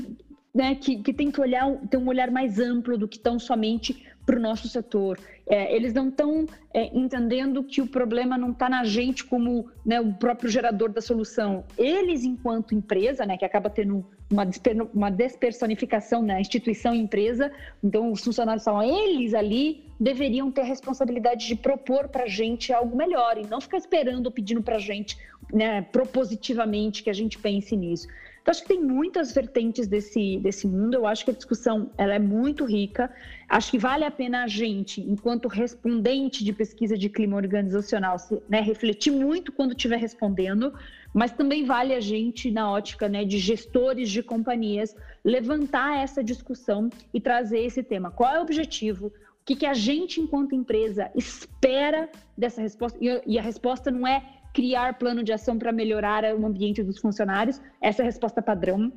né, 0.53 0.75
que, 0.75 0.97
que 1.01 1.13
tem 1.13 1.31
que 1.31 1.39
olhar, 1.39 1.69
ter 1.89 1.97
um 1.97 2.07
olhar 2.07 2.29
mais 2.29 2.59
amplo 2.59 2.97
do 2.97 3.07
que 3.07 3.19
tão 3.19 3.39
somente 3.39 4.05
para 4.25 4.37
o 4.37 4.41
nosso 4.41 4.67
setor. 4.67 5.19
É, 5.47 5.75
eles 5.75 5.93
não 5.93 6.09
estão 6.09 6.47
é, 6.73 6.89
entendendo 6.97 7.63
que 7.63 7.79
o 7.79 7.87
problema 7.87 8.37
não 8.37 8.51
está 8.51 8.67
na 8.67 8.83
gente 8.83 9.23
como 9.23 9.69
né, 9.85 10.01
o 10.01 10.11
próprio 10.13 10.49
gerador 10.49 10.89
da 10.89 11.01
solução. 11.01 11.63
Eles, 11.77 12.23
enquanto 12.23 12.73
empresa, 12.73 13.25
né, 13.25 13.37
que 13.37 13.45
acaba 13.45 13.69
tendo 13.69 14.03
uma, 14.31 14.43
desper, 14.43 14.75
uma 14.91 15.11
despersonificação 15.11 16.21
na 16.21 16.33
né, 16.33 16.41
instituição 16.41 16.95
empresa, 16.95 17.51
então 17.83 18.11
os 18.11 18.23
funcionários 18.23 18.63
falam, 18.63 18.81
eles 18.81 19.35
ali 19.35 19.85
deveriam 19.99 20.51
ter 20.51 20.61
a 20.61 20.65
responsabilidade 20.65 21.45
de 21.45 21.55
propor 21.55 22.09
para 22.09 22.23
a 22.23 22.27
gente 22.27 22.73
algo 22.73 22.97
melhor 22.97 23.37
e 23.37 23.45
não 23.45 23.61
ficar 23.61 23.77
esperando 23.77 24.25
ou 24.25 24.31
pedindo 24.31 24.63
para 24.63 24.77
a 24.77 24.79
gente 24.79 25.15
né, 25.53 25.83
propositivamente 25.83 27.03
que 27.03 27.09
a 27.09 27.13
gente 27.13 27.37
pense 27.37 27.77
nisso. 27.77 28.07
Então, 28.45 28.51
acho 28.51 28.61
que 28.61 28.67
tem 28.67 28.79
muitas 28.79 29.33
vertentes 29.33 29.87
desse, 29.87 30.37
desse 30.37 30.67
mundo. 30.67 30.93
Eu 30.93 31.07
acho 31.07 31.25
que 31.25 31.31
a 31.31 31.33
discussão 31.33 31.89
ela 31.97 32.13
é 32.13 32.19
muito 32.19 32.63
rica. 32.63 33.11
Acho 33.49 33.71
que 33.71 33.79
vale 33.79 34.03
a 34.03 34.11
pena 34.11 34.43
a 34.43 34.47
gente, 34.47 35.01
enquanto 35.01 35.47
respondente 35.47 36.43
de 36.43 36.53
pesquisa 36.53 36.95
de 36.95 37.09
clima 37.09 37.37
organizacional, 37.37 38.17
né, 38.47 38.61
refletir 38.61 39.09
muito 39.09 39.51
quando 39.51 39.71
estiver 39.71 39.97
respondendo, 39.97 40.71
mas 41.11 41.31
também 41.31 41.65
vale 41.65 41.95
a 41.95 41.99
gente, 41.99 42.51
na 42.51 42.69
ótica 42.69 43.09
né, 43.09 43.25
de 43.25 43.39
gestores 43.39 44.11
de 44.11 44.21
companhias, 44.21 44.95
levantar 45.23 46.03
essa 46.03 46.23
discussão 46.23 46.91
e 47.11 47.19
trazer 47.19 47.61
esse 47.61 47.81
tema. 47.81 48.11
Qual 48.11 48.31
é 48.31 48.37
o 48.37 48.43
objetivo? 48.43 49.07
O 49.07 49.11
que, 49.43 49.55
que 49.55 49.65
a 49.65 49.73
gente, 49.73 50.21
enquanto 50.21 50.53
empresa, 50.53 51.09
espera 51.15 52.07
dessa 52.37 52.61
resposta? 52.61 52.99
E 53.01 53.39
a 53.39 53.41
resposta 53.41 53.89
não 53.89 54.05
é 54.05 54.23
criar 54.55 54.97
plano 54.97 55.21
de 55.21 55.33
ação 55.33 55.59
para 55.59 55.73
melhorar 55.73 56.23
o 56.33 56.45
ambiente 56.45 56.81
dos 56.81 56.97
funcionários. 56.97 57.61
Essa 57.81 58.01
é 58.01 58.03
a 58.03 58.05
resposta 58.05 58.41
padrão. 58.41 58.91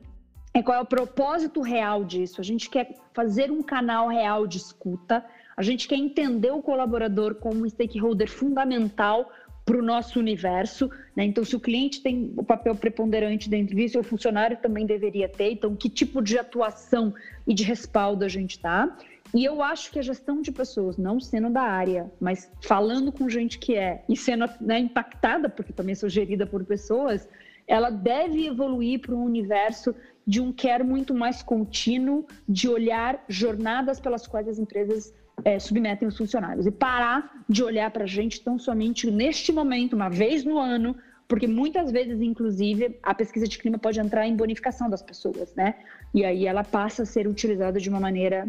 É 0.55 0.63
qual 0.63 0.79
é 0.79 0.81
o 0.81 0.87
propósito 0.87 1.61
real 1.61 2.05
disso? 2.05 2.41
A 2.41 2.45
gente 2.45 2.71
quer 2.71 2.95
fazer 3.13 3.51
um 3.51 3.61
canal 3.61 4.09
real 4.09 4.47
de 4.47 4.57
escuta, 4.57 5.25
a 5.57 5.63
gente 5.63 5.89
quer 5.89 5.97
entender 5.97 6.53
o 6.53 6.63
colaborador 6.63 7.35
como 7.35 7.65
um 7.65 7.69
stakeholder 7.69 8.31
fundamental 8.31 9.31
para 9.65 9.77
o 9.77 9.83
nosso 9.83 10.19
universo. 10.19 10.89
Né? 11.15 11.25
Então, 11.25 11.45
se 11.45 11.57
o 11.57 11.61
cliente 11.61 12.01
tem 12.01 12.33
o 12.37 12.45
papel 12.45 12.75
preponderante 12.77 13.51
dentro 13.51 13.75
disso, 13.75 13.99
o 13.99 14.05
funcionário 14.05 14.57
também 14.57 14.87
deveria 14.87 15.29
ter. 15.29 15.51
Então, 15.51 15.75
que 15.75 15.91
tipo 15.91 16.23
de 16.23 16.39
atuação 16.39 17.13
e 17.47 17.53
de 17.53 17.65
respaldo 17.65 18.25
a 18.25 18.29
gente 18.29 18.63
dá? 18.63 18.97
E 19.35 19.45
eu 19.45 19.63
acho 19.63 19.91
que 19.91 19.99
a 19.99 20.03
gestão 20.03 20.41
de 20.41 20.51
pessoas, 20.51 20.97
não 20.97 21.21
sendo 21.21 21.51
da 21.51 21.63
área, 21.63 22.11
mas 22.21 22.51
falando 22.63 23.13
com 23.13 23.29
gente 23.29 23.59
que 23.59 23.75
é 23.75 24.03
e 24.09 24.17
sendo 24.17 24.49
né, 24.61 24.79
impactada, 24.79 25.49
porque 25.49 25.73
também 25.73 25.95
sou 25.95 26.09
gerida 26.09 26.47
por 26.47 26.65
pessoas, 26.65 27.29
ela 27.67 27.91
deve 27.91 28.47
evoluir 28.47 29.01
para 29.01 29.15
um 29.15 29.23
universo 29.23 29.95
de 30.27 30.41
um 30.41 30.53
quer 30.53 30.83
muito 30.83 31.15
mais 31.15 31.43
contínuo, 31.43 32.27
de 32.49 32.69
olhar 32.69 33.23
jornadas 33.29 34.01
pelas 34.01 34.27
quais 34.27 34.49
as 34.49 34.59
empresas 34.59 35.15
é, 35.45 35.59
submetem 35.59 36.09
os 36.09 36.17
funcionários 36.17 36.67
e 36.67 36.71
parar 36.71 37.45
de 37.49 37.63
olhar 37.63 37.91
para 37.91 38.05
a 38.05 38.07
gente 38.07 38.41
tão 38.41 38.59
somente 38.59 39.11
neste 39.11 39.53
momento, 39.53 39.95
uma 39.95 40.09
vez 40.09 40.45
no 40.45 40.59
ano, 40.59 40.97
porque 41.29 41.47
muitas 41.47 41.91
vezes, 41.91 42.21
inclusive, 42.23 42.99
a 43.03 43.15
pesquisa 43.15 43.47
de 43.47 43.59
clima 43.59 43.79
pode 43.79 44.01
entrar 44.01 44.27
em 44.27 44.35
bonificação 44.35 44.89
das 44.89 45.03
pessoas, 45.03 45.55
né? 45.55 45.75
E 46.15 46.25
aí 46.25 46.47
ela 46.47 46.65
passa 46.65 47.03
a 47.03 47.07
ser 47.07 47.29
utilizada 47.29 47.79
de 47.79 47.89
uma 47.89 48.01
maneira 48.01 48.49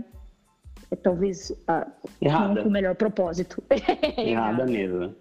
talvez 0.95 1.52
ah, 1.67 1.88
Errada. 2.21 2.62
com 2.62 2.69
o 2.69 2.71
melhor 2.71 2.95
propósito. 2.95 3.63
Errada 4.17 4.65
mesmo. 4.65 5.15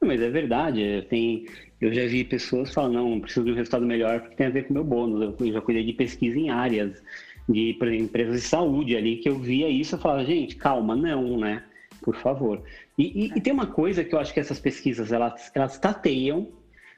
Mas 0.00 0.22
é 0.22 0.30
verdade, 0.30 1.04
tem, 1.08 1.46
eu 1.80 1.92
já 1.92 2.06
vi 2.06 2.22
pessoas 2.24 2.72
falando, 2.72 2.94
não, 2.94 3.20
preciso 3.20 3.44
de 3.44 3.52
um 3.52 3.54
resultado 3.54 3.84
melhor 3.84 4.20
porque 4.20 4.36
tem 4.36 4.46
a 4.46 4.50
ver 4.50 4.64
com 4.64 4.70
o 4.70 4.74
meu 4.74 4.84
bônus. 4.84 5.34
Eu 5.40 5.52
já 5.52 5.60
cuidei 5.60 5.84
de 5.84 5.92
pesquisa 5.92 6.38
em 6.38 6.50
áreas, 6.50 7.02
de 7.48 7.74
por 7.74 7.88
exemplo, 7.88 8.04
empresas 8.04 8.42
de 8.42 8.46
saúde 8.46 8.96
ali, 8.96 9.16
que 9.16 9.28
eu 9.28 9.38
via 9.38 9.68
isso 9.68 9.96
e 9.96 9.98
falava, 9.98 10.24
gente, 10.24 10.54
calma, 10.54 10.94
não, 10.94 11.38
né? 11.38 11.64
Por 12.00 12.14
favor. 12.14 12.62
E, 12.96 13.26
e, 13.26 13.32
e, 13.36 13.40
tem 13.40 13.52
uma 13.52 13.66
coisa 13.66 14.04
que 14.04 14.14
eu 14.14 14.20
acho 14.20 14.32
que 14.32 14.38
essas 14.38 14.60
pesquisas, 14.60 15.10
elas, 15.10 15.50
elas 15.52 15.78
tateiam, 15.78 16.46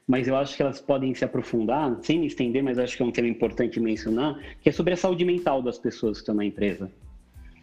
mas 0.07 0.27
eu 0.27 0.35
acho 0.35 0.55
que 0.55 0.61
elas 0.61 0.79
podem 0.79 1.13
se 1.15 1.25
aprofundar, 1.25 1.97
sem 2.03 2.19
me 2.19 2.27
estender, 2.27 2.61
mas 2.61 2.77
acho 2.77 2.95
que 2.95 3.01
é 3.01 3.05
um 3.05 3.11
tema 3.11 3.27
importante 3.27 3.79
mencionar, 3.79 4.37
que 4.61 4.69
é 4.69 4.71
sobre 4.71 4.93
a 4.93 4.97
saúde 4.97 5.25
mental 5.25 5.61
das 5.61 5.79
pessoas 5.79 6.17
que 6.17 6.21
estão 6.21 6.35
na 6.35 6.45
empresa. 6.45 6.91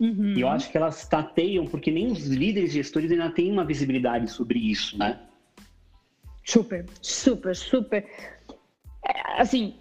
Uhum. 0.00 0.34
E 0.36 0.40
eu 0.40 0.48
acho 0.48 0.70
que 0.70 0.76
elas 0.76 1.06
tateiam, 1.06 1.66
porque 1.66 1.90
nem 1.90 2.06
os 2.12 2.26
líderes 2.26 2.72
gestores 2.72 3.10
ainda 3.10 3.30
têm 3.30 3.50
uma 3.50 3.64
visibilidade 3.64 4.30
sobre 4.30 4.58
isso, 4.58 4.96
né? 4.96 5.18
Super, 6.44 6.86
super, 7.02 7.54
super. 7.54 8.06
É, 9.04 9.40
assim, 9.40 9.74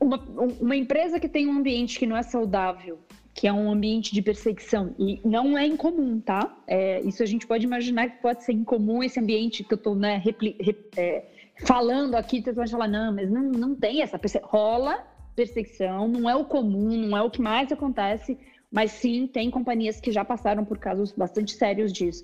uma, 0.00 0.18
uma 0.60 0.76
empresa 0.76 1.20
que 1.20 1.28
tem 1.28 1.46
um 1.46 1.58
ambiente 1.58 1.98
que 1.98 2.06
não 2.06 2.16
é 2.16 2.22
saudável, 2.22 2.98
que 3.34 3.46
é 3.46 3.52
um 3.52 3.70
ambiente 3.70 4.12
de 4.12 4.22
perseguição, 4.22 4.94
e 4.98 5.20
não 5.24 5.56
é 5.56 5.66
incomum, 5.66 6.18
tá? 6.18 6.56
É, 6.66 7.00
isso 7.02 7.22
a 7.22 7.26
gente 7.26 7.46
pode 7.46 7.64
imaginar 7.64 8.08
que 8.08 8.22
pode 8.22 8.42
ser 8.42 8.52
incomum 8.52 9.02
esse 9.02 9.20
ambiente 9.20 9.62
que 9.62 9.72
eu 9.72 9.76
estou 9.76 9.94
né, 9.94 10.16
repli, 10.16 10.56
rep, 10.60 10.90
é, 10.96 11.24
falando 11.60 12.14
aqui, 12.16 12.42
você 12.42 12.52
pode 12.52 12.70
falar, 12.70 12.88
não, 12.88 13.14
mas 13.14 13.30
não, 13.30 13.42
não 13.42 13.74
tem 13.74 14.02
essa 14.02 14.18
perseguição. 14.18 14.50
Rola, 14.50 15.06
perseguição, 15.36 16.08
não 16.08 16.28
é 16.28 16.34
o 16.34 16.44
comum, 16.44 16.96
não 16.96 17.16
é 17.16 17.22
o 17.22 17.30
que 17.30 17.40
mais 17.40 17.70
acontece, 17.70 18.36
mas 18.70 18.92
sim 18.92 19.26
tem 19.26 19.50
companhias 19.50 20.00
que 20.00 20.12
já 20.12 20.24
passaram 20.24 20.64
por 20.64 20.78
casos 20.78 21.12
bastante 21.12 21.52
sérios 21.52 21.92
disso. 21.92 22.22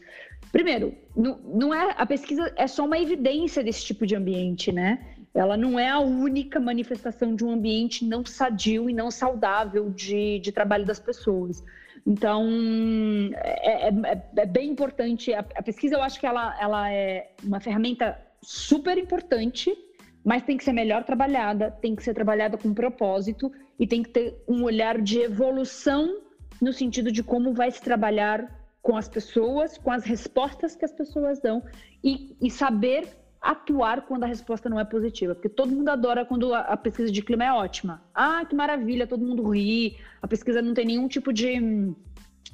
Primeiro, 0.52 0.94
não, 1.16 1.38
não 1.38 1.74
é 1.74 1.94
a 1.96 2.06
pesquisa 2.06 2.52
é 2.56 2.66
só 2.66 2.84
uma 2.84 2.98
evidência 2.98 3.62
desse 3.64 3.84
tipo 3.84 4.06
de 4.06 4.14
ambiente, 4.14 4.70
né? 4.70 5.16
Ela 5.34 5.56
não 5.56 5.78
é 5.78 5.88
a 5.88 5.98
única 5.98 6.60
manifestação 6.60 7.34
de 7.34 7.44
um 7.44 7.50
ambiente 7.50 8.04
não 8.04 8.24
sadio 8.24 8.88
e 8.88 8.92
não 8.92 9.10
saudável 9.10 9.90
de, 9.90 10.38
de 10.38 10.52
trabalho 10.52 10.84
das 10.84 11.00
pessoas. 11.00 11.64
Então, 12.06 12.46
é, 13.34 13.88
é, 13.88 13.88
é, 13.88 14.22
é 14.36 14.46
bem 14.46 14.70
importante. 14.70 15.32
A, 15.32 15.40
a, 15.40 15.62
pesquisa, 15.62 15.96
eu 15.96 16.02
acho 16.02 16.20
que 16.20 16.26
ela, 16.26 16.56
ela 16.60 16.92
é 16.92 17.32
uma 17.42 17.58
ferramenta 17.58 18.16
super 18.42 18.96
importante, 18.96 19.74
mas 20.24 20.42
tem 20.42 20.56
que 20.56 20.62
ser 20.62 20.72
melhor 20.72 21.02
trabalhada, 21.02 21.70
tem 21.70 21.96
que 21.96 22.02
ser 22.02 22.14
trabalhada 22.14 22.56
com 22.58 22.72
propósito 22.72 23.50
e 23.78 23.86
tem 23.86 24.02
que 24.02 24.10
ter 24.10 24.36
um 24.46 24.62
olhar 24.62 25.00
de 25.00 25.20
evolução 25.20 26.23
no 26.60 26.72
sentido 26.72 27.10
de 27.10 27.22
como 27.22 27.52
vai 27.52 27.70
se 27.70 27.80
trabalhar 27.80 28.48
com 28.82 28.96
as 28.96 29.08
pessoas, 29.08 29.78
com 29.78 29.90
as 29.90 30.04
respostas 30.04 30.76
que 30.76 30.84
as 30.84 30.92
pessoas 30.92 31.40
dão 31.40 31.62
e, 32.02 32.36
e 32.40 32.50
saber 32.50 33.08
atuar 33.40 34.02
quando 34.06 34.24
a 34.24 34.26
resposta 34.26 34.70
não 34.70 34.80
é 34.80 34.84
positiva, 34.84 35.34
porque 35.34 35.50
todo 35.50 35.70
mundo 35.70 35.90
adora 35.90 36.24
quando 36.24 36.54
a, 36.54 36.60
a, 36.60 36.76
pesquisa 36.76 37.12
de 37.12 37.22
clima 37.22 37.44
é 37.44 37.52
ótima. 37.52 38.02
Ah, 38.14 38.42
que 38.48 38.54
maravilha, 38.54 39.06
todo 39.06 39.24
mundo 39.24 39.50
ri, 39.50 39.98
a 40.22 40.26
pesquisa 40.26 40.62
não 40.62 40.72
tem 40.72 40.86
nenhum 40.86 41.06
tipo 41.06 41.30
de, 41.30 41.94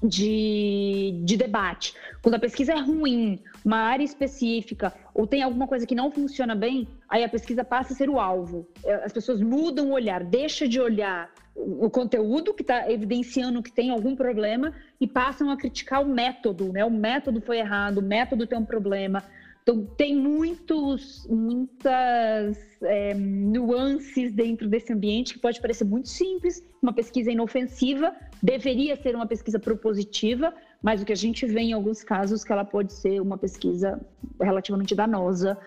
de, 0.02 1.20
de 1.24 1.36
debate. 1.36 1.94
Quando 2.22 2.34
a 2.34 2.40
pesquisa 2.40 2.72
é 2.72 2.80
ruim, 2.80 3.40
uma 3.64 3.78
área 3.78 4.02
específica, 4.02 4.92
ou 5.14 5.28
tem 5.28 5.42
alguma 5.42 5.68
coisa 5.68 5.86
que 5.86 5.94
não 5.94 6.10
funciona 6.10 6.56
bem, 6.56 6.88
aí 7.08 7.22
a 7.22 7.28
pesquisa 7.28 7.64
passa 7.64 7.92
a 7.92 7.96
ser 7.96 8.10
o 8.10 8.18
alvo. 8.18 8.68
É, 8.84 8.94
as 9.04 9.12
pessoas 9.12 9.40
mudam 9.40 9.90
o 9.90 9.92
olhar, 9.92 10.24
deixa 10.24 10.66
de 10.66 10.80
olhar 10.80 11.30
o 11.60 11.90
conteúdo 11.90 12.54
que 12.54 12.62
está 12.62 12.90
evidenciando 12.90 13.62
que 13.62 13.72
tem 13.72 13.90
algum 13.90 14.16
problema 14.16 14.72
e 15.00 15.06
passam 15.06 15.50
a 15.50 15.56
criticar 15.56 16.02
o 16.02 16.08
método, 16.08 16.72
né? 16.72 16.84
O 16.84 16.90
método 16.90 17.40
foi 17.40 17.58
errado, 17.58 17.98
o 17.98 18.02
método 18.02 18.46
tem 18.46 18.58
um 18.58 18.64
problema. 18.64 19.22
Então, 19.62 19.84
tem 19.96 20.16
muitos, 20.16 21.26
muitas 21.28 22.58
é, 22.82 23.14
nuances 23.14 24.32
dentro 24.32 24.68
desse 24.68 24.92
ambiente 24.92 25.34
que 25.34 25.38
pode 25.38 25.60
parecer 25.60 25.84
muito 25.84 26.08
simples, 26.08 26.64
uma 26.82 26.92
pesquisa 26.92 27.30
inofensiva, 27.30 28.14
deveria 28.42 28.96
ser 28.96 29.14
uma 29.14 29.26
pesquisa 29.26 29.58
propositiva, 29.58 30.54
mas 30.82 31.02
o 31.02 31.04
que 31.04 31.12
a 31.12 31.16
gente 31.16 31.44
vê 31.46 31.60
em 31.60 31.72
alguns 31.74 32.02
casos 32.02 32.42
que 32.42 32.50
ela 32.50 32.64
pode 32.64 32.92
ser 32.94 33.20
uma 33.20 33.36
pesquisa 33.36 34.00
relativamente 34.40 34.94
danosa, 34.94 35.58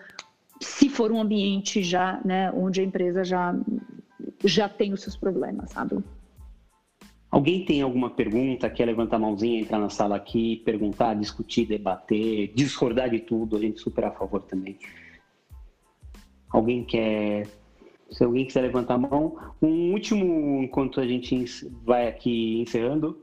se 0.60 0.88
for 0.88 1.12
um 1.12 1.20
ambiente 1.20 1.82
já, 1.82 2.20
né, 2.24 2.50
onde 2.52 2.80
a 2.80 2.84
empresa 2.84 3.24
já, 3.24 3.54
já 4.44 4.68
tem 4.68 4.92
os 4.92 5.02
seus 5.02 5.16
problemas, 5.16 5.70
sabe? 5.70 6.02
Alguém 7.30 7.64
tem 7.64 7.82
alguma 7.82 8.10
pergunta, 8.10 8.70
quer 8.70 8.84
levantar 8.84 9.16
a 9.16 9.18
mãozinha, 9.18 9.60
entrar 9.60 9.80
na 9.80 9.90
sala 9.90 10.14
aqui, 10.14 10.62
perguntar, 10.64 11.14
discutir, 11.14 11.66
debater, 11.66 12.52
discordar 12.54 13.10
de 13.10 13.18
tudo, 13.18 13.56
a 13.56 13.60
gente 13.60 13.80
super 13.80 14.04
a 14.04 14.12
favor 14.12 14.42
também. 14.42 14.78
Alguém 16.48 16.84
quer. 16.84 17.48
Se 18.12 18.22
alguém 18.22 18.46
quiser 18.46 18.60
levantar 18.60 18.94
a 18.94 18.98
mão, 18.98 19.36
um 19.60 19.92
último, 19.92 20.62
enquanto 20.62 21.00
a 21.00 21.06
gente 21.06 21.44
vai 21.84 22.06
aqui 22.06 22.60
encerrando, 22.60 23.18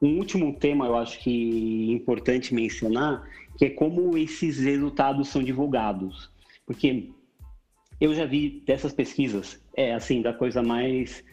um 0.00 0.18
último 0.18 0.54
tema 0.54 0.86
eu 0.86 0.96
acho 0.96 1.18
que 1.18 1.90
é 1.90 1.94
importante 1.94 2.54
mencionar, 2.54 3.28
que 3.56 3.64
é 3.64 3.70
como 3.70 4.16
esses 4.16 4.58
resultados 4.58 5.26
são 5.26 5.42
divulgados. 5.42 6.30
Porque 6.64 7.10
eu 8.00 8.14
já 8.14 8.24
vi 8.24 8.62
dessas 8.66 8.92
pesquisas, 8.92 9.62
é 9.76 9.94
assim, 9.94 10.22
da 10.22 10.32
coisa 10.32 10.62
mais. 10.62 11.24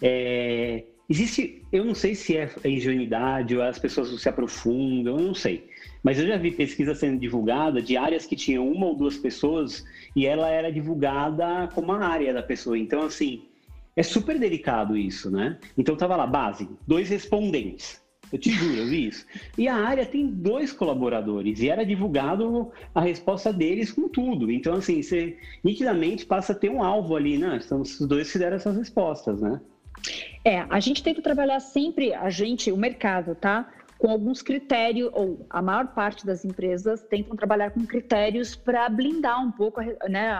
É, 0.00 0.84
Existe, 1.10 1.64
eu 1.72 1.84
não 1.84 1.92
sei 1.92 2.14
se 2.14 2.36
é 2.36 2.48
a 2.64 2.68
ingenuidade 2.68 3.56
ou 3.56 3.62
as 3.64 3.80
pessoas 3.80 4.08
se 4.22 4.28
aprofundam, 4.28 5.18
eu 5.18 5.26
não 5.26 5.34
sei. 5.34 5.68
Mas 6.04 6.20
eu 6.20 6.26
já 6.28 6.36
vi 6.36 6.52
pesquisa 6.52 6.94
sendo 6.94 7.18
divulgada 7.18 7.82
de 7.82 7.96
áreas 7.96 8.26
que 8.26 8.36
tinham 8.36 8.70
uma 8.70 8.86
ou 8.86 8.94
duas 8.94 9.16
pessoas 9.16 9.84
e 10.14 10.24
ela 10.24 10.48
era 10.48 10.70
divulgada 10.70 11.68
como 11.74 11.90
a 11.90 12.06
área 12.06 12.32
da 12.32 12.44
pessoa. 12.44 12.78
Então, 12.78 13.02
assim, 13.02 13.42
é 13.96 14.04
super 14.04 14.38
delicado 14.38 14.96
isso, 14.96 15.32
né? 15.32 15.58
Então, 15.76 15.96
tava 15.96 16.14
lá, 16.14 16.28
base, 16.28 16.68
dois 16.86 17.08
respondentes. 17.08 17.99
Eu 18.32 18.38
te 18.38 18.50
juro, 18.50 18.76
eu 18.76 18.86
vi 18.86 19.08
isso. 19.08 19.26
E 19.58 19.66
a 19.66 19.74
área 19.74 20.06
tem 20.06 20.26
dois 20.26 20.72
colaboradores 20.72 21.60
e 21.60 21.68
era 21.68 21.84
divulgado 21.84 22.70
a 22.94 23.00
resposta 23.00 23.52
deles 23.52 23.90
com 23.90 24.08
tudo. 24.08 24.50
Então, 24.50 24.74
assim, 24.74 25.02
você 25.02 25.36
nitidamente 25.64 26.24
passa 26.24 26.52
a 26.52 26.54
ter 26.54 26.70
um 26.70 26.82
alvo 26.82 27.16
ali, 27.16 27.38
né? 27.38 27.60
Então, 27.64 27.80
os 27.80 27.98
dois 28.00 28.30
fizeram 28.30 28.56
essas 28.56 28.76
respostas, 28.76 29.40
né? 29.40 29.60
É, 30.44 30.60
a 30.70 30.80
gente 30.80 31.02
tenta 31.02 31.20
trabalhar 31.20 31.60
sempre, 31.60 32.14
a 32.14 32.30
gente, 32.30 32.70
o 32.70 32.76
mercado, 32.76 33.34
tá? 33.34 33.68
Com 33.98 34.10
alguns 34.10 34.40
critérios, 34.40 35.10
ou 35.12 35.44
a 35.50 35.60
maior 35.60 35.88
parte 35.88 36.24
das 36.24 36.44
empresas 36.44 37.02
tentam 37.02 37.36
trabalhar 37.36 37.70
com 37.70 37.84
critérios 37.84 38.56
para 38.56 38.88
blindar 38.88 39.44
um 39.44 39.50
pouco 39.50 39.82
né, 40.08 40.38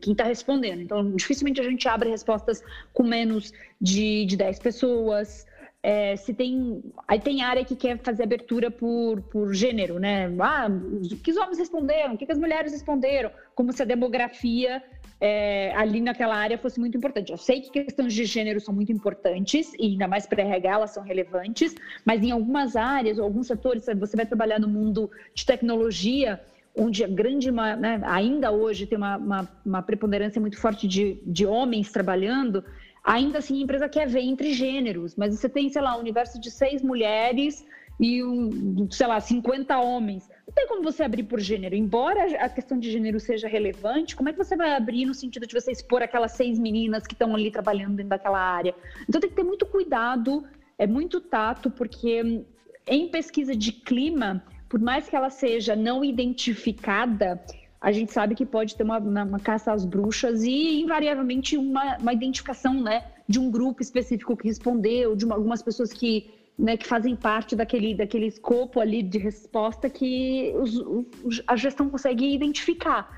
quem 0.00 0.12
está 0.12 0.24
respondendo. 0.24 0.80
Então, 0.80 1.12
dificilmente 1.14 1.60
a 1.60 1.64
gente 1.64 1.86
abre 1.88 2.10
respostas 2.10 2.60
com 2.92 3.04
menos 3.04 3.52
de, 3.80 4.24
de 4.24 4.36
10 4.36 4.58
pessoas. 4.58 5.46
É, 5.80 6.16
se 6.16 6.34
tem. 6.34 6.82
Aí 7.06 7.20
tem 7.20 7.42
área 7.42 7.64
que 7.64 7.76
quer 7.76 7.98
fazer 7.98 8.24
abertura 8.24 8.70
por, 8.70 9.22
por 9.22 9.54
gênero, 9.54 9.98
né? 9.98 10.26
Ah, 10.40 10.68
o 10.68 11.16
que 11.16 11.30
os 11.30 11.36
homens 11.36 11.58
responderam, 11.58 12.14
o 12.14 12.18
que 12.18 12.30
as 12.30 12.38
mulheres 12.38 12.72
responderam, 12.72 13.30
como 13.54 13.72
se 13.72 13.82
a 13.82 13.86
demografia 13.86 14.82
é, 15.20 15.72
ali 15.74 16.00
naquela 16.00 16.36
área 16.36 16.58
fosse 16.58 16.78
muito 16.78 16.96
importante. 16.96 17.32
Eu 17.32 17.38
sei 17.38 17.60
que 17.60 17.70
questões 17.70 18.12
de 18.12 18.24
gênero 18.24 18.60
são 18.60 18.74
muito 18.74 18.92
importantes, 18.92 19.72
e 19.78 19.86
ainda 19.86 20.08
mais 20.08 20.26
para 20.26 20.42
RH 20.42 20.70
elas 20.70 20.90
são 20.90 21.02
relevantes, 21.02 21.74
mas 22.04 22.22
em 22.22 22.30
algumas 22.30 22.76
áreas, 22.76 23.18
alguns 23.18 23.46
setores, 23.46 23.86
você 23.98 24.16
vai 24.16 24.26
trabalhar 24.26 24.58
no 24.58 24.68
mundo 24.68 25.10
de 25.34 25.44
tecnologia, 25.44 26.40
onde 26.76 27.02
a 27.02 27.08
grande, 27.08 27.50
né, 27.50 28.00
ainda 28.04 28.52
hoje 28.52 28.86
tem 28.86 28.96
uma, 28.96 29.16
uma, 29.16 29.48
uma 29.66 29.82
preponderância 29.82 30.40
muito 30.40 30.58
forte 30.60 30.86
de, 30.86 31.20
de 31.26 31.44
homens 31.44 31.90
trabalhando, 31.90 32.64
ainda 33.08 33.38
assim 33.38 33.58
a 33.58 33.62
empresa 33.62 33.88
quer 33.88 34.06
ver 34.06 34.20
entre 34.20 34.52
gêneros, 34.52 35.16
mas 35.16 35.34
você 35.34 35.48
tem, 35.48 35.70
sei 35.70 35.80
lá, 35.80 35.96
um 35.96 36.00
universo 36.00 36.38
de 36.38 36.50
seis 36.50 36.82
mulheres 36.82 37.66
e, 37.98 38.22
um, 38.22 38.86
sei 38.90 39.06
lá, 39.06 39.18
50 39.18 39.78
homens. 39.78 40.28
Não 40.46 40.52
tem 40.52 40.68
como 40.68 40.82
você 40.82 41.02
abrir 41.02 41.22
por 41.22 41.40
gênero. 41.40 41.74
Embora 41.74 42.36
a 42.36 42.48
questão 42.50 42.78
de 42.78 42.90
gênero 42.90 43.18
seja 43.18 43.48
relevante, 43.48 44.14
como 44.14 44.28
é 44.28 44.32
que 44.32 44.38
você 44.38 44.54
vai 44.56 44.74
abrir 44.76 45.06
no 45.06 45.14
sentido 45.14 45.46
de 45.46 45.54
você 45.54 45.72
expor 45.72 46.02
aquelas 46.02 46.32
seis 46.32 46.58
meninas 46.58 47.06
que 47.06 47.14
estão 47.14 47.34
ali 47.34 47.50
trabalhando 47.50 47.96
dentro 47.96 48.10
daquela 48.10 48.38
área? 48.38 48.74
Então 49.08 49.18
tem 49.20 49.30
que 49.30 49.36
ter 49.36 49.42
muito 49.42 49.64
cuidado, 49.64 50.44
é 50.76 50.86
muito 50.86 51.18
tato, 51.18 51.70
porque 51.70 52.44
em 52.86 53.08
pesquisa 53.08 53.56
de 53.56 53.72
clima, 53.72 54.44
por 54.68 54.80
mais 54.80 55.08
que 55.08 55.16
ela 55.16 55.30
seja 55.30 55.74
não 55.74 56.04
identificada, 56.04 57.42
a 57.80 57.92
gente 57.92 58.12
sabe 58.12 58.34
que 58.34 58.44
pode 58.44 58.74
ter 58.76 58.82
uma, 58.82 58.98
uma 58.98 59.38
caça 59.38 59.72
às 59.72 59.84
bruxas 59.84 60.42
e, 60.42 60.80
invariavelmente, 60.80 61.56
uma, 61.56 61.96
uma 61.98 62.12
identificação 62.12 62.74
né, 62.74 63.04
de 63.28 63.38
um 63.38 63.50
grupo 63.50 63.80
específico 63.82 64.36
que 64.36 64.48
respondeu, 64.48 65.14
de 65.14 65.24
uma, 65.24 65.34
algumas 65.34 65.62
pessoas 65.62 65.92
que 65.92 66.30
né, 66.58 66.76
que 66.76 66.84
fazem 66.84 67.14
parte 67.14 67.54
daquele, 67.54 67.94
daquele 67.94 68.26
escopo 68.26 68.80
ali 68.80 69.00
de 69.00 69.16
resposta 69.16 69.88
que 69.88 70.52
os, 70.56 70.76
os, 71.22 71.42
a 71.46 71.54
gestão 71.54 71.88
consegue 71.88 72.34
identificar. 72.34 73.16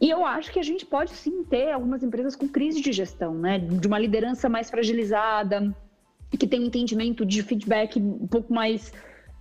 E 0.00 0.08
eu 0.08 0.24
acho 0.24 0.50
que 0.50 0.58
a 0.58 0.62
gente 0.62 0.86
pode 0.86 1.10
sim 1.10 1.44
ter 1.44 1.72
algumas 1.72 2.02
empresas 2.02 2.34
com 2.34 2.48
crise 2.48 2.80
de 2.80 2.90
gestão, 2.90 3.34
né? 3.34 3.58
De 3.58 3.86
uma 3.86 3.98
liderança 3.98 4.48
mais 4.48 4.70
fragilizada, 4.70 5.74
que 6.38 6.46
tem 6.46 6.60
um 6.60 6.64
entendimento 6.64 7.24
de 7.24 7.42
feedback 7.42 7.98
um 7.98 8.26
pouco 8.26 8.52
mais 8.52 8.92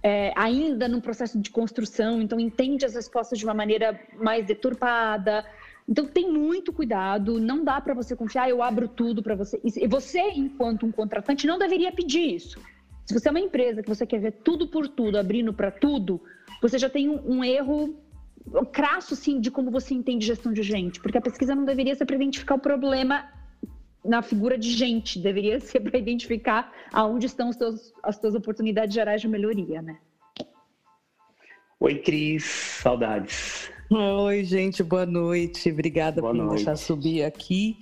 é, 0.04 0.34
ainda 0.36 0.88
no 0.90 1.02
processo 1.02 1.40
de 1.40 1.50
construção, 1.50 2.22
então 2.22 2.38
entende 2.38 2.86
as 2.86 2.94
respostas 2.94 3.40
de 3.40 3.46
uma 3.46 3.54
maneira 3.54 3.98
mais 4.18 4.46
deturpada. 4.46 5.46
Então 5.88 6.06
tem 6.06 6.30
muito 6.30 6.74
cuidado, 6.74 7.40
não 7.40 7.64
dá 7.64 7.80
para 7.80 7.94
você 7.94 8.16
confiar, 8.16 8.50
eu 8.50 8.62
abro 8.62 8.88
tudo 8.88 9.24
para 9.24 9.36
você. 9.36 9.60
E 9.64 9.88
você, 9.88 10.20
enquanto 10.36 10.86
um 10.86 10.92
contratante, 10.92 11.48
não 11.48 11.58
deveria 11.58 11.92
pedir 11.92 12.36
isso. 12.36 12.62
Se 13.06 13.14
você 13.14 13.30
é 13.30 13.32
uma 13.32 13.40
empresa 13.40 13.82
que 13.82 13.90
você 13.90 14.06
quer 14.06 14.20
ver 14.20 14.32
tudo 14.44 14.68
por 14.68 14.88
tudo, 14.88 15.18
abrindo 15.18 15.54
para 15.54 15.72
tudo, 15.72 16.22
você 16.62 16.78
já 16.78 16.90
tem 16.90 17.10
um, 17.10 17.38
um 17.38 17.44
erro 17.44 17.96
crasso, 18.72 19.16
sim, 19.16 19.40
de 19.40 19.50
como 19.50 19.72
você 19.72 19.94
entende 19.94 20.26
gestão 20.26 20.52
de 20.52 20.64
gente. 20.64 21.00
Porque 21.00 21.18
a 21.18 21.22
pesquisa 21.22 21.56
não 21.56 21.64
deveria 21.64 21.96
ser 21.96 22.06
para 22.06 22.16
identificar 22.16 22.56
o 22.56 22.60
problema 22.60 23.26
na 24.04 24.22
figura 24.22 24.58
de 24.58 24.72
gente, 24.72 25.20
deveria 25.20 25.60
ser 25.60 25.80
para 25.80 25.98
identificar 25.98 26.72
aonde 26.92 27.26
estão 27.26 27.52
teus, 27.52 27.94
as 28.04 28.18
suas 28.18 28.36
oportunidades 28.36 28.94
gerais 28.94 29.22
de 29.22 29.28
melhoria, 29.28 29.82
né? 29.82 29.98
Oi, 31.80 31.96
Cris, 32.00 32.44
saudades. 32.46 33.70
Oi, 33.90 34.44
gente, 34.44 34.82
boa 34.84 35.06
noite. 35.06 35.70
Obrigada 35.72 36.22
boa 36.22 36.34
por 36.34 36.38
noite. 36.38 36.50
me 36.52 36.56
deixar 36.58 36.76
subir 36.78 37.24
aqui. 37.24 37.78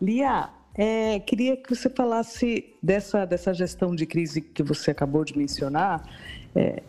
Lia, 0.00 0.50
é, 0.74 1.18
queria 1.20 1.56
que 1.56 1.74
você 1.74 1.88
falasse 1.88 2.74
dessa, 2.82 3.24
dessa 3.24 3.54
gestão 3.54 3.94
de 3.94 4.04
crise 4.04 4.42
que 4.42 4.62
você 4.62 4.90
acabou 4.90 5.24
de 5.24 5.36
mencionar. 5.36 6.06
É, 6.54 6.82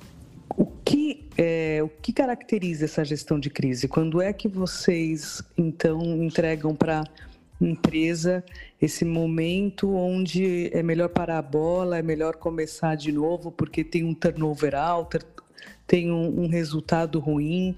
o, 0.57 0.65
que, 0.65 1.25
é, 1.37 1.79
o 1.81 1.87
que 1.87 2.11
caracteriza 2.11 2.85
essa 2.85 3.05
gestão 3.05 3.39
de 3.39 3.49
crise? 3.49 3.87
Quando 3.87 4.21
é 4.21 4.33
que 4.33 4.47
vocês, 4.47 5.41
então, 5.57 6.01
entregam 6.21 6.75
para 6.75 7.03
empresa 7.59 8.43
esse 8.81 9.03
momento 9.03 9.93
onde 9.95 10.69
é 10.73 10.83
melhor 10.83 11.09
parar 11.09 11.39
a 11.39 11.41
bola, 11.41 11.97
é 11.97 12.01
melhor 12.01 12.35
começar 12.35 12.95
de 12.95 13.11
novo 13.11 13.51
porque 13.51 13.83
tem 13.83 14.03
um 14.03 14.13
turnover 14.13 14.75
alto, 14.75 15.19
tem 15.85 16.11
um, 16.11 16.43
um 16.43 16.47
resultado 16.47 17.19
ruim. 17.19 17.75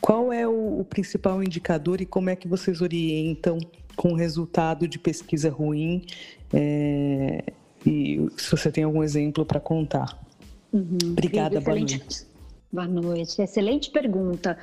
Qual 0.00 0.32
é 0.32 0.46
o, 0.46 0.80
o, 0.80 0.84
principal 0.84 1.42
indicador 1.42 2.00
e 2.00 2.06
como 2.06 2.30
é 2.30 2.36
que 2.36 2.46
vocês 2.46 2.80
orientam 2.80 3.58
com 3.96 4.14
resultado 4.14 4.86
de 4.86 4.98
pesquisa 4.98 5.50
ruim? 5.50 6.04
É, 6.52 7.42
e 7.84 8.26
se 8.36 8.50
você 8.50 8.70
tem 8.70 8.84
algum 8.84 9.02
exemplo 9.02 9.44
para 9.44 9.60
contar. 9.60 10.16
Uhum. 10.72 10.98
Obrigada, 11.02 11.60
boa 11.60 11.76
noite. 11.76 12.27
Boa 12.70 12.86
noite, 12.86 13.40
excelente 13.40 13.90
pergunta. 13.90 14.58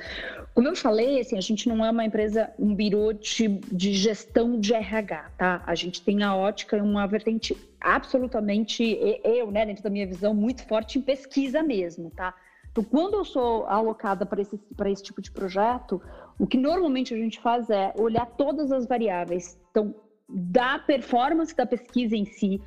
Como 0.54 0.68
eu 0.68 0.76
falei, 0.76 1.18
assim, 1.18 1.36
a 1.36 1.40
gente 1.40 1.68
não 1.68 1.84
é 1.84 1.90
uma 1.90 2.04
empresa, 2.04 2.52
um 2.56 2.72
birô 2.72 3.12
de, 3.12 3.48
de 3.48 3.92
gestão 3.94 4.60
de 4.60 4.72
RH, 4.72 5.32
tá? 5.36 5.62
A 5.66 5.74
gente 5.74 6.00
tem 6.00 6.22
a 6.22 6.34
ótica 6.36 6.76
e 6.76 6.80
uma 6.80 7.04
vertente 7.08 7.56
absolutamente, 7.80 8.96
eu, 9.24 9.50
né, 9.50 9.66
dentro 9.66 9.82
da 9.82 9.90
minha 9.90 10.06
visão, 10.06 10.32
muito 10.32 10.64
forte 10.68 11.00
em 11.00 11.02
pesquisa 11.02 11.64
mesmo, 11.64 12.10
tá? 12.10 12.32
Então, 12.70 12.84
quando 12.84 13.14
eu 13.14 13.24
sou 13.24 13.66
alocada 13.66 14.24
para 14.24 14.40
esse, 14.40 14.60
esse 14.86 15.02
tipo 15.02 15.20
de 15.20 15.32
projeto, 15.32 16.00
o 16.38 16.46
que 16.46 16.56
normalmente 16.56 17.12
a 17.12 17.16
gente 17.16 17.40
faz 17.40 17.68
é 17.70 17.92
olhar 17.98 18.26
todas 18.26 18.70
as 18.70 18.86
variáveis. 18.86 19.58
Então, 19.72 19.92
da 20.28 20.78
performance 20.78 21.56
da 21.56 21.66
pesquisa 21.66 22.14
em 22.14 22.24
si, 22.24 22.60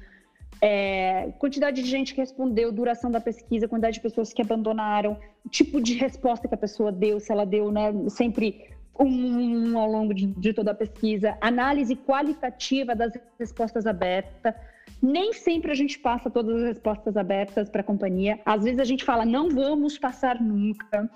é, 0.62 1.32
quantidade 1.39 1.82
de 1.82 1.89
gente 1.89 2.14
que 2.14 2.20
respondeu, 2.20 2.72
duração 2.72 3.10
da 3.10 3.22
pesquisa, 3.22 3.68
quantidade 3.68 3.95
de 3.95 4.01
pessoas 4.01 4.34
que 4.34 4.41
abandonaram, 4.41 5.18
tipo 5.49 5.82
de 5.82 5.93
resposta 5.95 6.47
que 6.47 6.53
a 6.53 6.57
pessoa 6.57 6.91
deu, 6.91 7.20
se 7.20 7.32
ela 7.32 7.45
deu 7.45 7.72
né, 7.72 7.93
sempre 8.10 8.70
um, 8.99 9.72
um 9.72 9.80
ao 9.80 9.89
longo 9.89 10.14
de, 10.14 10.28
de, 10.28 10.53
toda 10.53 10.72
a 10.72 10.76
pesquisa, 10.76 11.38
análise 11.39 11.95
qualitativa 11.95 12.93
das 12.93 13.14
respostas 13.39 13.86
abertas. 13.86 14.53
Nem 15.01 15.32
sempre 15.32 15.72
a 15.72 15.76
gente 15.76 15.97
passa 15.97 16.30
todas 16.30 16.57
as 16.57 16.64
respostas 16.64 17.16
abertas 17.16 17.70
para 17.70 17.80
a 17.80 17.84
companhia. 17.84 18.39
Às 18.45 18.64
vezes 18.64 18.80
a 18.80 18.84
gente 18.84 19.05
fala, 19.05 19.26
não 19.26 19.49
vamos 19.49 19.97
passar 19.97 20.41
nunca 20.41 21.10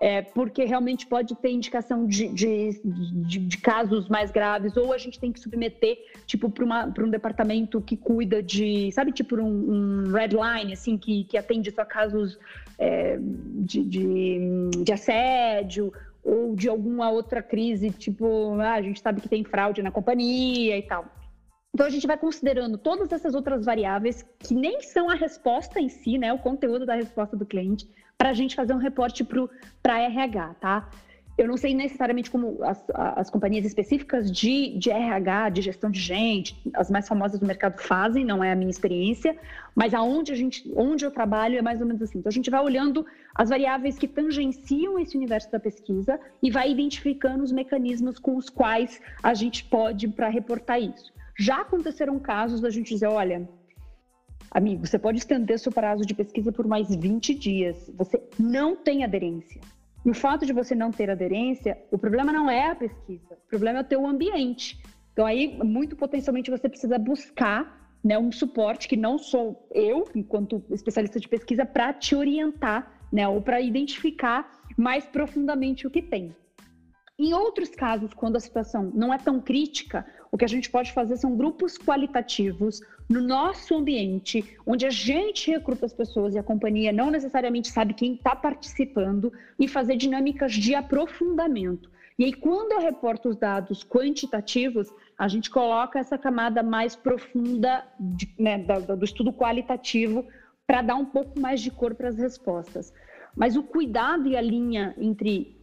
é, 0.00 0.20
porque 0.20 0.64
realmente 0.64 1.06
pode 1.06 1.34
ter 1.36 1.50
indicação 1.50 2.06
de, 2.06 2.28
de, 2.28 2.80
de, 2.84 3.38
de, 3.38 3.58
casos 3.58 4.08
mais 4.08 4.32
graves, 4.32 4.76
ou 4.76 4.92
a 4.92 4.98
gente 4.98 5.18
tem 5.20 5.32
que 5.32 5.38
submeter, 5.38 5.96
tipo, 6.26 6.50
para 6.50 7.04
um 7.04 7.10
departamento 7.10 7.80
que 7.80 7.96
cuida 7.96 8.42
de, 8.42 8.90
sabe, 8.92 9.12
tipo 9.12 9.36
um, 9.36 10.06
um 10.06 10.12
red 10.12 10.30
line, 10.30 10.72
assim, 10.72 10.98
que, 10.98 11.24
que 11.24 11.38
atende 11.38 11.70
só 11.70 11.84
casos 11.84 12.36
é, 12.78 13.16
de, 13.20 14.92
assédio, 14.92 15.92
ou 16.24 16.54
de 16.54 16.68
alguma 16.68 17.10
outra 17.10 17.42
crise, 17.42 17.90
tipo, 17.90 18.58
ah, 18.60 18.74
a 18.74 18.82
gente 18.82 19.00
sabe 19.00 19.20
que 19.20 19.28
tem 19.28 19.44
fraude 19.44 19.82
na 19.82 19.90
companhia 19.90 20.78
e 20.78 20.82
tal. 20.82 21.06
Então 21.74 21.86
a 21.86 21.90
gente 21.90 22.06
vai 22.06 22.18
considerando 22.18 22.76
todas 22.76 23.10
essas 23.12 23.34
outras 23.34 23.64
variáveis 23.64 24.24
que 24.38 24.54
nem 24.54 24.82
são 24.82 25.08
a 25.08 25.14
resposta 25.14 25.80
em 25.80 25.88
si, 25.88 26.18
né, 26.18 26.32
o 26.32 26.38
conteúdo 26.38 26.84
da 26.84 26.94
resposta 26.94 27.36
do 27.36 27.46
cliente, 27.46 27.88
para 28.16 28.30
a 28.30 28.32
gente 28.32 28.54
fazer 28.54 28.72
um 28.72 28.78
reporte 28.78 29.26
para 29.82 30.00
RH, 30.00 30.54
tá? 30.60 30.88
Eu 31.36 31.48
não 31.48 31.56
sei 31.56 31.74
necessariamente 31.74 32.30
como 32.30 32.62
as, 32.62 32.84
as 32.94 33.30
companhias 33.30 33.64
específicas 33.64 34.30
de, 34.30 34.76
de 34.76 34.90
RH, 34.90 35.48
de 35.48 35.62
gestão 35.62 35.90
de 35.90 35.98
gente, 35.98 36.60
as 36.74 36.90
mais 36.90 37.08
famosas 37.08 37.40
do 37.40 37.46
mercado 37.46 37.80
fazem, 37.80 38.22
não 38.24 38.44
é 38.44 38.52
a 38.52 38.54
minha 38.54 38.70
experiência, 38.70 39.36
mas 39.74 39.94
aonde 39.94 40.30
a 40.30 40.34
gente, 40.34 40.70
onde 40.76 41.04
eu 41.04 41.10
trabalho 41.10 41.58
é 41.58 41.62
mais 41.62 41.80
ou 41.80 41.86
menos 41.86 42.02
assim. 42.02 42.18
Então 42.18 42.28
a 42.28 42.32
gente 42.32 42.50
vai 42.50 42.60
olhando 42.60 43.06
as 43.34 43.48
variáveis 43.48 43.98
que 43.98 44.06
tangenciam 44.06 44.98
esse 44.98 45.16
universo 45.16 45.50
da 45.50 45.58
pesquisa 45.58 46.20
e 46.42 46.50
vai 46.50 46.70
identificando 46.70 47.42
os 47.42 47.50
mecanismos 47.50 48.18
com 48.18 48.36
os 48.36 48.50
quais 48.50 49.00
a 49.22 49.32
gente 49.32 49.64
pode 49.64 50.08
para 50.08 50.28
reportar 50.28 50.80
isso. 50.80 51.12
Já 51.38 51.62
aconteceram 51.62 52.18
casos 52.18 52.60
da 52.60 52.68
gente 52.68 52.92
dizer, 52.92 53.06
olha, 53.06 53.48
Amigo, 54.54 54.86
você 54.86 54.98
pode 54.98 55.16
estender 55.16 55.58
seu 55.58 55.72
prazo 55.72 56.04
de 56.04 56.12
pesquisa 56.12 56.52
por 56.52 56.66
mais 56.66 56.94
20 56.94 57.34
dias. 57.34 57.90
Você 57.96 58.22
não 58.38 58.76
tem 58.76 59.02
aderência. 59.02 59.58
E 60.04 60.10
o 60.10 60.14
fato 60.14 60.44
de 60.44 60.52
você 60.52 60.74
não 60.74 60.90
ter 60.90 61.08
aderência, 61.08 61.78
o 61.90 61.96
problema 61.96 62.30
não 62.30 62.50
é 62.50 62.70
a 62.70 62.74
pesquisa, 62.74 63.34
o 63.46 63.48
problema 63.48 63.78
é 63.78 63.82
o 63.82 63.86
teu 63.86 64.06
ambiente. 64.06 64.78
Então 65.12 65.24
aí, 65.24 65.56
muito 65.64 65.96
potencialmente, 65.96 66.50
você 66.50 66.68
precisa 66.68 66.98
buscar 66.98 67.96
né, 68.04 68.18
um 68.18 68.30
suporte 68.30 68.88
que 68.88 68.96
não 68.96 69.16
sou 69.16 69.66
eu, 69.70 70.06
enquanto 70.14 70.62
especialista 70.70 71.18
de 71.18 71.28
pesquisa, 71.28 71.64
para 71.64 71.94
te 71.94 72.14
orientar, 72.14 72.92
né, 73.10 73.26
ou 73.26 73.40
para 73.40 73.58
identificar 73.58 74.50
mais 74.76 75.06
profundamente 75.06 75.86
o 75.86 75.90
que 75.90 76.02
tem. 76.02 76.34
Em 77.18 77.32
outros 77.32 77.70
casos, 77.70 78.12
quando 78.12 78.36
a 78.36 78.40
situação 78.40 78.90
não 78.94 79.14
é 79.14 79.18
tão 79.18 79.40
crítica, 79.40 80.04
o 80.30 80.36
que 80.36 80.44
a 80.44 80.48
gente 80.48 80.70
pode 80.70 80.92
fazer 80.92 81.16
são 81.16 81.36
grupos 81.36 81.78
qualitativos 81.78 82.80
no 83.12 83.20
nosso 83.20 83.76
ambiente, 83.76 84.42
onde 84.66 84.86
a 84.86 84.90
gente 84.90 85.50
recruta 85.50 85.84
as 85.84 85.92
pessoas 85.92 86.34
e 86.34 86.38
a 86.38 86.42
companhia 86.42 86.92
não 86.92 87.10
necessariamente 87.10 87.68
sabe 87.68 87.92
quem 87.92 88.14
está 88.14 88.34
participando, 88.34 89.30
e 89.58 89.68
fazer 89.68 89.96
dinâmicas 89.96 90.52
de 90.52 90.74
aprofundamento. 90.74 91.90
E 92.18 92.24
aí, 92.24 92.32
quando 92.32 92.72
eu 92.72 92.80
reporto 92.80 93.28
os 93.28 93.36
dados 93.36 93.84
quantitativos, 93.84 94.88
a 95.18 95.28
gente 95.28 95.50
coloca 95.50 95.98
essa 95.98 96.16
camada 96.16 96.62
mais 96.62 96.96
profunda 96.96 97.84
de, 97.98 98.34
né, 98.38 98.58
do, 98.58 98.96
do 98.96 99.04
estudo 99.04 99.32
qualitativo 99.32 100.26
para 100.66 100.82
dar 100.82 100.96
um 100.96 101.04
pouco 101.04 101.38
mais 101.38 101.60
de 101.60 101.70
cor 101.70 101.94
para 101.94 102.08
as 102.08 102.16
respostas. 102.16 102.92
Mas 103.36 103.56
o 103.56 103.62
cuidado 103.62 104.28
e 104.28 104.36
a 104.36 104.40
linha 104.40 104.94
entre 104.98 105.60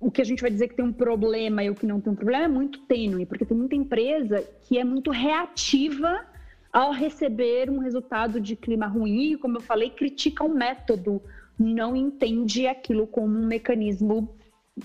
o 0.00 0.10
que 0.10 0.22
a 0.22 0.24
gente 0.24 0.40
vai 0.40 0.50
dizer 0.50 0.68
que 0.68 0.76
tem 0.76 0.84
um 0.84 0.92
problema 0.92 1.62
e 1.62 1.70
o 1.70 1.74
que 1.74 1.86
não 1.86 2.00
tem 2.00 2.12
um 2.12 2.16
problema 2.16 2.44
é 2.44 2.48
muito 2.48 2.80
tênue, 2.86 3.26
porque 3.26 3.44
tem 3.44 3.56
muita 3.56 3.76
empresa 3.76 4.42
que 4.62 4.78
é 4.78 4.84
muito 4.84 5.10
reativa 5.10 6.29
ao 6.72 6.92
receber 6.92 7.68
um 7.68 7.78
resultado 7.78 8.40
de 8.40 8.54
clima 8.54 8.86
ruim, 8.86 9.36
como 9.36 9.56
eu 9.56 9.60
falei, 9.60 9.90
critica 9.90 10.44
o 10.44 10.48
método, 10.48 11.20
não 11.58 11.94
entende 11.94 12.66
aquilo 12.66 13.06
como 13.06 13.38
um 13.38 13.46
mecanismo 13.46 14.34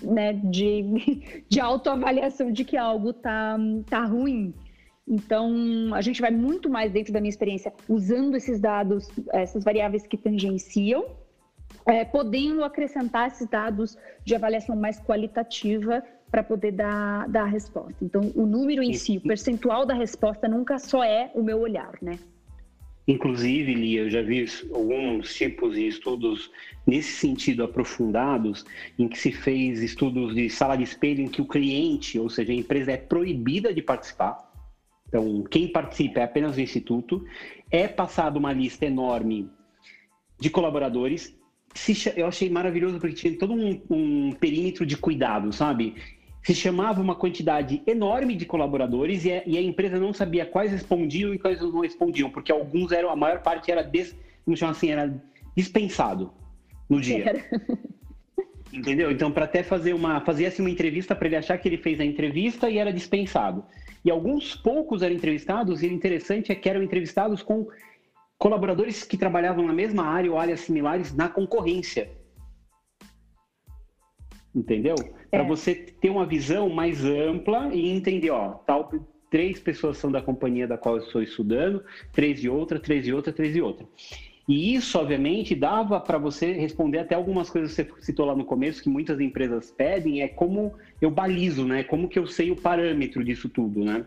né, 0.01 0.33
de, 0.33 1.43
de 1.47 1.59
autoavaliação 1.59 2.51
de 2.51 2.65
que 2.65 2.75
algo 2.75 3.11
está 3.11 3.57
tá 3.89 4.05
ruim. 4.05 4.53
Então, 5.07 5.93
a 5.93 6.01
gente 6.01 6.19
vai 6.19 6.31
muito 6.31 6.67
mais 6.67 6.91
dentro 6.91 7.13
da 7.13 7.21
minha 7.21 7.29
experiência 7.29 7.71
usando 7.87 8.35
esses 8.35 8.59
dados, 8.59 9.07
essas 9.31 9.63
variáveis 9.63 10.07
que 10.07 10.17
tangenciam, 10.17 11.05
é, 11.85 12.03
podendo 12.03 12.63
acrescentar 12.63 13.27
esses 13.27 13.47
dados 13.47 13.95
de 14.23 14.33
avaliação 14.33 14.75
mais 14.75 14.99
qualitativa 14.99 16.03
para 16.35 16.43
poder 16.43 16.73
dar, 16.73 17.29
dar 17.29 17.43
a 17.43 17.45
resposta. 17.45 17.95
Então, 18.01 18.29
o 18.35 18.45
número 18.45 18.83
em 18.83 18.91
si, 18.91 19.15
o 19.15 19.21
percentual 19.21 19.85
da 19.85 19.93
resposta 19.93 20.49
nunca 20.49 20.77
só 20.77 21.01
é 21.01 21.31
o 21.33 21.41
meu 21.41 21.61
olhar, 21.61 21.93
né? 22.01 22.19
Inclusive, 23.07 23.73
Lia, 23.73 24.01
eu 24.01 24.09
já 24.09 24.21
vi 24.21 24.45
alguns 24.73 25.33
tipos 25.33 25.75
de 25.75 25.87
estudos 25.87 26.51
nesse 26.85 27.13
sentido 27.13 27.63
aprofundados, 27.63 28.65
em 28.99 29.07
que 29.07 29.17
se 29.17 29.31
fez 29.31 29.81
estudos 29.81 30.35
de 30.35 30.49
sala 30.49 30.75
de 30.75 30.83
espelho 30.83 31.21
em 31.21 31.29
que 31.29 31.41
o 31.41 31.47
cliente, 31.47 32.19
ou 32.19 32.29
seja, 32.29 32.51
a 32.51 32.55
empresa 32.55 32.91
é 32.91 32.97
proibida 32.97 33.73
de 33.73 33.81
participar. 33.81 34.51
Então, 35.07 35.41
quem 35.43 35.69
participa 35.69 36.19
é 36.19 36.23
apenas 36.23 36.57
o 36.57 36.61
instituto. 36.61 37.25
É 37.71 37.87
passada 37.87 38.37
uma 38.37 38.51
lista 38.51 38.85
enorme 38.85 39.49
de 40.37 40.49
colaboradores 40.49 41.33
eu 42.15 42.27
achei 42.27 42.49
maravilhoso 42.49 42.99
porque 42.99 43.15
tinha 43.15 43.37
todo 43.37 43.53
um, 43.53 43.81
um, 43.89 44.31
perímetro 44.31 44.85
de 44.85 44.95
cuidado, 44.95 45.51
sabe? 45.51 45.95
Se 46.45 46.53
chamava 46.53 47.01
uma 47.01 47.15
quantidade 47.15 47.81
enorme 47.87 48.35
de 48.35 48.45
colaboradores 48.45 49.25
e 49.25 49.31
a, 49.31 49.43
e 49.47 49.57
a, 49.57 49.61
empresa 49.61 49.99
não 49.99 50.13
sabia 50.13 50.45
quais 50.45 50.71
respondiam 50.71 51.33
e 51.33 51.39
quais 51.39 51.59
não 51.59 51.79
respondiam, 51.79 52.29
porque 52.29 52.51
alguns 52.51 52.91
eram, 52.91 53.09
a 53.09 53.15
maior 53.15 53.41
parte 53.41 53.71
era, 53.71 53.81
des, 53.81 54.15
como 54.43 54.55
chama 54.55 54.71
assim, 54.71 54.91
era 54.91 55.11
dispensado 55.57 56.31
no 56.87 57.01
dia. 57.01 57.29
Era. 57.29 57.45
Entendeu? 58.71 59.09
Então, 59.09 59.31
para 59.31 59.45
até 59.45 59.63
fazer 59.63 59.93
uma, 59.93 60.21
fazia 60.21 60.49
assim 60.49 60.61
uma 60.61 60.69
entrevista 60.69 61.15
para 61.15 61.27
ele 61.27 61.37
achar 61.37 61.57
que 61.57 61.67
ele 61.67 61.77
fez 61.77 61.99
a 61.99 62.05
entrevista 62.05 62.69
e 62.69 62.77
era 62.77 62.93
dispensado. 62.93 63.63
E 64.03 64.11
alguns 64.11 64.55
poucos 64.55 65.01
eram 65.01 65.15
entrevistados, 65.15 65.81
e 65.81 65.87
o 65.87 65.91
interessante 65.91 66.51
é 66.51 66.55
que 66.55 66.69
eram 66.69 66.83
entrevistados 66.83 67.41
com 67.41 67.67
colaboradores 68.37 69.03
que 69.03 69.17
trabalhavam 69.17 69.65
na 69.65 69.73
mesma 69.73 70.05
área 70.05 70.31
ou 70.31 70.37
áreas 70.37 70.59
similares 70.59 71.11
na 71.11 71.27
concorrência. 71.27 72.11
Entendeu? 74.55 74.95
É. 75.31 75.37
Para 75.37 75.43
você 75.43 75.75
ter 75.75 76.09
uma 76.09 76.25
visão 76.25 76.69
mais 76.69 77.03
ampla 77.03 77.69
e 77.73 77.89
entender, 77.89 78.29
ó, 78.29 78.53
tal, 78.65 78.89
três 79.29 79.59
pessoas 79.59 79.97
são 79.97 80.11
da 80.11 80.21
companhia 80.21 80.65
da 80.67 80.77
qual 80.77 80.95
eu 80.95 81.03
estou 81.03 81.21
estudando, 81.21 81.83
três 82.13 82.39
de 82.39 82.49
outra, 82.49 82.79
três 82.79 83.03
de 83.03 83.13
outra, 83.13 83.33
três 83.33 83.53
de 83.53 83.61
outra. 83.61 83.85
E 84.47 84.75
isso, 84.75 84.97
obviamente, 84.99 85.55
dava 85.55 85.99
para 85.99 86.19
você 86.19 86.53
responder 86.53 86.99
até 86.99 87.15
algumas 87.15 87.49
coisas 87.49 87.75
que 87.75 87.83
você 87.83 88.05
citou 88.05 88.27
lá 88.27 88.35
no 88.35 88.45
começo, 88.45 88.81
que 88.81 88.89
muitas 88.89 89.19
empresas 89.19 89.71
pedem, 89.71 90.21
é 90.21 90.27
como 90.27 90.73
eu 91.01 91.09
balizo, 91.09 91.65
né? 91.65 91.83
Como 91.83 92.07
que 92.07 92.19
eu 92.19 92.27
sei 92.27 92.51
o 92.51 92.55
parâmetro 92.55 93.23
disso 93.23 93.49
tudo, 93.49 93.83
né? 93.83 94.05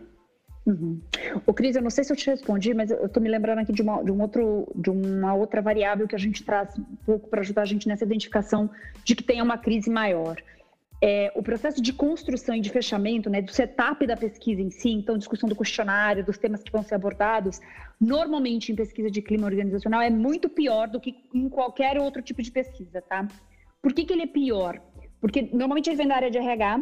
Uhum. 0.69 1.01
O 1.47 1.53
Cris, 1.53 1.75
eu 1.75 1.81
não 1.81 1.89
sei 1.89 2.03
se 2.03 2.13
eu 2.13 2.15
te 2.15 2.29
respondi, 2.29 2.75
mas 2.75 2.91
eu 2.91 3.07
estou 3.07 3.23
me 3.23 3.27
lembrando 3.27 3.57
aqui 3.57 3.73
de 3.73 3.81
uma, 3.81 4.03
de 4.03 4.11
um 4.11 4.21
outro, 4.21 4.71
de 4.75 4.91
uma 4.91 5.33
outra 5.33 5.63
variável 5.63 6.07
que 6.07 6.15
a 6.15 6.19
gente 6.19 6.43
traz 6.43 6.77
um 6.77 6.95
pouco 7.03 7.27
para 7.27 7.39
ajudar 7.39 7.63
a 7.63 7.65
gente 7.65 7.87
nessa 7.87 8.05
identificação 8.05 8.69
de 9.03 9.15
que 9.15 9.23
tenha 9.23 9.43
uma 9.43 9.57
crise 9.57 9.89
maior. 9.89 10.37
é, 11.01 11.31
o 11.33 11.41
processo 11.41 11.81
de 11.81 11.93
construção 11.93 12.55
e 12.55 12.59
de 12.59 12.69
fechamento, 12.69 13.29
né, 13.29 13.41
do 13.41 13.51
setup 13.51 14.05
da 14.05 14.17
pesquisa 14.17 14.61
em 14.61 14.69
si, 14.69 14.89
então 14.89 15.17
discussão 15.17 15.47
do 15.47 15.55
questionário, 15.55 16.25
dos 16.25 16.37
temas 16.37 16.61
que 16.61 16.71
vão 16.71 16.83
ser 16.83 16.95
abordados, 16.95 17.59
normalmente 17.99 18.71
em 18.71 18.75
pesquisa 18.75 19.09
de 19.09 19.21
clima 19.21 19.47
organizacional 19.47 20.01
é 20.01 20.09
muito 20.09 20.49
pior 20.49 20.87
do 20.87 20.99
que 20.99 21.15
em 21.33 21.47
qualquer 21.47 21.97
outro 21.97 22.21
tipo 22.21 22.41
de 22.41 22.51
pesquisa, 22.51 23.01
tá? 23.01 23.27
Por 23.81 23.93
que, 23.93 24.03
que 24.03 24.11
ele 24.11 24.23
é 24.23 24.27
pior? 24.27 24.81
Porque 25.21 25.49
normalmente 25.53 25.89
ele 25.89 25.97
vem 25.97 26.07
da 26.07 26.15
área 26.15 26.31
de 26.31 26.37
RH, 26.37 26.81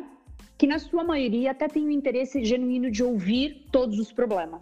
que 0.58 0.66
na 0.66 0.80
sua 0.80 1.04
maioria 1.04 1.52
até 1.52 1.68
tem 1.68 1.86
o 1.86 1.92
interesse 1.92 2.44
genuíno 2.44 2.90
de 2.90 3.04
ouvir 3.04 3.68
todos 3.72 4.00
os 4.00 4.12
problemas. 4.12 4.62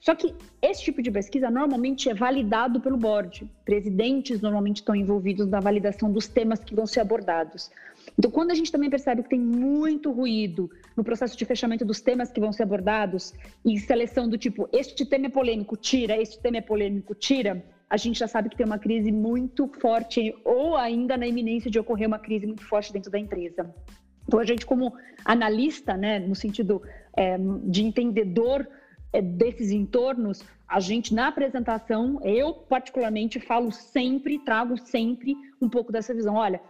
Só 0.00 0.14
que 0.14 0.34
esse 0.62 0.82
tipo 0.82 1.02
de 1.02 1.10
pesquisa 1.10 1.50
normalmente 1.50 2.08
é 2.08 2.14
validado 2.14 2.80
pelo 2.80 2.96
board. 2.96 3.50
Presidentes 3.64 4.40
normalmente 4.40 4.76
estão 4.76 4.94
envolvidos 4.94 5.48
na 5.48 5.58
validação 5.58 6.12
dos 6.12 6.28
temas 6.28 6.60
que 6.60 6.74
vão 6.74 6.86
ser 6.86 7.00
abordados. 7.00 7.70
Então, 8.16 8.30
quando 8.30 8.50
a 8.50 8.54
gente 8.54 8.70
também 8.70 8.88
percebe 8.88 9.22
que 9.22 9.30
tem 9.30 9.40
muito 9.40 10.12
ruído 10.12 10.70
no 10.96 11.02
processo 11.02 11.36
de 11.36 11.44
fechamento 11.44 11.84
dos 11.84 12.00
temas 12.00 12.30
que 12.30 12.40
vão 12.40 12.52
ser 12.52 12.62
abordados 12.62 13.34
e 13.64 13.78
seleção 13.78 14.28
do 14.28 14.38
tipo, 14.38 14.68
este 14.72 15.04
tema 15.04 15.26
é 15.26 15.30
polêmico, 15.30 15.76
tira, 15.76 16.16
este 16.16 16.38
tema 16.38 16.58
é 16.58 16.60
polêmico, 16.60 17.14
tira, 17.14 17.64
a 17.88 17.96
gente 17.96 18.18
já 18.18 18.28
sabe 18.28 18.48
que 18.48 18.56
tem 18.56 18.66
uma 18.66 18.78
crise 18.78 19.10
muito 19.12 19.68
forte 19.80 20.34
ou 20.44 20.76
ainda 20.76 21.16
na 21.16 21.26
iminência 21.26 21.70
de 21.70 21.78
ocorrer 21.78 22.06
uma 22.06 22.18
crise 22.18 22.46
muito 22.46 22.64
forte 22.64 22.92
dentro 22.92 23.10
da 23.10 23.18
empresa. 23.18 23.74
Então, 24.26 24.40
a 24.40 24.44
gente, 24.44 24.66
como 24.66 24.92
analista, 25.24 25.96
né, 25.96 26.18
no 26.18 26.34
sentido 26.34 26.82
é, 27.16 27.36
de 27.64 27.82
entendedor 27.82 28.66
é, 29.12 29.22
desses 29.22 29.70
entornos, 29.70 30.44
a 30.68 30.80
gente, 30.80 31.14
na 31.14 31.28
apresentação, 31.28 32.20
eu 32.24 32.52
particularmente 32.52 33.38
falo 33.38 33.70
sempre, 33.70 34.38
trago 34.38 34.76
sempre 34.76 35.36
um 35.60 35.68
pouco 35.68 35.92
dessa 35.92 36.12
visão. 36.12 36.34
Olha, 36.34 36.60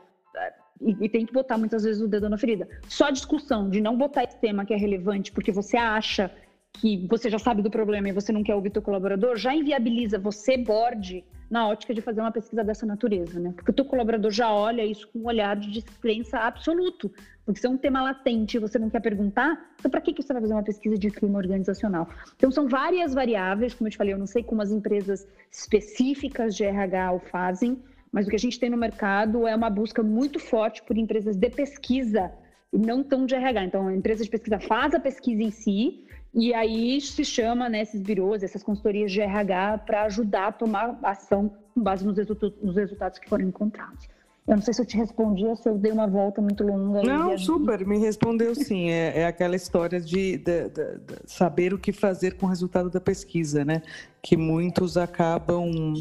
e, 0.80 0.96
e, 1.00 1.08
tem 1.08 1.24
que 1.24 1.32
botar 1.32 1.56
muitas 1.56 1.84
vezes 1.84 2.02
o 2.02 2.08
dedo 2.08 2.28
na 2.28 2.36
ferida. 2.36 2.68
Só 2.88 3.06
a 3.06 3.10
discussão 3.10 3.70
de 3.70 3.80
não 3.80 3.96
botar 3.96 4.24
esse 4.24 4.38
tema 4.38 4.64
que 4.64 4.74
é 4.74 4.76
relevante 4.76 5.32
porque 5.32 5.50
você 5.50 5.76
acha 5.76 6.30
que 6.74 7.06
você 7.08 7.30
já 7.30 7.38
sabe 7.38 7.62
do 7.62 7.70
problema 7.70 8.08
e 8.08 8.12
você 8.12 8.30
não 8.32 8.42
quer 8.42 8.54
ouvir 8.54 8.68
teu 8.68 8.82
colaborador, 8.82 9.36
já 9.36 9.54
inviabiliza 9.54 10.18
você, 10.18 10.58
board, 10.58 11.24
na 11.50 11.66
ótica 11.68 11.94
de 11.94 12.02
fazer 12.02 12.20
uma 12.20 12.32
pesquisa 12.32 12.62
dessa 12.62 12.84
natureza, 12.84 13.40
né? 13.40 13.52
Porque 13.54 13.70
o 13.70 13.74
teu 13.74 13.84
colaborador 13.84 14.30
já 14.30 14.52
olha 14.52 14.84
isso 14.84 15.08
com 15.08 15.20
um 15.20 15.26
olhar 15.26 15.56
de 15.56 15.70
descrença 15.70 16.38
absoluto. 16.40 17.10
Porque 17.46 17.60
se 17.60 17.66
é 17.66 17.70
um 17.70 17.76
tema 17.76 18.02
latente 18.02 18.56
e 18.56 18.60
você 18.60 18.76
não 18.76 18.90
quer 18.90 19.00
perguntar, 19.00 19.70
então 19.78 19.88
para 19.88 20.00
que, 20.00 20.12
que 20.12 20.20
você 20.20 20.32
vai 20.32 20.42
fazer 20.42 20.52
uma 20.52 20.64
pesquisa 20.64 20.98
de 20.98 21.12
clima 21.12 21.38
organizacional? 21.38 22.08
Então 22.36 22.50
são 22.50 22.66
várias 22.66 23.14
variáveis, 23.14 23.72
como 23.72 23.86
eu 23.86 23.92
te 23.92 23.96
falei, 23.96 24.12
eu 24.12 24.18
não 24.18 24.26
sei 24.26 24.42
como 24.42 24.62
as 24.62 24.72
empresas 24.72 25.28
específicas 25.50 26.56
de 26.56 26.64
RH 26.64 27.12
o 27.12 27.20
fazem, 27.20 27.80
mas 28.10 28.26
o 28.26 28.30
que 28.30 28.36
a 28.36 28.38
gente 28.38 28.58
tem 28.58 28.68
no 28.68 28.76
mercado 28.76 29.46
é 29.46 29.54
uma 29.54 29.70
busca 29.70 30.02
muito 30.02 30.40
forte 30.40 30.82
por 30.82 30.98
empresas 30.98 31.36
de 31.36 31.48
pesquisa 31.48 32.32
e 32.72 32.78
não 32.78 33.04
tão 33.04 33.26
de 33.26 33.36
RH. 33.36 33.64
Então, 33.64 33.86
a 33.86 33.94
empresa 33.94 34.24
de 34.24 34.30
pesquisa 34.30 34.58
faz 34.58 34.92
a 34.92 34.98
pesquisa 34.98 35.42
em 35.42 35.52
si 35.52 36.04
e 36.34 36.52
aí 36.52 37.00
se 37.00 37.24
chama 37.24 37.68
né, 37.68 37.82
esses 37.82 38.02
birôs, 38.02 38.42
essas 38.42 38.62
consultorias 38.62 39.12
de 39.12 39.20
RH 39.20 39.78
para 39.86 40.02
ajudar 40.02 40.48
a 40.48 40.52
tomar 40.52 40.98
ação 41.02 41.48
com 41.72 41.80
base 41.80 42.04
nos, 42.04 42.16
nos 42.60 42.74
resultados 42.74 43.20
que 43.20 43.28
foram 43.28 43.46
encontrados. 43.46 44.15
Eu 44.46 44.54
não 44.54 44.62
sei 44.62 44.72
se 44.74 44.80
eu 44.80 44.86
te 44.86 44.96
respondi 44.96 45.44
ou 45.44 45.56
se 45.56 45.68
eu 45.68 45.76
dei 45.76 45.90
uma 45.90 46.06
volta 46.06 46.40
muito 46.40 46.62
longa. 46.62 47.02
Não, 47.02 47.36
super, 47.36 47.84
me 47.84 47.98
respondeu 47.98 48.54
sim. 48.54 48.90
É, 48.90 49.22
é 49.22 49.26
aquela 49.26 49.56
história 49.56 50.00
de, 50.00 50.36
de, 50.36 50.68
de, 50.68 50.98
de, 50.98 51.16
saber 51.26 51.74
o 51.74 51.78
que 51.78 51.92
fazer 51.92 52.34
com 52.34 52.46
o 52.46 52.48
resultado 52.48 52.88
da 52.88 53.00
pesquisa, 53.00 53.64
né? 53.64 53.82
Que 54.22 54.36
muitos 54.36 54.96
acabam 54.96 55.94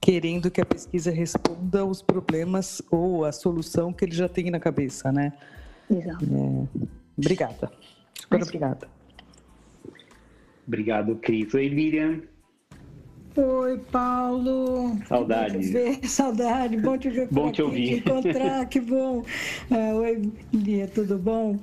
querendo 0.00 0.48
que 0.48 0.60
a 0.60 0.64
pesquisa 0.64 1.10
responda 1.10 1.80
aos 1.80 2.00
problemas 2.00 2.80
ou 2.88 3.24
a 3.24 3.32
solução 3.32 3.92
que 3.92 4.04
ele 4.04 4.14
já 4.14 4.28
tem 4.28 4.48
na 4.48 4.60
cabeça, 4.60 5.10
né? 5.10 5.32
Exato. 5.90 6.24
É, 6.24 6.88
obrigada. 7.18 7.72
Super 8.14 8.38
Mas, 8.38 8.48
obrigada. 8.48 8.88
Obrigado, 10.66 11.16
Cris. 11.16 11.52
Oi, 11.54 11.68
Miriam. 11.68 12.22
Oi, 13.34 13.78
Paulo. 13.90 14.98
Saudade. 15.08 15.98
Saudade. 16.06 16.76
Bom 16.76 16.98
te 16.98 17.08
ver. 17.08 17.28
bom 17.30 17.50
te 17.50 17.62
ouvir. 17.62 18.02
Te 18.02 18.10
encontrar, 18.10 18.66
que 18.68 18.78
bom. 18.78 19.24
Ah, 19.70 19.94
oi, 19.94 20.30
Lia, 20.52 20.86
tudo 20.86 21.16
bom? 21.16 21.58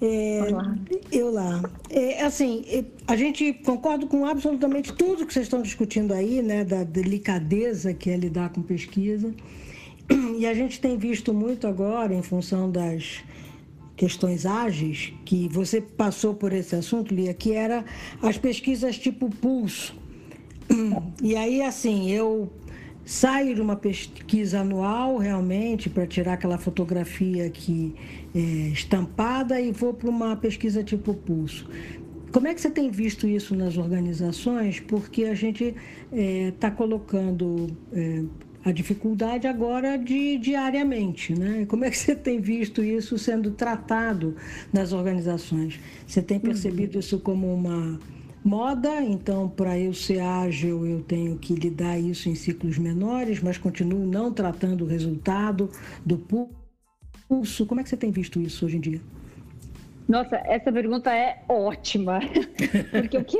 É, 0.00 0.40
Olá. 0.48 0.76
Eu 1.12 1.32
lá. 1.32 1.62
É, 1.88 2.24
assim, 2.24 2.64
é, 2.66 2.84
a 3.06 3.14
gente 3.14 3.52
concorda 3.64 4.04
com 4.04 4.26
absolutamente 4.26 4.92
tudo 4.94 5.24
que 5.24 5.32
vocês 5.32 5.46
estão 5.46 5.62
discutindo 5.62 6.12
aí, 6.12 6.42
né, 6.42 6.64
da 6.64 6.82
delicadeza 6.82 7.94
que 7.94 8.10
é 8.10 8.16
lidar 8.16 8.50
com 8.50 8.62
pesquisa. 8.62 9.32
E 10.38 10.44
a 10.44 10.54
gente 10.54 10.80
tem 10.80 10.98
visto 10.98 11.32
muito 11.32 11.68
agora, 11.68 12.12
em 12.12 12.22
função 12.22 12.68
das 12.68 13.22
questões 13.96 14.44
ágeis, 14.44 15.12
que 15.24 15.48
você 15.48 15.80
passou 15.80 16.34
por 16.34 16.52
esse 16.52 16.74
assunto, 16.74 17.14
Lia, 17.14 17.32
que 17.32 17.52
era 17.52 17.84
as 18.20 18.36
pesquisas 18.36 18.98
tipo 18.98 19.30
pulso. 19.30 20.01
E 21.22 21.36
aí, 21.36 21.62
assim, 21.62 22.10
eu 22.10 22.50
saio 23.04 23.54
de 23.54 23.60
uma 23.60 23.76
pesquisa 23.76 24.60
anual 24.60 25.18
realmente 25.18 25.90
para 25.90 26.06
tirar 26.06 26.34
aquela 26.34 26.58
fotografia 26.58 27.50
que 27.50 27.94
é, 28.34 28.38
estampada 28.38 29.60
e 29.60 29.72
vou 29.72 29.92
para 29.92 30.08
uma 30.08 30.36
pesquisa 30.36 30.82
tipo 30.82 31.14
pulso. 31.14 31.68
Como 32.32 32.46
é 32.46 32.54
que 32.54 32.60
você 32.60 32.70
tem 32.70 32.90
visto 32.90 33.26
isso 33.26 33.54
nas 33.54 33.76
organizações? 33.76 34.80
Porque 34.80 35.24
a 35.24 35.34
gente 35.34 35.74
está 36.10 36.68
é, 36.68 36.70
colocando 36.70 37.76
é, 37.92 38.22
a 38.64 38.72
dificuldade 38.72 39.46
agora 39.46 39.98
de 39.98 40.38
diariamente, 40.38 41.34
né? 41.34 41.66
Como 41.66 41.84
é 41.84 41.90
que 41.90 41.98
você 41.98 42.14
tem 42.14 42.40
visto 42.40 42.82
isso 42.82 43.18
sendo 43.18 43.50
tratado 43.50 44.34
nas 44.72 44.92
organizações? 44.92 45.78
Você 46.06 46.22
tem 46.22 46.40
percebido 46.40 46.94
uhum. 46.94 47.00
isso 47.00 47.18
como 47.18 47.52
uma 47.52 47.98
moda, 48.44 49.02
então 49.02 49.48
para 49.48 49.78
eu 49.78 49.94
ser 49.94 50.20
ágil 50.20 50.86
eu 50.86 51.02
tenho 51.02 51.38
que 51.38 51.54
lidar 51.54 51.98
isso 51.98 52.28
em 52.28 52.34
ciclos 52.34 52.78
menores, 52.78 53.40
mas 53.40 53.58
continuo 53.58 54.06
não 54.06 54.32
tratando 54.32 54.84
o 54.84 54.86
resultado 54.86 55.70
do 56.04 56.18
pulso. 56.18 57.66
Como 57.66 57.80
é 57.80 57.84
que 57.84 57.88
você 57.88 57.96
tem 57.96 58.10
visto 58.10 58.40
isso 58.40 58.66
hoje 58.66 58.76
em 58.76 58.80
dia? 58.80 59.00
Nossa, 60.08 60.36
essa 60.44 60.72
pergunta 60.72 61.14
é 61.14 61.42
ótima. 61.48 62.20
Porque, 62.90 63.16
o 63.16 63.24
que... 63.24 63.38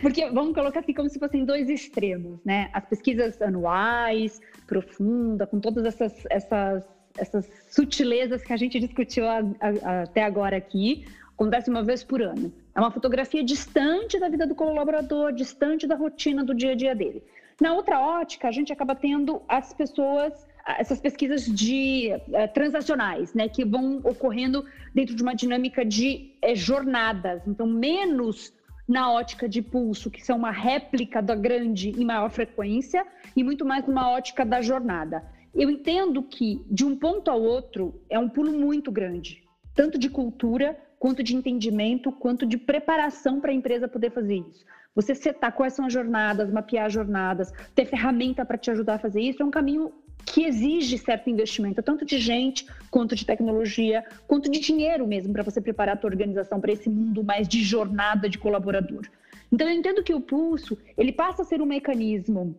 Porque 0.00 0.30
vamos 0.30 0.54
colocar 0.54 0.80
assim 0.80 0.94
como 0.94 1.08
se 1.08 1.18
fossem 1.18 1.44
dois 1.44 1.68
extremos, 1.68 2.40
né? 2.44 2.70
As 2.72 2.84
pesquisas 2.86 3.40
anuais, 3.40 4.40
profunda, 4.66 5.46
com 5.46 5.60
todas 5.60 5.84
essas, 5.84 6.14
essas, 6.30 6.84
essas 7.16 7.48
sutilezas 7.70 8.42
que 8.42 8.52
a 8.52 8.56
gente 8.56 8.80
discutiu 8.80 9.28
a, 9.28 9.38
a, 9.60 10.02
até 10.02 10.24
agora 10.24 10.56
aqui, 10.56 11.04
acontece 11.34 11.70
uma 11.70 11.84
vez 11.84 12.02
por 12.02 12.22
ano. 12.22 12.52
É 12.78 12.80
uma 12.80 12.92
fotografia 12.92 13.42
distante 13.42 14.20
da 14.20 14.28
vida 14.28 14.46
do 14.46 14.54
colaborador, 14.54 15.32
distante 15.32 15.84
da 15.84 15.96
rotina 15.96 16.44
do 16.44 16.54
dia 16.54 16.70
a 16.70 16.74
dia 16.76 16.94
dele. 16.94 17.24
Na 17.60 17.74
outra 17.74 17.98
ótica, 17.98 18.46
a 18.46 18.52
gente 18.52 18.72
acaba 18.72 18.94
tendo 18.94 19.42
as 19.48 19.72
pessoas, 19.72 20.46
essas 20.78 21.00
pesquisas 21.00 21.44
de 21.44 22.12
uh, 22.12 22.54
transacionais, 22.54 23.34
né, 23.34 23.48
que 23.48 23.64
vão 23.64 24.00
ocorrendo 24.04 24.64
dentro 24.94 25.16
de 25.16 25.20
uma 25.24 25.34
dinâmica 25.34 25.84
de 25.84 26.30
uh, 26.40 26.54
jornadas. 26.54 27.42
Então, 27.48 27.66
menos 27.66 28.52
na 28.86 29.10
ótica 29.10 29.48
de 29.48 29.60
pulso, 29.60 30.08
que 30.08 30.24
são 30.24 30.36
uma 30.36 30.52
réplica 30.52 31.20
da 31.20 31.34
grande 31.34 31.90
em 31.90 32.04
maior 32.04 32.30
frequência, 32.30 33.04
e 33.34 33.42
muito 33.42 33.64
mais 33.64 33.84
numa 33.88 34.08
ótica 34.08 34.46
da 34.46 34.62
jornada. 34.62 35.24
Eu 35.52 35.68
entendo 35.68 36.22
que, 36.22 36.64
de 36.70 36.84
um 36.84 36.94
ponto 36.94 37.28
ao 37.28 37.42
outro, 37.42 38.00
é 38.08 38.20
um 38.20 38.28
pulo 38.28 38.52
muito 38.52 38.92
grande, 38.92 39.42
tanto 39.74 39.98
de 39.98 40.08
cultura 40.08 40.78
quanto 40.98 41.22
de 41.22 41.34
entendimento, 41.34 42.10
quanto 42.12 42.46
de 42.46 42.56
preparação 42.56 43.40
para 43.40 43.50
a 43.50 43.54
empresa 43.54 43.88
poder 43.88 44.10
fazer 44.10 44.36
isso. 44.36 44.64
Você 44.94 45.14
setar 45.14 45.52
quais 45.52 45.74
são 45.74 45.86
as 45.86 45.92
jornadas, 45.92 46.52
mapear 46.52 46.90
jornadas, 46.90 47.52
ter 47.74 47.86
ferramenta 47.86 48.44
para 48.44 48.58
te 48.58 48.70
ajudar 48.70 48.94
a 48.94 48.98
fazer 48.98 49.20
isso, 49.20 49.42
é 49.42 49.46
um 49.46 49.50
caminho 49.50 49.92
que 50.26 50.44
exige 50.44 50.98
certo 50.98 51.30
investimento, 51.30 51.82
tanto 51.82 52.04
de 52.04 52.18
gente, 52.18 52.66
quanto 52.90 53.14
de 53.14 53.24
tecnologia, 53.24 54.04
quanto 54.26 54.50
de 54.50 54.58
dinheiro 54.58 55.06
mesmo, 55.06 55.32
para 55.32 55.42
você 55.42 55.60
preparar 55.60 55.94
a 55.94 55.98
tua 55.98 56.10
organização 56.10 56.60
para 56.60 56.72
esse 56.72 56.90
mundo 56.90 57.22
mais 57.22 57.48
de 57.48 57.62
jornada 57.62 58.28
de 58.28 58.38
colaborador. 58.38 59.06
Então, 59.50 59.68
eu 59.68 59.74
entendo 59.74 60.02
que 60.02 60.12
o 60.12 60.20
pulso, 60.20 60.76
ele 60.96 61.12
passa 61.12 61.42
a 61.42 61.44
ser 61.44 61.62
um 61.62 61.66
mecanismo 61.66 62.58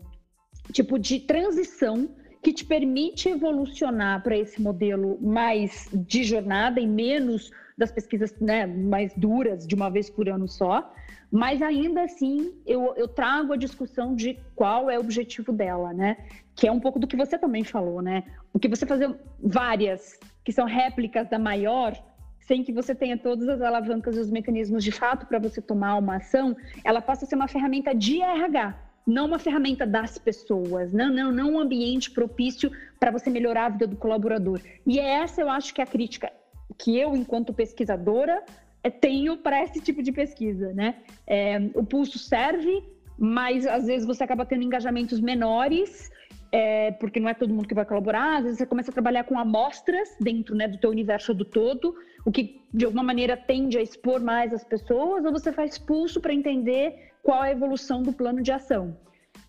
tipo 0.71 0.97
de 0.97 1.19
transição 1.19 2.09
que 2.41 2.53
te 2.53 2.65
permite 2.65 3.29
evolucionar 3.29 4.23
para 4.23 4.37
esse 4.37 4.61
modelo 4.61 5.19
mais 5.21 5.89
de 5.93 6.23
jornada 6.23 6.79
e 6.79 6.87
menos 6.87 7.51
das 7.80 7.91
pesquisas 7.91 8.36
né, 8.39 8.67
mais 8.67 9.13
duras, 9.15 9.65
de 9.65 9.73
uma 9.73 9.89
vez 9.89 10.09
por 10.09 10.27
ano 10.27 10.47
só, 10.47 10.93
mas 11.32 11.61
ainda 11.61 12.03
assim 12.03 12.53
eu, 12.67 12.93
eu 12.97 13.07
trago 13.07 13.53
a 13.53 13.57
discussão 13.57 14.13
de 14.13 14.38
qual 14.53 14.89
é 14.89 14.97
o 14.97 15.01
objetivo 15.01 15.53
dela, 15.53 15.93
né? 15.93 16.17
Que 16.55 16.67
é 16.67 16.71
um 16.71 16.80
pouco 16.80 16.99
do 16.99 17.07
que 17.07 17.15
você 17.15 17.38
também 17.38 17.63
falou, 17.63 18.01
né? 18.01 18.23
O 18.53 18.59
que 18.59 18.67
você 18.67 18.86
fazer 18.86 19.15
várias 19.41 20.19
que 20.43 20.51
são 20.51 20.65
réplicas 20.65 21.30
da 21.30 21.39
maior, 21.39 21.93
sem 22.39 22.63
que 22.63 22.73
você 22.73 22.93
tenha 22.93 23.17
todas 23.17 23.47
as 23.47 23.61
alavancas 23.61 24.17
e 24.17 24.19
os 24.19 24.30
mecanismos 24.30 24.84
de 24.84 24.91
fato 24.91 25.25
para 25.25 25.39
você 25.39 25.61
tomar 25.61 25.95
uma 25.95 26.17
ação, 26.17 26.57
ela 26.84 27.01
passa 27.01 27.23
a 27.23 27.27
ser 27.27 27.36
uma 27.36 27.47
ferramenta 27.47 27.93
de 27.93 28.21
RH, 28.21 28.75
não 29.07 29.27
uma 29.27 29.39
ferramenta 29.39 29.86
das 29.86 30.17
pessoas, 30.17 30.91
não, 30.91 31.09
não, 31.09 31.32
não 31.32 31.53
um 31.53 31.59
ambiente 31.59 32.11
propício 32.11 32.71
para 32.99 33.11
você 33.11 33.30
melhorar 33.30 33.67
a 33.67 33.69
vida 33.69 33.88
do 33.88 33.95
colaborador. 33.95 34.59
E 34.86 34.99
essa 34.99 35.39
eu 35.41 35.49
acho 35.49 35.73
que 35.73 35.80
é 35.80 35.84
a 35.84 35.88
crítica 35.88 36.32
que 36.78 36.97
eu, 36.97 37.15
enquanto 37.15 37.53
pesquisadora, 37.53 38.43
é, 38.84 38.89
tenho 38.89 39.38
para 39.38 39.63
esse 39.63 39.82
tipo 39.82 40.01
de 40.01 40.11
pesquisa, 40.11 40.74
né? 40.74 40.95
É, 41.28 41.59
o 41.76 41.84
pulso 41.84 42.17
serve, 42.17 42.84
mas 43.17 43.67
às 43.67 43.88
vezes 43.88 44.07
você 44.07 44.24
acaba 44.24 44.45
tendo 44.45 44.63
engajamentos 44.63 45.20
menores, 45.20 46.09
é, 46.51 46.91
porque 46.93 47.20
não 47.20 47.30
é 47.30 47.34
todo 47.34 47.53
mundo 47.53 47.67
que 47.67 47.76
vai 47.76 47.86
colaborar. 47.86 48.38
Às 48.38 48.43
vezes 48.43 48.57
você 48.57 48.65
começa 48.65 48.91
a 48.91 48.93
trabalhar 48.93 49.24
com 49.26 49.38
amostras 49.38 50.15
dentro 50.20 50.55
né, 50.55 50.67
do 50.67 50.78
teu 50.78 50.89
universo 50.89 51.34
do 51.34 51.45
todo, 51.45 51.95
o 52.26 52.32
que 52.32 52.61
de 52.74 52.86
alguma 52.86 53.03
maneira 53.03 53.36
tende 53.36 53.78
a 53.78 53.82
expor 53.82 54.22
mais 54.22 54.53
as 54.53 54.63
pessoas, 54.63 55.26
ou 55.26 55.32
você 55.32 55.51
faz 55.51 55.78
pulso 55.78 56.22
para 56.22 56.34
entender 56.34 57.11
qual 57.22 57.43
é 57.43 57.49
a 57.49 57.51
evolução 57.51 58.01
do 58.01 58.13
plano 58.13 58.41
de 58.41 58.51
ação. 58.51 58.97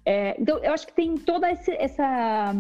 É, 0.05 0.41
então, 0.41 0.59
eu 0.59 0.73
acho 0.73 0.87
que 0.87 0.95
tem 0.95 1.15
toda 1.17 1.51
esse, 1.51 1.73
essa, 1.73 2.53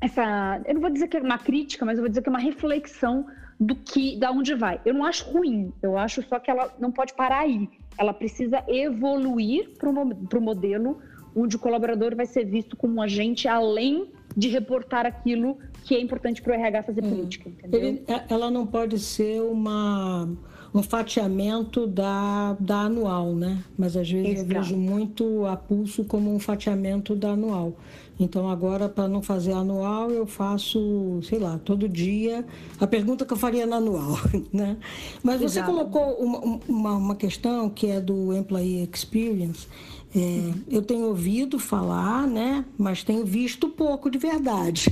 essa, 0.00 0.60
eu 0.66 0.74
não 0.74 0.80
vou 0.80 0.90
dizer 0.90 1.08
que 1.08 1.16
é 1.16 1.20
uma 1.20 1.38
crítica, 1.38 1.84
mas 1.84 1.98
eu 1.98 2.02
vou 2.02 2.08
dizer 2.08 2.22
que 2.22 2.28
é 2.28 2.32
uma 2.32 2.38
reflexão 2.40 3.26
do 3.62 3.76
que, 3.76 4.16
da 4.16 4.30
onde 4.30 4.54
vai. 4.54 4.80
Eu 4.84 4.94
não 4.94 5.04
acho 5.04 5.30
ruim, 5.30 5.72
eu 5.82 5.96
acho 5.96 6.22
só 6.28 6.38
que 6.38 6.50
ela 6.50 6.74
não 6.78 6.90
pode 6.90 7.14
parar 7.14 7.40
aí. 7.40 7.68
Ela 7.96 8.12
precisa 8.12 8.62
evoluir 8.66 9.70
para 9.78 9.88
o 9.88 10.42
modelo 10.42 10.98
onde 11.34 11.56
o 11.56 11.58
colaborador 11.58 12.14
vai 12.14 12.26
ser 12.26 12.44
visto 12.44 12.76
como 12.76 12.94
um 12.94 13.02
agente 13.02 13.48
além 13.48 14.10
de 14.36 14.48
reportar 14.48 15.06
aquilo 15.06 15.58
que 15.84 15.94
é 15.94 16.00
importante 16.00 16.42
para 16.42 16.52
o 16.52 16.54
RH 16.54 16.82
fazer 16.82 17.02
política. 17.02 17.50
Ele, 17.72 18.02
é, 18.06 18.24
ela 18.28 18.50
não 18.50 18.66
pode 18.66 18.98
ser 18.98 19.40
uma 19.42 20.28
um 20.74 20.82
fatiamento 20.82 21.86
da, 21.86 22.56
da 22.58 22.80
anual, 22.82 23.34
né? 23.34 23.62
Mas 23.76 23.94
às 23.94 24.10
vezes 24.10 24.40
Exato. 24.40 24.52
eu 24.52 24.62
vejo 24.62 24.76
muito 24.76 25.46
a 25.46 25.54
pulso 25.54 26.02
como 26.04 26.34
um 26.34 26.38
fatiamento 26.38 27.14
da 27.14 27.32
anual. 27.32 27.74
Então 28.22 28.48
agora, 28.48 28.88
para 28.88 29.08
não 29.08 29.20
fazer 29.20 29.52
anual, 29.52 30.10
eu 30.10 30.26
faço, 30.26 31.20
sei 31.22 31.38
lá, 31.38 31.58
todo 31.58 31.88
dia 31.88 32.44
a 32.80 32.86
pergunta 32.86 33.24
que 33.24 33.32
eu 33.32 33.36
faria 33.36 33.66
na 33.66 33.76
anual, 33.76 34.16
né? 34.52 34.76
Mas 35.22 35.40
você 35.40 35.58
Exato. 35.58 35.72
colocou 35.72 36.14
uma, 36.14 36.60
uma, 36.68 36.92
uma 36.96 37.16
questão 37.16 37.68
que 37.68 37.88
é 37.88 38.00
do 38.00 38.32
Employee 38.32 38.88
Experience, 38.92 39.66
é, 40.14 40.52
eu 40.68 40.82
tenho 40.82 41.06
ouvido 41.06 41.58
falar, 41.58 42.26
né, 42.26 42.66
mas 42.76 43.02
tenho 43.02 43.24
visto 43.24 43.68
pouco 43.68 44.10
de 44.10 44.18
verdade. 44.18 44.90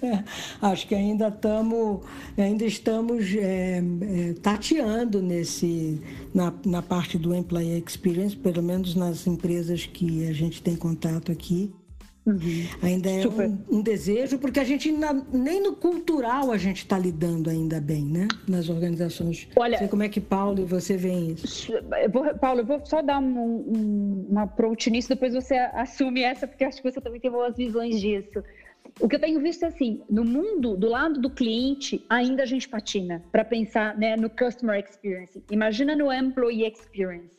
Acho 0.60 0.88
que 0.88 0.94
ainda, 0.94 1.30
tamo, 1.30 2.02
ainda 2.36 2.64
estamos 2.64 3.26
é, 3.34 3.82
é, 4.00 4.32
tateando 4.40 5.20
nesse, 5.20 6.00
na, 6.32 6.52
na 6.64 6.80
parte 6.80 7.18
do 7.18 7.34
Employee 7.34 7.82
Experience, 7.86 8.34
pelo 8.34 8.62
menos 8.62 8.94
nas 8.94 9.26
empresas 9.26 9.84
que 9.84 10.26
a 10.26 10.32
gente 10.32 10.62
tem 10.62 10.74
contato 10.74 11.30
aqui. 11.30 11.70
Uhum. 12.26 12.66
Ainda 12.82 13.10
é 13.10 13.26
um, 13.26 13.78
um, 13.78 13.82
desejo, 13.82 14.38
porque 14.38 14.58
a 14.58 14.64
gente 14.64 14.88
ainda, 14.88 15.12
nem 15.30 15.62
no 15.62 15.76
cultural 15.76 16.50
a 16.50 16.56
gente 16.56 16.78
está 16.78 16.98
lidando 16.98 17.50
ainda 17.50 17.80
bem, 17.82 18.02
né? 18.02 18.28
Nas 18.48 18.70
organizações. 18.70 19.46
Olha, 19.54 19.76
sei 19.76 19.88
como 19.88 20.02
é 20.02 20.08
que 20.08 20.22
Paulo 20.22 20.62
e 20.62 20.64
você 20.64 20.96
veem 20.96 21.32
isso. 21.32 21.70
Eu 21.72 22.10
vou, 22.10 22.34
Paulo, 22.36 22.60
eu 22.60 22.66
vou 22.66 22.84
só 22.86 23.02
dar 23.02 23.18
um, 23.18 23.38
um, 23.38 24.26
uma 24.30 24.42
approach 24.44 24.90
nisso, 24.90 25.10
depois 25.10 25.34
você 25.34 25.54
assume 25.54 26.22
essa, 26.22 26.46
porque 26.46 26.64
acho 26.64 26.80
que 26.80 26.90
você 26.90 27.00
também 27.00 27.20
tem 27.20 27.30
boas 27.30 27.56
visões 27.56 28.00
disso. 28.00 28.42
O 29.00 29.08
que 29.08 29.16
eu 29.16 29.20
tenho 29.20 29.40
visto 29.40 29.64
é 29.64 29.68
assim, 29.68 30.00
no 30.08 30.24
mundo, 30.24 30.76
do 30.76 30.88
lado 30.88 31.20
do 31.20 31.28
cliente, 31.28 32.04
ainda 32.08 32.44
a 32.44 32.46
gente 32.46 32.68
patina 32.68 33.22
para 33.32 33.44
pensar 33.44 33.98
né, 33.98 34.16
no 34.16 34.30
customer 34.30 34.82
experience. 34.82 35.42
Imagina 35.50 35.94
no 35.94 36.10
employee 36.12 36.66
experience. 36.66 37.36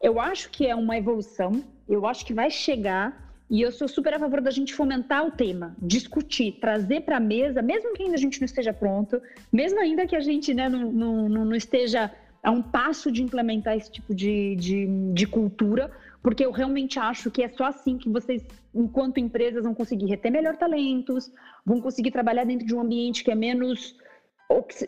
Eu 0.00 0.20
acho 0.20 0.50
que 0.50 0.66
é 0.66 0.76
uma 0.76 0.96
evolução, 0.96 1.64
eu 1.88 2.06
acho 2.06 2.24
que 2.24 2.32
vai 2.32 2.50
chegar 2.50 3.27
e 3.50 3.62
eu 3.62 3.72
sou 3.72 3.88
super 3.88 4.12
a 4.14 4.18
favor 4.18 4.40
da 4.40 4.50
gente 4.50 4.74
fomentar 4.74 5.26
o 5.26 5.30
tema, 5.30 5.74
discutir, 5.80 6.58
trazer 6.60 7.02
para 7.02 7.16
a 7.16 7.20
mesa, 7.20 7.62
mesmo 7.62 7.94
que 7.94 8.02
ainda 8.02 8.14
a 8.14 8.18
gente 8.18 8.40
não 8.40 8.44
esteja 8.44 8.72
pronto, 8.72 9.20
mesmo 9.50 9.80
ainda 9.80 10.06
que 10.06 10.14
a 10.14 10.20
gente 10.20 10.52
né, 10.52 10.68
não, 10.68 10.92
não, 10.92 11.28
não 11.28 11.54
esteja 11.54 12.12
a 12.42 12.50
um 12.50 12.62
passo 12.62 13.10
de 13.10 13.22
implementar 13.22 13.76
esse 13.76 13.90
tipo 13.90 14.14
de, 14.14 14.54
de, 14.56 14.86
de 15.14 15.26
cultura, 15.26 15.90
porque 16.22 16.44
eu 16.44 16.50
realmente 16.50 16.98
acho 16.98 17.30
que 17.30 17.42
é 17.42 17.48
só 17.48 17.64
assim 17.64 17.96
que 17.96 18.08
vocês, 18.08 18.44
enquanto 18.74 19.18
empresas, 19.18 19.64
vão 19.64 19.74
conseguir 19.74 20.06
reter 20.06 20.30
melhor 20.30 20.56
talentos, 20.56 21.32
vão 21.64 21.80
conseguir 21.80 22.10
trabalhar 22.10 22.44
dentro 22.44 22.66
de 22.66 22.74
um 22.74 22.80
ambiente 22.80 23.24
que 23.24 23.30
é 23.30 23.34
menos 23.34 23.96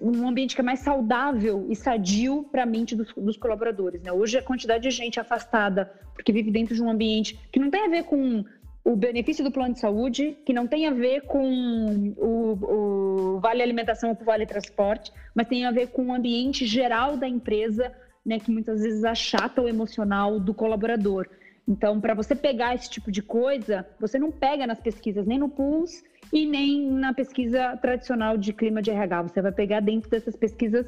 um 0.01 0.27
ambiente 0.27 0.55
que 0.55 0.61
é 0.63 0.65
mais 0.65 0.81
saudável 0.81 1.67
e 1.69 1.77
sadio 1.77 2.45
para 2.51 2.63
a 2.63 2.67
mente 2.67 2.97
dos, 2.97 3.13
dos 3.15 3.37
colaboradores. 3.37 4.03
Né? 4.03 4.11
Hoje, 4.11 4.39
a 4.39 4.43
quantidade 4.43 4.85
de 4.85 4.91
gente 4.91 5.21
afastada, 5.21 5.93
porque 6.15 6.33
vive 6.33 6.51
dentro 6.51 6.75
de 6.75 6.83
um 6.83 6.91
ambiente 6.91 7.39
que 7.53 7.61
não 7.61 7.71
tem 7.71 7.85
a 7.85 7.89
ver 7.89 8.05
com 8.05 8.43
o 8.83 8.97
benefício 8.97 9.45
do 9.45 9.53
plano 9.53 9.75
de 9.75 9.81
saúde, 9.81 10.37
que 10.47 10.55
não 10.55 10.67
tem 10.67 10.87
a 10.87 10.91
ver 10.91 11.23
com 11.23 12.15
o, 12.17 13.35
o 13.37 13.41
vale 13.41 13.63
alimentação 13.63 14.11
ou 14.11 14.17
o 14.19 14.25
vale 14.25 14.47
transporte, 14.47 15.13
mas 15.35 15.47
tem 15.47 15.67
a 15.67 15.71
ver 15.71 15.89
com 15.89 16.07
o 16.07 16.15
ambiente 16.15 16.65
geral 16.65 17.19
da 17.19 17.29
empresa, 17.29 17.93
né, 18.25 18.39
que 18.39 18.51
muitas 18.51 18.81
vezes 18.81 19.05
achata 19.05 19.61
o 19.61 19.69
emocional 19.69 20.41
do 20.41 20.55
colaborador. 20.55 21.29
Então, 21.69 22.01
para 22.01 22.15
você 22.15 22.35
pegar 22.35 22.75
esse 22.75 22.89
tipo 22.89 23.13
de 23.13 23.23
coisa, 23.23 23.87
você 24.01 24.19
não 24.19 24.33
pega 24.33 24.67
nas 24.67 24.81
pesquisas 24.81 25.27
nem 25.27 25.39
no 25.39 25.51
Pulse 25.51 26.03
e 26.33 26.47
nem 26.47 26.91
na 26.91 27.13
pesquisa 27.13 27.77
tradicional 27.79 28.37
de 28.37 28.53
clima 28.53 28.81
de 28.81 28.91
RH. 28.91 29.23
Você 29.23 29.43
vai 29.43 29.53
pegar 29.53 29.81
dentro 29.81 30.11
dessas 30.11 30.37
pesquisas 30.37 30.87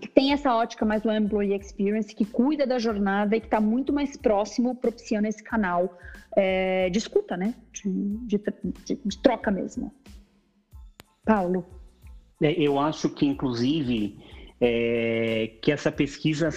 que 0.00 0.08
tem 0.08 0.32
essa 0.32 0.54
ótica 0.54 0.84
mais 0.84 1.02
do 1.02 1.10
employee 1.10 1.54
experience, 1.54 2.14
que 2.14 2.24
cuida 2.24 2.66
da 2.66 2.78
jornada 2.78 3.36
e 3.36 3.40
que 3.40 3.46
está 3.46 3.60
muito 3.60 3.92
mais 3.92 4.16
próximo, 4.16 4.74
propiciando 4.74 5.26
esse 5.26 5.42
canal 5.42 5.98
é, 6.36 6.88
de 6.88 6.98
escuta, 6.98 7.36
né? 7.36 7.54
De, 7.72 7.90
de, 8.26 8.40
de, 9.04 9.18
troca 9.18 9.50
mesmo. 9.50 9.92
Paulo. 11.24 11.66
É, 12.40 12.52
eu 12.52 12.78
acho 12.78 13.10
que, 13.10 13.26
inclusive, 13.26 14.16
é, 14.60 15.52
que 15.60 15.72
essa 15.72 15.90
pesquisa 15.90 16.50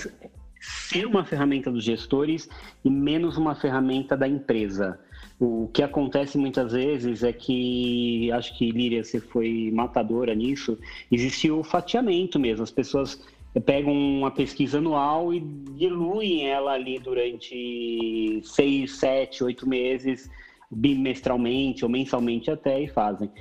ser 0.62 1.08
uma 1.08 1.26
ferramenta 1.26 1.72
dos 1.72 1.84
gestores 1.84 2.48
e 2.86 2.90
menos 2.90 3.38
uma 3.38 3.56
ferramenta 3.56 4.16
da 4.16 4.28
empresa. 4.28 5.00
O 5.44 5.68
que 5.74 5.82
acontece 5.82 6.38
muitas 6.38 6.72
vezes 6.72 7.24
é 7.24 7.34
que, 7.34 8.32
acho 8.32 8.56
que 8.56 8.70
Líria, 8.70 9.04
você 9.04 9.20
foi 9.20 9.72
matadora 9.74 10.36
nisso, 10.36 10.78
existiu 11.12 11.58
o 11.58 11.64
fatiamento 11.64 12.40
mesmo. 12.40 12.62
As 12.62 12.70
pessoas 12.70 13.20
pegam 13.66 13.92
uma 13.92 14.30
pesquisa 14.30 14.78
anual 14.78 15.34
e 15.34 15.40
diluem 15.40 16.48
ela 16.48 16.74
ali 16.74 17.00
durante 17.00 18.40
seis, 18.44 18.92
sete, 18.98 19.44
oito 19.44 19.68
meses, 19.68 20.30
bimestralmente 20.70 21.84
ou 21.84 21.90
mensalmente 21.90 22.52
até, 22.52 22.80
e 22.80 22.88
fazem. 22.88 23.32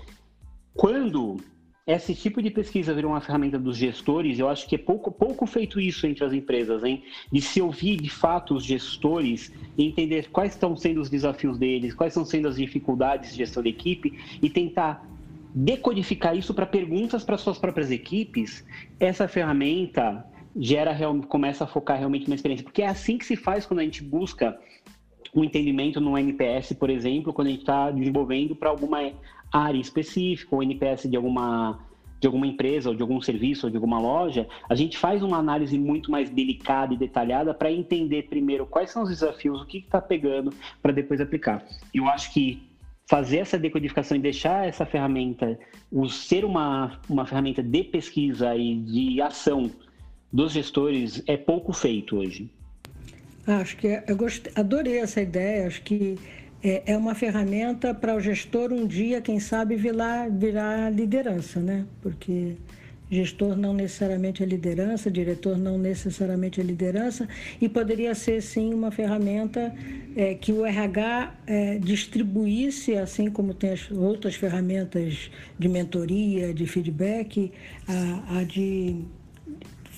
Quando 0.73 1.37
esse 1.87 2.15
tipo 2.15 2.43
de 2.43 2.51
pesquisa 2.51 2.95
virou 2.95 3.13
uma 3.13 3.21
ferramenta 3.21 3.59
dos 3.59 3.77
gestores, 3.77 4.39
eu 4.39 4.49
acho 4.49 4.69
que 4.69 4.75
é 4.75 4.79
pouco, 4.79 5.11
pouco 5.11 5.47
feito 5.47 5.81
isso 5.81 6.07
entre 6.07 6.25
as 6.25 6.33
empresas, 6.33 6.85
hein? 6.85 7.03
De 7.33 7.41
se 7.41 7.61
ouvir 7.61 7.97
de 7.97 8.11
fato 8.11 8.55
os 8.55 8.65
gestores 8.65 9.53
e 9.77 9.87
entender 9.87 10.29
quais 10.31 10.53
estão 10.53 10.77
sendo 10.77 11.01
os 11.01 11.09
desafios 11.09 11.59
deles, 11.59 11.95
quais 11.95 12.13
estão 12.13 12.25
sendo 12.25 12.49
as 12.49 12.57
dificuldades 12.57 13.31
de 13.31 13.39
gestão 13.39 13.63
de 13.63 13.71
equipe 13.71 14.19
e 14.43 14.51
tentar 14.51 15.05
decodificar 15.55 16.37
isso 16.37 16.55
para 16.55 16.67
perguntas 16.67 17.25
para 17.25 17.37
suas 17.37 17.59
próprias 17.59 17.91
equipes. 17.91 18.65
Essa 18.99 19.27
ferramenta 19.27 20.25
gera 20.57 20.97
começa 21.29 21.65
a 21.65 21.67
focar 21.67 21.99
realmente 21.99 22.29
na 22.29 22.35
experiência, 22.35 22.65
porque 22.65 22.83
é 22.83 22.89
assim 22.89 23.19
que 23.19 23.25
se 23.25 23.37
faz 23.37 23.67
quando 23.67 23.81
a 23.81 23.85
gente 23.85 24.03
busca 24.03 24.59
um 25.35 25.45
entendimento 25.45 26.01
no 26.01 26.19
NPS, 26.19 26.73
por 26.73 26.91
exemplo, 26.91 27.33
quando 27.33 27.49
a 27.49 27.51
gente 27.51 27.61
está 27.61 27.91
desenvolvendo 27.91 28.55
para 28.55 28.69
alguma 28.69 29.13
área 29.53 29.79
específica, 29.79 30.55
ou 30.55 30.63
NPS 30.63 31.09
de 31.09 31.17
alguma, 31.17 31.79
de 32.21 32.27
alguma 32.27 32.47
empresa, 32.47 32.91
ou 32.91 32.95
de 32.95 33.03
algum 33.03 33.21
serviço, 33.21 33.67
ou 33.67 33.71
de 33.71 33.77
alguma 33.77 33.99
loja, 33.99 34.47
a 34.69 34.75
gente 34.75 34.99
faz 34.99 35.23
uma 35.23 35.39
análise 35.39 35.79
muito 35.79 36.11
mais 36.11 36.31
delicada 36.31 36.95
e 36.95 36.97
detalhada 36.97 37.55
para 37.55 37.71
entender 37.71 38.25
primeiro 38.25 38.67
quais 38.67 38.91
são 38.91 39.03
os 39.03 39.09
desafios, 39.09 39.61
o 39.61 39.67
que 39.67 39.79
está 39.79 40.01
pegando, 40.01 40.53
para 40.83 40.93
depois 40.93 41.21
aplicar. 41.21 41.65
Eu 41.95 42.09
acho 42.09 42.33
que 42.33 42.63
fazer 43.09 43.39
essa 43.39 43.59
decodificação 43.59 44.17
e 44.17 44.21
deixar 44.21 44.69
essa 44.69 44.87
ferramenta, 44.87 45.59
o 45.91 46.09
ser 46.09 46.45
uma, 46.45 47.01
uma 47.09 47.27
ferramenta 47.27 47.61
de 47.61 47.83
pesquisa 47.83 48.55
e 48.55 48.77
de 48.77 49.21
ação 49.21 49.69
dos 50.33 50.53
gestores 50.53 51.21
é 51.27 51.37
pouco 51.37 51.73
feito 51.73 52.17
hoje. 52.17 52.49
Acho 53.47 53.77
que 53.77 54.01
eu 54.07 54.17
gostei, 54.17 54.53
adorei 54.55 54.99
essa 54.99 55.21
ideia. 55.21 55.67
Acho 55.67 55.83
que 55.83 56.17
é, 56.63 56.83
é 56.93 56.97
uma 56.97 57.15
ferramenta 57.15 57.95
para 57.95 58.15
o 58.15 58.21
gestor 58.21 58.73
um 58.73 58.87
dia, 58.87 59.21
quem 59.21 59.41
sabe, 59.41 59.77
virar, 59.77 60.29
virar 60.31 60.91
liderança, 60.91 61.61
né? 61.61 61.87
Porque 62.03 62.57
gestor 63.11 63.57
não 63.57 63.75
necessariamente 63.75 64.43
é 64.43 64.47
liderança, 64.47 65.11
diretor 65.11 65.59
não 65.59 65.77
necessariamente 65.77 66.61
é 66.61 66.65
liderança, 66.65 67.29
e 67.61 67.69
poderia 67.69 68.15
ser 68.15 68.41
sim 68.41 68.73
uma 68.73 68.91
ferramenta 68.93 69.75
é, 70.15 70.35
que 70.35 70.53
o 70.53 70.65
RH 70.65 71.35
é, 71.47 71.79
distribuísse, 71.79 72.95
assim 72.95 73.29
como 73.29 73.53
tem 73.53 73.71
as 73.71 73.91
outras 73.91 74.37
ferramentas 74.37 75.31
de 75.59 75.69
mentoria, 75.69 76.55
de 76.55 76.67
feedback, 76.67 77.53
a, 77.89 78.39
a 78.39 78.45
de 78.45 79.05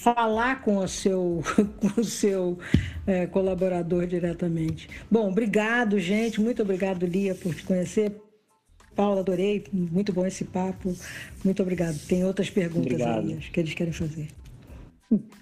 falar 0.03 0.63
com 0.63 0.79
o 0.79 0.89
seu, 0.89 1.43
com 1.79 2.01
o 2.01 2.05
seu 2.05 2.59
é, 3.07 3.27
colaborador 3.27 4.07
diretamente. 4.07 4.89
Bom, 5.09 5.31
obrigado, 5.31 5.99
gente. 6.01 6.41
Muito 6.41 6.61
obrigado, 6.63 7.07
Lia, 7.07 7.35
por 7.37 7.55
te 7.55 7.63
conhecer. 7.63 8.21
Paula, 8.97 9.21
adorei. 9.21 9.65
Muito 9.73 10.13
bom 10.13 10.27
esse 10.27 10.45
papo. 10.45 10.93
Muito 11.45 11.63
obrigado. 11.63 11.97
Tem 12.07 12.25
outras 12.25 12.51
perguntas 12.51 12.93
obrigado. 12.93 13.29
aí, 13.29 13.37
acho 13.39 13.53
que 13.53 13.61
eles 13.61 13.75
querem 13.75 13.93
fazer. 13.93 14.29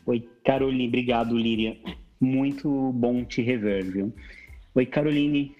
Oi, 0.04 0.28
Caroline. 0.44 0.88
Obrigado, 0.88 1.36
Líria. 1.36 1.76
Muito 2.20 2.92
bom 2.92 3.24
te 3.24 3.40
rever, 3.40 3.90
viu? 3.90 4.12
Oi, 4.74 4.84
Caroline. 4.84 5.56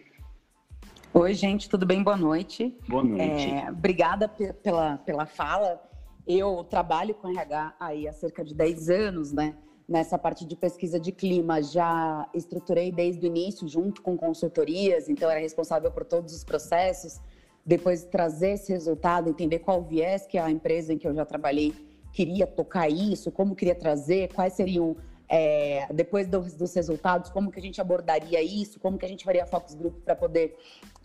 Oi, 1.15 1.35
gente, 1.35 1.69
tudo 1.69 1.87
bem? 1.87 2.03
Boa 2.03 2.17
noite. 2.17 2.77
Boa 2.87 3.03
noite. 3.03 3.49
É, 3.49 3.71
obrigada 3.71 4.29
pela, 4.29 4.99
pela 4.99 5.27
fala. 5.27 5.90
Eu 6.33 6.63
trabalho 6.63 7.13
com 7.13 7.29
RH 7.29 7.75
aí 7.81 8.07
há 8.07 8.13
cerca 8.13 8.45
de 8.45 8.55
10 8.55 8.89
anos, 8.89 9.33
né? 9.33 9.57
Nessa 9.89 10.17
parte 10.17 10.45
de 10.45 10.55
pesquisa 10.55 11.01
de 11.01 11.11
clima, 11.11 11.61
já 11.61 12.25
estruturei 12.33 12.93
desde 12.93 13.25
o 13.25 13.27
início, 13.27 13.67
junto 13.67 14.01
com 14.01 14.17
consultorias, 14.17 15.09
então 15.09 15.29
era 15.29 15.41
responsável 15.41 15.91
por 15.91 16.05
todos 16.05 16.33
os 16.33 16.45
processos. 16.45 17.21
Depois 17.67 18.05
trazer 18.05 18.51
esse 18.51 18.73
resultado, 18.73 19.29
entender 19.29 19.59
qual 19.59 19.83
viés 19.83 20.25
que 20.25 20.39
a 20.39 20.49
empresa 20.49 20.93
em 20.93 20.99
que 20.99 21.09
eu 21.09 21.13
já 21.13 21.25
trabalhei 21.25 21.75
queria 22.13 22.47
tocar 22.47 22.89
isso, 22.89 23.33
como 23.33 23.57
queria 23.57 23.75
trazer, 23.75 24.33
quais 24.33 24.53
seriam 24.53 24.97
é, 25.29 25.89
depois 25.93 26.29
dos, 26.29 26.55
dos, 26.55 26.73
resultados, 26.75 27.29
como 27.31 27.51
que 27.51 27.59
a 27.59 27.63
gente 27.63 27.81
abordaria 27.81 28.41
isso, 28.41 28.79
como 28.79 28.97
que 28.97 29.05
a 29.05 29.09
gente 29.09 29.25
faria 29.25 29.45
focus 29.47 29.75
group 29.75 29.97
para 30.05 30.15
poder 30.15 30.57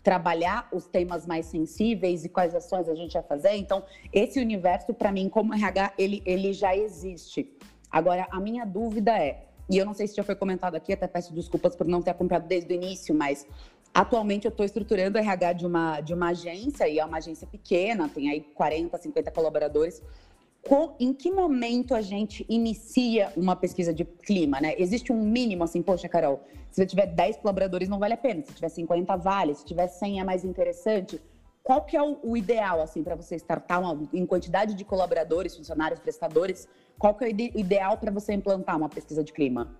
trabalhar 0.06 0.68
os 0.72 0.86
temas 0.86 1.26
mais 1.26 1.46
sensíveis 1.46 2.24
e 2.24 2.28
quais 2.28 2.54
ações 2.54 2.88
a 2.88 2.94
gente 2.94 3.14
vai 3.14 3.24
fazer. 3.24 3.56
Então, 3.56 3.82
esse 4.12 4.38
universo, 4.38 4.94
para 4.94 5.10
mim, 5.10 5.28
como 5.28 5.52
RH, 5.52 5.94
ele, 5.98 6.22
ele 6.24 6.52
já 6.52 6.76
existe. 6.76 7.52
Agora, 7.90 8.24
a 8.30 8.38
minha 8.38 8.64
dúvida 8.64 9.18
é, 9.18 9.42
e 9.68 9.76
eu 9.76 9.84
não 9.84 9.92
sei 9.92 10.06
se 10.06 10.14
já 10.14 10.22
foi 10.22 10.36
comentado 10.36 10.76
aqui, 10.76 10.92
até 10.92 11.08
peço 11.08 11.34
desculpas 11.34 11.74
por 11.74 11.88
não 11.88 12.00
ter 12.00 12.12
acompanhado 12.12 12.46
desde 12.46 12.72
o 12.72 12.76
início, 12.76 13.12
mas 13.12 13.48
atualmente 13.92 14.44
eu 14.44 14.50
estou 14.50 14.64
estruturando 14.64 15.18
o 15.18 15.20
RH 15.20 15.54
de 15.54 15.66
uma, 15.66 16.00
de 16.00 16.14
uma 16.14 16.28
agência, 16.28 16.86
e 16.86 17.00
é 17.00 17.04
uma 17.04 17.16
agência 17.16 17.44
pequena, 17.44 18.08
tem 18.08 18.30
aí 18.30 18.42
40, 18.54 18.96
50 18.96 19.32
colaboradores, 19.32 20.00
em 20.98 21.12
que 21.12 21.30
momento 21.30 21.94
a 21.94 22.00
gente 22.00 22.44
inicia 22.48 23.32
uma 23.36 23.54
pesquisa 23.54 23.94
de 23.94 24.04
clima, 24.04 24.60
né? 24.60 24.74
Existe 24.78 25.12
um 25.12 25.22
mínimo, 25.22 25.62
assim, 25.64 25.82
poxa, 25.82 26.08
Carol, 26.08 26.42
se 26.70 26.82
você 26.82 26.86
tiver 26.86 27.06
10 27.06 27.36
colaboradores 27.36 27.88
não 27.88 27.98
vale 27.98 28.14
a 28.14 28.16
pena, 28.16 28.44
se 28.44 28.52
tiver 28.52 28.68
50 28.68 29.16
vale, 29.16 29.54
se 29.54 29.64
tiver 29.64 29.86
100 29.86 30.20
é 30.20 30.24
mais 30.24 30.44
interessante. 30.44 31.20
Qual 31.62 31.82
que 31.84 31.96
é 31.96 32.02
o, 32.02 32.18
o 32.22 32.36
ideal, 32.36 32.80
assim, 32.80 33.02
para 33.02 33.14
você 33.14 33.36
startar 33.36 33.80
uma, 33.80 34.08
em 34.12 34.26
quantidade 34.26 34.74
de 34.74 34.84
colaboradores, 34.84 35.56
funcionários, 35.56 36.00
prestadores? 36.00 36.68
Qual 36.98 37.14
que 37.14 37.24
é 37.24 37.28
o 37.28 37.30
ideal 37.30 37.98
para 37.98 38.10
você 38.10 38.32
implantar 38.32 38.76
uma 38.76 38.88
pesquisa 38.88 39.22
de 39.22 39.32
clima? 39.32 39.76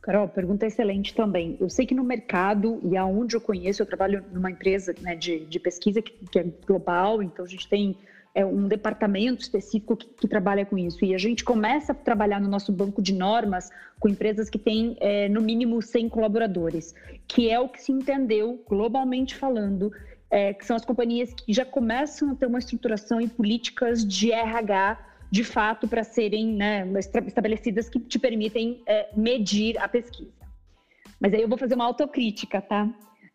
Carol, 0.00 0.28
pergunta 0.28 0.66
excelente 0.66 1.14
também. 1.14 1.56
Eu 1.60 1.68
sei 1.68 1.84
que 1.84 1.94
no 1.94 2.02
mercado 2.02 2.80
e 2.82 2.96
aonde 2.96 3.36
eu 3.36 3.40
conheço, 3.40 3.82
eu 3.82 3.86
trabalho 3.86 4.24
numa 4.32 4.50
empresa 4.50 4.94
né, 5.00 5.14
de, 5.14 5.44
de 5.44 5.60
pesquisa 5.60 6.00
que, 6.00 6.12
que 6.26 6.38
é 6.38 6.44
global, 6.66 7.22
então 7.22 7.44
a 7.44 7.48
gente 7.48 7.68
tem 7.68 7.96
é, 8.38 8.46
um 8.46 8.68
departamento 8.68 9.42
específico 9.42 9.96
que, 9.96 10.06
que, 10.06 10.28
trabalha 10.28 10.64
com 10.64 10.78
isso. 10.78 11.04
E 11.04 11.12
a 11.12 11.18
gente 11.18 11.42
começa 11.42 11.90
a 11.90 11.94
trabalhar 11.94 12.40
no 12.40 12.46
nosso 12.48 12.70
banco 12.70 13.02
de 13.02 13.12
normas 13.12 13.68
com 13.98 14.08
empresas 14.08 14.48
que 14.48 14.56
têm, 14.56 14.96
é, 15.00 15.28
no 15.28 15.40
mínimo, 15.40 15.82
100 15.82 16.08
colaboradores, 16.08 16.94
que 17.26 17.50
é 17.50 17.58
o 17.58 17.68
que 17.68 17.82
se 17.82 17.90
entendeu, 17.90 18.62
globalmente 18.68 19.34
falando, 19.34 19.90
é, 20.30 20.54
que 20.54 20.64
são 20.64 20.76
as 20.76 20.84
companhias 20.84 21.34
que 21.34 21.52
já 21.52 21.64
começam 21.64 22.30
a 22.30 22.36
ter 22.36 22.46
uma 22.46 22.60
estruturação 22.60 23.20
e 23.20 23.26
políticas 23.26 24.06
de 24.06 24.30
RH 24.30 25.04
de 25.32 25.42
fato 25.42 25.88
para 25.88 26.04
serem 26.04 26.46
né, 26.46 26.86
estabelecidas 27.26 27.88
que 27.88 27.98
te 27.98 28.20
permitem 28.20 28.80
é, 28.86 29.08
medir 29.16 29.76
a 29.78 29.88
pesquisa. 29.88 30.30
Mas 31.18 31.34
aí 31.34 31.42
eu 31.42 31.48
vou 31.48 31.58
fazer 31.58 31.74
uma 31.74 31.86
autocrítica, 31.86 32.60
tá? 32.62 32.88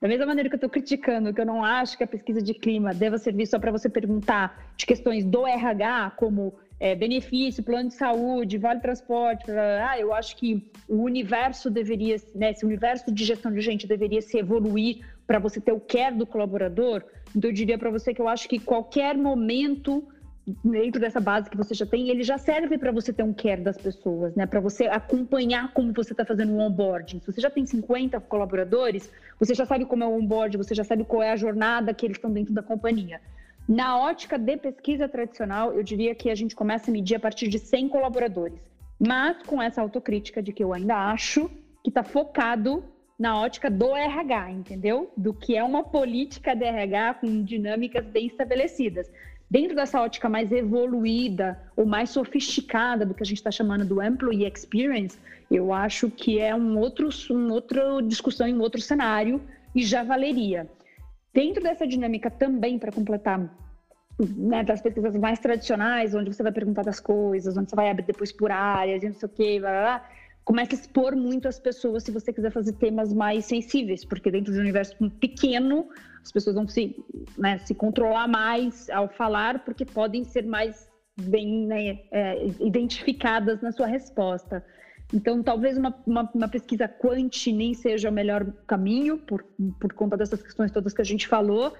Da 0.03 0.09
mesma 0.09 0.25
maneira 0.25 0.49
que 0.49 0.55
eu 0.55 0.57
estou 0.57 0.69
criticando 0.69 1.33
que 1.33 1.39
eu 1.39 1.45
não 1.45 1.63
acho 1.63 1.97
que 1.97 2.03
a 2.03 2.07
pesquisa 2.07 2.41
de 2.41 2.53
clima 2.53 2.93
deva 2.93 3.17
servir 3.17 3.45
só 3.45 3.57
para 3.57 3.71
você 3.71 3.87
perguntar 3.87 4.73
de 4.75 4.85
questões 4.85 5.23
do 5.23 5.47
RH, 5.47 6.15
como 6.17 6.53
é, 6.77 6.93
benefício, 6.93 7.63
plano 7.63 7.87
de 7.87 7.95
saúde, 7.95 8.57
vale 8.57 8.81
transporte, 8.81 9.49
ah, 9.49 9.97
eu 9.97 10.13
acho 10.13 10.35
que 10.35 10.69
o 10.89 11.03
universo 11.03 11.69
deveria, 11.69 12.17
né, 12.35 12.51
esse 12.51 12.65
universo 12.65 13.13
de 13.13 13.23
gestão 13.23 13.49
de 13.53 13.61
gente 13.61 13.87
deveria 13.87 14.21
se 14.21 14.37
evoluir 14.37 15.05
para 15.25 15.39
você 15.39 15.61
ter 15.61 15.71
o 15.71 15.79
care 15.79 16.17
do 16.17 16.27
colaborador. 16.27 17.01
Então 17.33 17.49
eu 17.49 17.53
diria 17.53 17.77
para 17.77 17.89
você 17.89 18.13
que 18.13 18.19
eu 18.19 18.27
acho 18.27 18.49
que 18.49 18.59
qualquer 18.59 19.17
momento 19.17 20.05
dentro 20.45 20.99
dessa 20.99 21.19
base 21.19 21.49
que 21.49 21.55
você 21.55 21.73
já 21.73 21.85
tem, 21.85 22.09
ele 22.09 22.23
já 22.23 22.37
serve 22.37 22.77
para 22.77 22.91
você 22.91 23.13
ter 23.13 23.23
um 23.23 23.33
care 23.33 23.61
das 23.61 23.77
pessoas, 23.77 24.35
né? 24.35 24.45
Para 24.45 24.59
você 24.59 24.85
acompanhar 24.87 25.73
como 25.73 25.93
você 25.93 26.13
está 26.13 26.25
fazendo 26.25 26.51
um 26.51 26.59
onboarding. 26.59 27.19
Se 27.19 27.27
você 27.27 27.39
já 27.39 27.49
tem 27.49 27.65
50 27.65 28.19
colaboradores, 28.21 29.09
você 29.39 29.53
já 29.53 29.65
sabe 29.65 29.85
como 29.85 30.03
é 30.03 30.07
o 30.07 30.13
onboarding, 30.17 30.57
você 30.57 30.75
já 30.75 30.83
sabe 30.83 31.05
qual 31.05 31.23
é 31.23 31.31
a 31.31 31.37
jornada 31.37 31.93
que 31.93 32.05
eles 32.05 32.17
estão 32.17 32.31
dentro 32.31 32.53
da 32.53 32.61
companhia. 32.61 33.21
Na 33.67 33.97
ótica 33.97 34.37
de 34.37 34.57
pesquisa 34.57 35.07
tradicional, 35.07 35.71
eu 35.73 35.81
diria 35.81 36.13
que 36.13 36.29
a 36.29 36.35
gente 36.35 36.53
começa 36.53 36.91
a 36.91 36.93
medir 36.93 37.15
a 37.15 37.19
partir 37.19 37.47
de 37.47 37.57
100 37.57 37.87
colaboradores, 37.87 38.59
mas 38.99 39.41
com 39.43 39.61
essa 39.61 39.81
autocrítica 39.81 40.43
de 40.43 40.51
que 40.51 40.63
eu 40.63 40.73
ainda 40.73 40.95
acho 41.11 41.49
que 41.81 41.89
está 41.89 42.03
focado 42.03 42.83
na 43.17 43.39
ótica 43.39 43.69
do 43.69 43.95
RH, 43.95 44.51
entendeu? 44.51 45.11
Do 45.15 45.33
que 45.33 45.55
é 45.55 45.63
uma 45.63 45.83
política 45.83 46.53
de 46.53 46.65
RH 46.65 47.13
com 47.15 47.43
dinâmicas 47.43 48.05
bem 48.05 48.27
estabelecidas. 48.27 49.09
Dentro 49.53 49.75
dessa 49.75 50.01
ótica 50.01 50.27
mais 50.27 50.51
evoluída 50.51 51.61
ou 51.75 51.85
mais 51.85 52.09
sofisticada 52.09 53.05
do 53.05 53.13
que 53.13 53.21
a 53.21 53.25
gente 53.25 53.37
está 53.37 53.51
chamando 53.51 53.85
do 53.85 54.01
employee 54.01 54.51
experience, 54.51 55.15
eu 55.51 55.71
acho 55.71 56.09
que 56.09 56.39
é 56.39 56.55
um 56.55 56.75
outro, 56.79 57.07
um 57.29 57.51
outra 57.51 58.01
discussão 58.01 58.47
em 58.47 58.55
um 58.55 58.61
outro 58.61 58.81
cenário 58.81 59.39
e 59.75 59.83
já 59.83 60.03
valeria. 60.03 60.67
Dentro 61.31 61.61
dessa 61.61 61.85
dinâmica 61.85 62.31
também, 62.31 62.79
para 62.79 62.91
completar 62.91 63.47
né, 64.19 64.63
das 64.63 64.81
pesquisas 64.81 65.15
mais 65.15 65.37
tradicionais, 65.37 66.15
onde 66.15 66.33
você 66.33 66.41
vai 66.41 66.51
perguntar 66.51 66.81
das 66.81 66.99
coisas, 66.99 67.55
onde 67.55 67.69
você 67.69 67.75
vai 67.75 67.91
abrir 67.91 68.07
depois 68.07 68.31
por 68.31 68.49
áreas 68.51 69.03
não 69.03 69.13
sei 69.13 69.27
o 69.27 69.31
quê, 69.31 69.59
blá, 69.59 69.69
blá, 69.69 69.81
blá, 69.81 70.09
começa 70.43 70.75
a 70.75 70.77
expor 70.77 71.15
muito 71.15 71.47
as 71.47 71.59
pessoas 71.59 72.03
se 72.03 72.11
você 72.11 72.33
quiser 72.33 72.51
fazer 72.51 72.73
temas 72.73 73.13
mais 73.13 73.45
sensíveis, 73.45 74.03
porque 74.03 74.29
dentro 74.29 74.51
de 74.51 74.59
um 74.59 74.61
universo 74.61 74.95
pequeno, 75.19 75.87
as 76.21 76.31
pessoas 76.31 76.55
vão 76.55 76.67
se, 76.67 76.95
né, 77.37 77.57
se 77.59 77.73
controlar 77.73 78.27
mais 78.27 78.89
ao 78.89 79.07
falar, 79.07 79.63
porque 79.63 79.85
podem 79.85 80.23
ser 80.23 80.45
mais 80.45 80.91
bem 81.19 81.67
né, 81.67 81.99
é, 82.11 82.45
identificadas 82.59 83.61
na 83.61 83.71
sua 83.71 83.87
resposta. 83.87 84.65
Então, 85.13 85.43
talvez 85.43 85.77
uma, 85.77 85.95
uma, 86.07 86.29
uma, 86.33 86.47
pesquisa 86.47 86.87
quant 86.87 87.47
nem 87.47 87.73
seja 87.73 88.09
o 88.09 88.11
melhor 88.11 88.51
caminho, 88.65 89.17
por, 89.19 89.45
por 89.79 89.93
conta 89.93 90.17
dessas 90.17 90.41
questões 90.41 90.71
todas 90.71 90.93
que 90.93 91.01
a 91.01 91.05
gente 91.05 91.27
falou, 91.27 91.73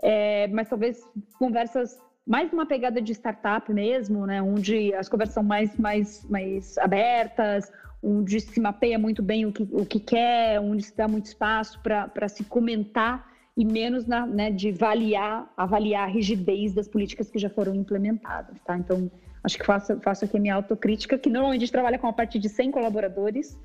é, 0.00 0.46
mas 0.48 0.68
talvez 0.68 1.00
conversas 1.38 1.98
mais 2.26 2.52
uma 2.52 2.66
pegada 2.66 3.00
de 3.00 3.12
startup 3.12 3.72
mesmo, 3.72 4.26
né, 4.26 4.42
onde 4.42 4.92
as 4.94 5.08
conversas 5.08 5.34
são 5.34 5.42
mais, 5.42 5.76
mais, 5.76 6.24
mais 6.28 6.76
abertas, 6.78 7.72
onde 8.02 8.40
se 8.40 8.60
mapeia 8.60 8.98
muito 8.98 9.22
bem 9.22 9.46
o 9.46 9.52
que, 9.52 9.68
o 9.72 9.84
que 9.84 10.00
quer, 10.00 10.60
onde 10.60 10.82
se 10.82 10.96
dá 10.96 11.08
muito 11.08 11.26
espaço 11.26 11.80
para 11.82 12.28
se 12.28 12.44
comentar 12.44 13.34
e 13.56 13.64
menos 13.64 14.06
na, 14.06 14.26
né, 14.26 14.50
de 14.50 14.68
avaliar, 14.70 15.50
avaliar 15.56 16.04
a 16.04 16.10
rigidez 16.10 16.74
das 16.74 16.86
políticas 16.86 17.30
que 17.30 17.38
já 17.38 17.48
foram 17.48 17.74
implementadas, 17.74 18.60
tá? 18.60 18.76
Então, 18.76 19.10
acho 19.42 19.58
que 19.58 19.64
faço, 19.64 19.98
faço 20.00 20.26
aqui 20.26 20.36
a 20.36 20.40
minha 20.40 20.54
autocrítica, 20.54 21.16
que 21.16 21.30
normalmente 21.30 21.62
a 21.62 21.64
gente 21.64 21.72
trabalha 21.72 21.98
com 21.98 22.06
a 22.06 22.12
partir 22.12 22.38
de 22.38 22.50
100 22.50 22.70
colaboradores, 22.70 23.58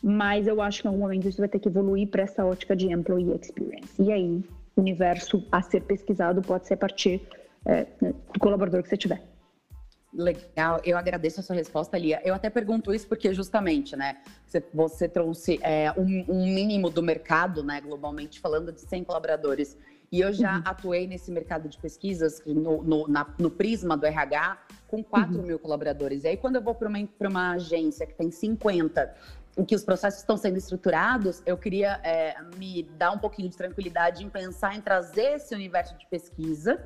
mas 0.00 0.46
eu 0.46 0.62
acho 0.62 0.82
que 0.82 0.86
em 0.86 0.90
algum 0.90 1.02
momento 1.02 1.28
isso 1.28 1.38
vai 1.38 1.48
ter 1.48 1.58
que 1.58 1.68
evoluir 1.68 2.08
para 2.08 2.22
essa 2.22 2.44
ótica 2.44 2.76
de 2.76 2.92
employee 2.92 3.34
experience. 3.34 4.00
E 4.00 4.12
aí, 4.12 4.44
o 4.76 4.80
universo 4.80 5.44
a 5.50 5.60
ser 5.62 5.82
pesquisado 5.82 6.40
pode 6.40 6.66
ser 6.66 6.74
a 6.74 6.76
partir 6.76 7.20
é, 7.66 7.86
do 8.00 8.38
colaborador 8.38 8.82
que 8.82 8.88
você 8.88 8.96
tiver. 8.96 9.33
Legal, 10.16 10.80
eu 10.84 10.96
agradeço 10.96 11.40
a 11.40 11.42
sua 11.42 11.56
resposta, 11.56 11.98
Lia. 11.98 12.20
Eu 12.24 12.34
até 12.34 12.48
pergunto 12.48 12.94
isso 12.94 13.06
porque 13.08 13.34
justamente, 13.34 13.96
né, 13.96 14.18
você, 14.72 15.08
trouxe 15.08 15.58
é, 15.60 15.92
um, 15.96 16.24
um, 16.28 16.46
mínimo 16.46 16.88
do 16.88 17.02
mercado, 17.02 17.64
né, 17.64 17.80
globalmente 17.80 18.38
falando 18.38 18.72
de 18.72 18.80
100 18.80 19.02
colaboradores. 19.02 19.76
E 20.12 20.20
eu 20.20 20.32
já 20.32 20.58
uhum. 20.58 20.62
atuei 20.64 21.08
nesse 21.08 21.32
mercado 21.32 21.68
de 21.68 21.76
pesquisas 21.78 22.40
no, 22.46 22.84
no, 22.84 23.08
na, 23.08 23.26
no 23.36 23.50
prisma 23.50 23.96
do 23.96 24.06
RH 24.06 24.58
com 24.86 25.02
4 25.02 25.36
uhum. 25.36 25.42
mil 25.42 25.58
colaboradores. 25.58 26.22
E 26.22 26.28
aí, 26.28 26.36
quando 26.36 26.56
eu 26.56 26.62
vou 26.62 26.76
para 26.76 26.88
uma, 26.88 26.98
uma 27.20 27.52
agência 27.54 28.06
que 28.06 28.14
tem 28.14 28.30
50 28.30 29.12
em 29.58 29.64
que 29.64 29.74
os 29.74 29.84
processos 29.84 30.20
estão 30.20 30.36
sendo 30.36 30.58
estruturados, 30.58 31.42
eu 31.44 31.56
queria 31.56 32.00
é, 32.04 32.36
me 32.56 32.84
dar 32.96 33.10
um 33.10 33.18
pouquinho 33.18 33.48
de 33.48 33.56
tranquilidade 33.56 34.24
em 34.24 34.28
pensar 34.28 34.76
em 34.76 34.80
trazer 34.80 35.34
esse 35.34 35.52
universo 35.54 35.96
de 35.98 36.06
pesquisa 36.06 36.80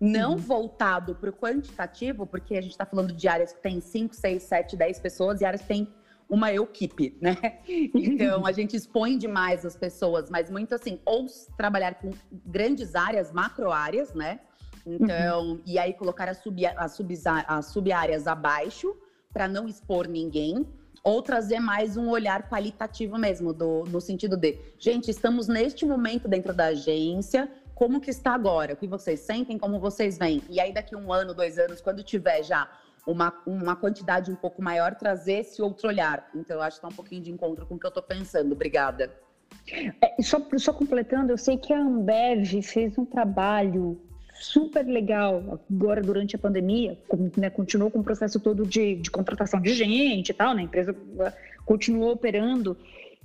não 0.00 0.32
uhum. 0.32 0.36
voltado 0.36 1.14
para 1.14 1.30
o 1.30 1.32
quantitativo, 1.32 2.26
porque 2.26 2.56
a 2.56 2.60
gente 2.60 2.72
está 2.72 2.86
falando 2.86 3.12
de 3.12 3.26
áreas 3.26 3.52
que 3.52 3.60
tem 3.60 3.80
5, 3.80 4.14
6, 4.14 4.42
7, 4.42 4.76
10 4.76 5.00
pessoas 5.00 5.40
e 5.40 5.44
áreas 5.44 5.62
que 5.62 5.68
tem 5.68 5.92
uma 6.28 6.52
equipe, 6.52 7.16
né? 7.20 7.36
Então 7.66 8.46
a 8.46 8.52
gente 8.52 8.76
expõe 8.76 9.16
demais 9.16 9.64
as 9.64 9.76
pessoas, 9.76 10.30
mas 10.30 10.50
muito 10.50 10.74
assim, 10.74 11.00
ou 11.04 11.26
trabalhar 11.56 11.94
com 11.94 12.10
grandes 12.46 12.94
áreas, 12.94 13.32
macro 13.32 13.72
áreas, 13.72 14.14
né? 14.14 14.40
Então, 14.86 15.50
uhum. 15.50 15.60
e 15.66 15.78
aí 15.78 15.92
colocar 15.92 16.28
as 16.28 16.38
sub, 16.38 16.64
as 16.64 16.92
sub, 16.92 17.14
as 17.26 17.66
sub 17.66 17.90
abaixo 17.92 18.96
para 19.32 19.46
não 19.46 19.68
expor 19.68 20.08
ninguém, 20.08 20.66
ou 21.04 21.22
trazer 21.22 21.60
mais 21.60 21.96
um 21.96 22.08
olhar 22.08 22.48
qualitativo 22.48 23.18
mesmo, 23.18 23.52
do, 23.52 23.84
no 23.84 24.00
sentido 24.00 24.36
de, 24.36 24.58
gente, 24.78 25.10
estamos 25.10 25.46
neste 25.46 25.84
momento 25.86 26.26
dentro 26.26 26.54
da 26.54 26.66
agência, 26.66 27.50
como 27.78 28.00
que 28.00 28.10
está 28.10 28.34
agora, 28.34 28.74
o 28.74 28.76
que 28.76 28.88
vocês 28.88 29.20
sentem, 29.20 29.56
como 29.56 29.78
vocês 29.78 30.18
veem. 30.18 30.42
E 30.50 30.58
aí 30.58 30.74
daqui 30.74 30.96
um 30.96 31.12
ano, 31.12 31.32
dois 31.32 31.60
anos, 31.60 31.80
quando 31.80 32.02
tiver 32.02 32.42
já 32.42 32.68
uma, 33.06 33.32
uma 33.46 33.76
quantidade 33.76 34.32
um 34.32 34.34
pouco 34.34 34.60
maior, 34.60 34.96
trazer 34.96 35.34
esse 35.42 35.62
outro 35.62 35.86
olhar. 35.86 36.28
Então, 36.34 36.56
eu 36.56 36.62
acho 36.62 36.80
que 36.80 36.86
está 36.86 36.88
um 36.88 36.96
pouquinho 36.96 37.22
de 37.22 37.30
encontro 37.30 37.64
com 37.66 37.76
o 37.76 37.78
que 37.78 37.86
eu 37.86 37.90
estou 37.90 38.02
pensando. 38.02 38.50
Obrigada. 38.50 39.14
É, 40.02 40.20
só, 40.20 40.44
só 40.56 40.72
completando, 40.72 41.32
eu 41.32 41.38
sei 41.38 41.56
que 41.56 41.72
a 41.72 41.78
Ambev 41.78 42.60
fez 42.62 42.98
um 42.98 43.04
trabalho 43.04 43.96
super 44.34 44.84
legal 44.84 45.60
agora 45.70 46.02
durante 46.02 46.34
a 46.34 46.38
pandemia, 46.38 46.98
né, 47.36 47.48
continuou 47.48 47.92
com 47.92 48.00
o 48.00 48.04
processo 48.04 48.40
todo 48.40 48.66
de, 48.66 48.96
de 48.96 49.10
contratação 49.10 49.60
de 49.60 49.72
gente 49.72 50.30
e 50.30 50.34
tal, 50.34 50.52
né, 50.52 50.62
a 50.62 50.64
empresa 50.64 50.96
continuou 51.64 52.12
operando 52.12 52.76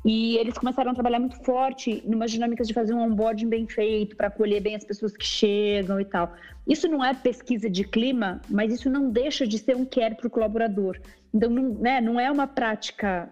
e 0.06 0.38
eles 0.38 0.58
começaram 0.58 0.92
a 0.92 0.94
trabalhar 0.94 1.20
muito 1.20 1.38
forte 1.44 2.04
numa 2.06 2.28
dinâmicas 2.28 2.68
de 2.68 2.74
fazer 2.74 2.94
um 2.94 3.02
onboarding 3.02 3.48
bem 3.48 3.66
feito, 3.66 4.18
para 4.18 4.28
acolher 4.28 4.60
bem 4.60 4.76
as 4.76 4.84
pessoas 4.84 5.16
que 5.16 5.26
chegam 5.26 6.00
e 6.00 6.06
tal. 6.06 6.34
Isso 6.68 6.90
não 6.90 7.04
é 7.04 7.14
pesquisa 7.14 7.70
de 7.70 7.86
clima, 7.86 8.42
mas 8.50 8.74
isso 8.74 8.90
não 8.90 9.10
deixa 9.10 9.48
de 9.48 9.58
ser 9.58 9.78
um 9.78 9.86
care 9.86 10.16
para 10.16 10.28
o 10.28 10.30
colaborador. 10.30 11.00
Então, 11.34 11.50
não, 11.50 11.70
né, 11.76 12.02
não 12.02 12.20
é 12.20 12.30
uma 12.30 12.48
prática, 12.48 13.32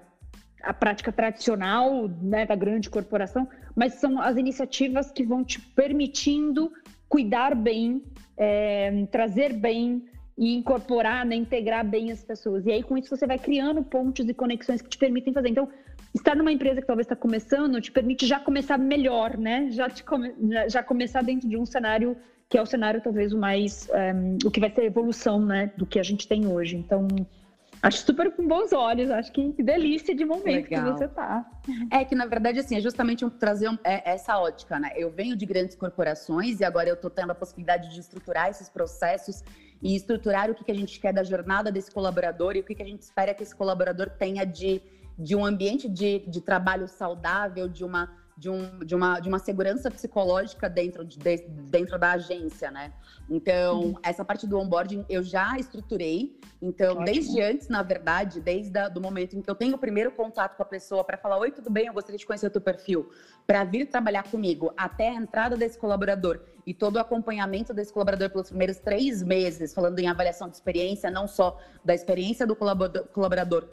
a 0.64 0.74
prática 0.74 1.12
tradicional 1.12 2.08
né, 2.08 2.46
da 2.46 2.56
grande 2.56 2.90
corporação, 2.90 3.48
mas 3.76 3.96
são 3.96 4.22
as 4.22 4.38
iniciativas 4.38 5.12
que 5.12 5.24
vão 5.24 5.44
te 5.44 5.60
permitindo 5.60 6.72
cuidar 7.10 7.54
bem, 7.54 8.02
é, 8.38 9.06
trazer 9.12 9.52
bem 9.52 10.06
e 10.38 10.56
incorporar, 10.56 11.26
né, 11.26 11.36
integrar 11.36 11.86
bem 11.86 12.12
as 12.12 12.24
pessoas. 12.24 12.66
E 12.66 12.72
aí, 12.72 12.82
com 12.82 12.98
isso, 12.98 13.16
você 13.16 13.28
vai 13.28 13.38
criando 13.38 13.84
pontos 13.84 14.28
e 14.28 14.34
conexões 14.34 14.82
que 14.82 14.90
te 14.90 14.98
permitem 14.98 15.34
fazer. 15.34 15.50
Então, 15.50 15.70
estar 16.14 16.36
numa 16.36 16.52
empresa 16.52 16.82
que 16.82 16.88
talvez 16.88 17.06
está 17.06 17.16
começando 17.16 17.80
te 17.82 17.92
permite 17.92 18.26
já 18.26 18.40
começar 18.40 18.78
melhor, 18.78 19.38
né? 19.38 19.70
Já, 19.72 19.90
te 19.90 20.04
come, 20.04 20.34
já 20.68 20.84
começar 20.84 21.24
dentro 21.24 21.48
de 21.48 21.58
um 21.58 21.66
cenário 21.66 22.18
que 22.50 22.58
é 22.58 22.62
o 22.62 22.66
cenário 22.66 23.00
talvez 23.02 23.32
o 23.32 23.38
mais 23.38 23.88
um, 23.90 23.96
eh, 23.96 24.38
o 24.46 24.52
que 24.52 24.60
vai 24.60 24.70
ser 24.70 24.82
a 24.82 24.86
evolução, 24.86 25.40
né, 25.40 25.72
do 25.78 25.86
que 25.86 25.98
a 25.98 26.04
gente 26.04 26.28
tem 26.28 26.46
hoje. 26.48 26.76
Então 26.76 27.08
Acho 27.82 28.06
super 28.06 28.32
com 28.32 28.48
bons 28.48 28.72
olhos, 28.74 29.10
acho 29.10 29.32
que, 29.32 29.54
que 29.54 29.64
delícia 29.64 30.14
de 30.14 30.24
momento 30.24 30.70
Legal. 30.70 30.94
que 30.94 31.00
você 31.00 31.08
tá. 31.08 31.44
É 31.90 32.06
que, 32.06 32.14
na 32.14 32.28
verdade, 32.28 32.60
assim, 32.60 32.78
é 32.78 32.82
justamente 32.82 33.26
um, 33.26 33.30
trazer 33.30 33.70
um, 33.70 33.78
é, 33.84 34.12
essa 34.12 34.38
ótica, 34.38 34.80
né? 34.80 34.92
Eu 34.96 35.10
venho 35.10 35.36
de 35.36 35.48
grandes 35.48 35.76
corporações 35.76 36.60
e 36.60 36.64
agora 36.64 36.90
eu 36.90 36.96
tô 36.96 37.10
tendo 37.10 37.32
a 37.32 37.36
possibilidade 37.36 37.92
de 37.92 38.00
estruturar 38.00 38.50
esses 38.50 38.70
processos 38.70 39.44
e 39.82 39.96
estruturar 39.96 40.52
o 40.52 40.54
que, 40.54 40.64
que 40.64 40.72
a 40.72 40.76
gente 40.76 41.00
quer 41.00 41.12
da 41.12 41.24
jornada 41.24 41.72
desse 41.72 41.90
colaborador 41.90 42.56
e 42.56 42.60
o 42.60 42.64
que, 42.64 42.76
que 42.76 42.84
a 42.84 42.86
gente 42.86 43.02
espera 43.02 43.34
que 43.34 43.42
esse 43.42 43.56
colaborador 43.56 44.12
tenha 44.12 44.46
de 44.46 44.80
de 45.22 45.36
um 45.36 45.46
ambiente 45.46 45.88
de, 45.88 46.20
de 46.28 46.42
trabalho 46.42 46.88
saudável, 46.88 47.70
de 47.70 47.86
uma, 47.86 48.12
de, 48.36 48.50
um, 48.50 48.80
de, 48.80 48.96
uma, 48.96 49.20
de 49.20 49.30
uma 49.30 49.38
segurança 49.38 49.92
psicológica 49.92 50.68
dentro, 50.68 51.06
de, 51.06 51.20
dentro 51.70 52.00
da 52.00 52.14
agência, 52.14 52.72
né? 52.72 52.92
Então, 53.30 53.82
uhum. 53.82 53.94
essa 54.02 54.26
parte 54.26 54.48
do 54.48 54.58
onboarding 54.58 55.06
eu 55.08 55.22
já 55.22 55.56
estruturei. 55.60 56.40
Então, 56.60 56.94
Ótimo. 56.94 57.06
desde 57.06 57.40
antes, 57.40 57.68
na 57.68 57.84
verdade, 57.84 58.42
desde 58.42 58.76
o 58.80 58.90
do 58.90 59.00
momento 59.00 59.38
em 59.38 59.42
que 59.44 59.50
eu 59.50 59.54
tenho 59.54 59.76
o 59.76 59.78
primeiro 59.78 60.12
contato 60.12 60.58
com 60.58 60.64
a 60.64 60.66
pessoa 60.66 61.04
para 61.04 61.18
falar: 61.18 61.38
Oi, 61.38 61.52
tudo 61.52 61.70
bem? 61.70 61.86
Eu 61.86 61.94
gostaria 61.94 62.18
de 62.18 62.26
conhecer 62.26 62.48
o 62.48 62.50
teu 62.50 62.62
perfil, 62.62 63.12
para 63.46 63.64
vir 63.64 63.86
trabalhar 63.86 64.24
comigo 64.24 64.74
até 64.76 65.10
a 65.10 65.14
entrada 65.14 65.56
desse 65.56 65.78
colaborador 65.78 66.40
e 66.66 66.74
todo 66.74 66.96
o 66.96 67.00
acompanhamento 67.00 67.76
desse 67.76 67.94
colaborador 67.94 68.32
pelos 68.32 68.50
primeiros 68.50 68.80
três 68.80 69.22
meses, 69.22 69.72
falando 69.72 70.00
em 70.00 70.08
avaliação 70.08 70.50
de 70.50 70.56
experiência, 70.56 71.12
não 71.12 71.28
só 71.28 71.60
da 71.86 71.94
experiência 71.94 72.48
do 72.48 72.56
colaborador 72.56 73.70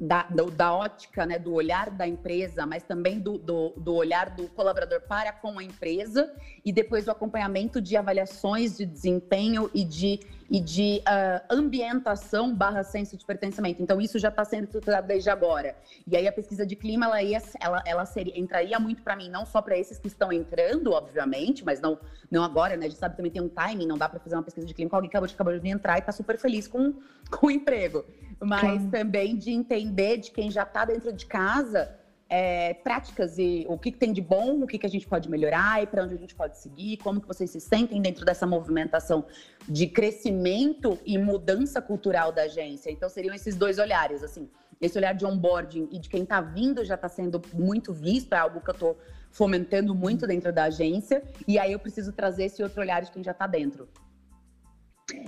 da, 0.00 0.22
do, 0.22 0.50
da 0.50 0.72
ótica, 0.72 1.26
né, 1.26 1.38
do 1.38 1.52
olhar 1.52 1.90
da 1.90 2.08
empresa, 2.08 2.64
mas 2.64 2.82
também 2.82 3.20
do, 3.20 3.36
do, 3.36 3.74
do, 3.76 3.94
olhar 3.94 4.30
do 4.30 4.48
colaborador 4.48 5.02
para 5.02 5.30
com 5.30 5.58
a 5.58 5.62
empresa 5.62 6.32
e 6.64 6.72
depois 6.72 7.06
o 7.06 7.10
acompanhamento 7.10 7.82
de 7.82 7.98
avaliações 7.98 8.78
de 8.78 8.86
desempenho 8.86 9.70
e 9.74 9.84
de, 9.84 10.20
e 10.50 10.58
de 10.58 11.02
uh, 11.02 11.44
ambientação 11.54 12.54
barra 12.54 12.82
senso 12.82 13.14
de 13.14 13.26
pertencimento. 13.26 13.82
Então, 13.82 14.00
isso 14.00 14.18
já 14.18 14.30
está 14.30 14.42
sendo 14.42 14.64
estruturado 14.64 15.06
desde 15.06 15.28
agora. 15.28 15.76
E 16.06 16.16
aí, 16.16 16.26
a 16.26 16.32
pesquisa 16.32 16.64
de 16.64 16.76
clima, 16.76 17.04
ela, 17.04 17.22
ia, 17.22 17.42
ela, 17.60 17.82
ela 17.84 18.06
seria, 18.06 18.38
entraria 18.40 18.80
muito 18.80 19.02
para 19.02 19.14
mim, 19.14 19.28
não 19.28 19.44
só 19.44 19.60
para 19.60 19.76
esses 19.76 19.98
que 19.98 20.08
estão 20.08 20.32
entrando, 20.32 20.92
obviamente, 20.92 21.62
mas 21.62 21.78
não, 21.78 21.98
não 22.30 22.42
agora, 22.42 22.74
né? 22.74 22.86
A 22.86 22.88
gente 22.88 22.98
sabe 22.98 23.12
que 23.12 23.16
também 23.18 23.32
tem 23.32 23.42
um 23.42 23.50
timing, 23.50 23.86
não 23.86 23.98
dá 23.98 24.08
para 24.08 24.18
fazer 24.18 24.34
uma 24.34 24.42
pesquisa 24.42 24.66
de 24.66 24.72
clima 24.72 24.88
com 24.88 24.96
alguém 24.96 25.10
que 25.10 25.16
acabou 25.16 25.28
de, 25.28 25.34
acabou 25.34 25.58
de 25.58 25.68
entrar 25.68 25.96
e 25.96 25.98
está 25.98 26.12
super 26.12 26.38
feliz 26.38 26.66
com, 26.66 26.94
com 27.30 27.48
o 27.48 27.50
emprego 27.50 28.02
mas 28.40 28.86
também 28.86 29.36
de 29.36 29.50
entender 29.50 29.89
de 29.90 30.30
quem 30.30 30.50
já 30.50 30.62
está 30.62 30.84
dentro 30.84 31.12
de 31.12 31.26
casa 31.26 32.00
é, 32.30 32.74
práticas 32.74 33.36
e 33.38 33.66
o 33.68 33.76
que, 33.76 33.90
que, 33.90 33.98
tem 33.98 34.12
de 34.12 34.20
bom, 34.20 34.62
o 34.62 34.66
que, 34.66 34.78
que 34.78 34.86
a 34.86 34.90
gente 34.90 35.06
pode 35.06 35.28
melhorar 35.28 35.82
e 35.82 35.86
para 35.86 36.04
onde 36.04 36.14
a 36.14 36.16
gente 36.16 36.34
pode 36.34 36.58
seguir, 36.58 36.96
como 36.98 37.20
que 37.20 37.26
vocês 37.26 37.50
se 37.50 37.60
sentem 37.60 38.00
dentro 38.00 38.24
dessa 38.24 38.46
movimentação 38.46 39.26
de 39.68 39.88
crescimento 39.88 40.96
e 41.04 41.18
mudança 41.18 41.82
cultural 41.82 42.30
da 42.30 42.42
agência. 42.42 42.88
Então 42.88 43.08
seriam 43.08 43.34
esses 43.34 43.56
dois 43.56 43.80
olhares, 43.80 44.22
assim, 44.22 44.48
esse 44.80 44.96
olhar 44.96 45.12
de 45.12 45.26
onboarding 45.26 45.88
e 45.90 45.98
de 45.98 46.08
quem 46.08 46.22
está 46.22 46.40
vindo 46.40 46.84
já 46.84 46.94
está 46.94 47.08
sendo 47.08 47.42
muito 47.52 47.92
visto, 47.92 48.32
é 48.32 48.38
algo 48.38 48.60
que 48.60 48.70
eu 48.70 48.74
estou 48.74 48.98
fomentando 49.32 49.92
muito 49.92 50.26
dentro 50.26 50.52
da 50.52 50.64
agência, 50.64 51.22
e 51.46 51.58
aí 51.58 51.72
eu 51.72 51.78
preciso 51.78 52.12
trazer 52.12 52.44
esse 52.44 52.62
outro 52.62 52.80
olhar 52.80 53.02
de 53.02 53.10
quem 53.10 53.22
já 53.22 53.32
está 53.32 53.46
dentro. 53.46 53.88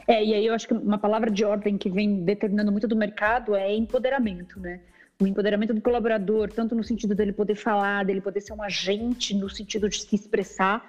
É, 0.07 0.25
e 0.25 0.35
aí 0.35 0.47
eu 0.47 0.55
acho 0.55 0.67
que 0.67 0.75
uma 0.75 0.99
palavra 0.99 1.31
de 1.31 1.45
ordem 1.45 1.79
que 1.79 1.91
vem 1.91 2.25
determinando 2.25 2.71
muito 2.71 2.89
do 2.89 2.97
mercado 2.97 3.55
é 3.55 3.75
empoderamento, 3.75 4.59
né? 4.61 4.81
O 5.21 5.27
empoderamento 5.27 5.73
do 5.73 5.81
colaborador, 5.81 6.51
tanto 6.51 6.75
no 6.75 6.83
sentido 6.83 7.15
dele 7.15 7.33
poder 7.33 7.55
falar, 7.55 8.05
dele 8.05 8.21
poder 8.21 8.41
ser 8.41 8.53
um 8.53 8.63
agente, 8.63 9.35
no 9.35 9.49
sentido 9.49 9.89
de 9.89 10.01
se 10.01 10.15
expressar, 10.17 10.85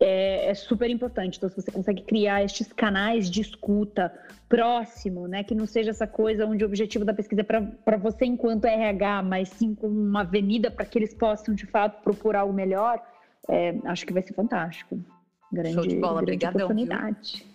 é, 0.00 0.50
é, 0.50 0.54
super 0.54 0.88
importante. 0.90 1.38
Então, 1.38 1.48
se 1.48 1.56
você 1.56 1.70
consegue 1.70 2.02
criar 2.02 2.44
estes 2.44 2.72
canais 2.72 3.30
de 3.30 3.40
escuta 3.40 4.12
próximo, 4.48 5.26
né, 5.26 5.42
que 5.42 5.54
não 5.54 5.66
seja 5.66 5.90
essa 5.90 6.06
coisa 6.06 6.46
onde 6.46 6.64
o 6.64 6.66
objetivo 6.66 7.04
da 7.04 7.12
pesquisa 7.12 7.40
é 7.40 7.44
para 7.44 7.96
você 7.96 8.24
enquanto 8.24 8.64
RH, 8.64 9.22
mas 9.22 9.48
sim 9.48 9.74
com 9.74 9.88
uma 9.88 10.20
avenida 10.20 10.70
para 10.70 10.84
que 10.84 10.98
eles 10.98 11.14
possam, 11.14 11.54
de 11.54 11.66
fato, 11.66 12.02
procurar 12.02 12.44
o 12.44 12.52
melhor, 12.52 13.02
é, 13.48 13.74
acho 13.84 14.06
que 14.06 14.12
vai 14.12 14.22
ser 14.22 14.34
fantástico. 14.34 14.98
Grande, 15.50 15.74
Show 15.74 15.86
de 15.86 15.96
bola, 15.96 16.20
Obrigadão, 16.20 16.66
oportunidade. 16.66 17.38
Viu? 17.38 17.47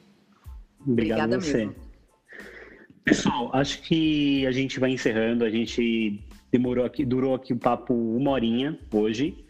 Obrigado 0.86 1.34
Obrigada 1.34 1.36
a 1.36 1.40
você. 1.40 1.66
Mesmo. 1.66 1.76
Pessoal, 3.04 3.50
acho 3.54 3.82
que 3.82 4.46
a 4.48 4.52
gente 4.52 4.80
vai 4.80 4.92
encerrando. 4.92 5.44
A 5.44 5.50
gente 5.50 6.20
demorou 6.52 6.86
aqui, 6.86 7.06
durou 7.06 7.36
aqui 7.36 7.54
o 7.54 7.58
papo 7.58 7.94
uma 7.94 8.32
horinha 8.32 8.78
hoje. 8.92 9.44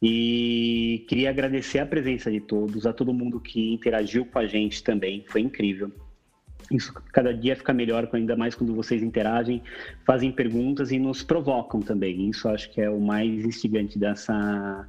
E 0.00 1.04
queria 1.08 1.30
agradecer 1.30 1.80
a 1.80 1.86
presença 1.86 2.30
de 2.30 2.40
todos, 2.40 2.86
a 2.86 2.92
todo 2.92 3.12
mundo 3.12 3.40
que 3.40 3.74
interagiu 3.74 4.24
com 4.24 4.38
a 4.38 4.46
gente 4.46 4.82
também. 4.82 5.24
Foi 5.26 5.40
incrível. 5.40 5.90
Isso 6.70 6.92
cada 7.12 7.32
dia 7.32 7.56
fica 7.56 7.72
melhor, 7.72 8.08
ainda 8.12 8.36
mais 8.36 8.54
quando 8.54 8.74
vocês 8.74 9.02
interagem, 9.02 9.62
fazem 10.06 10.30
perguntas 10.30 10.92
e 10.92 10.98
nos 10.98 11.22
provocam 11.22 11.80
também. 11.80 12.28
Isso 12.28 12.48
acho 12.48 12.70
que 12.70 12.80
é 12.80 12.90
o 12.90 13.00
mais 13.00 13.44
instigante 13.44 13.98
dessa, 13.98 14.86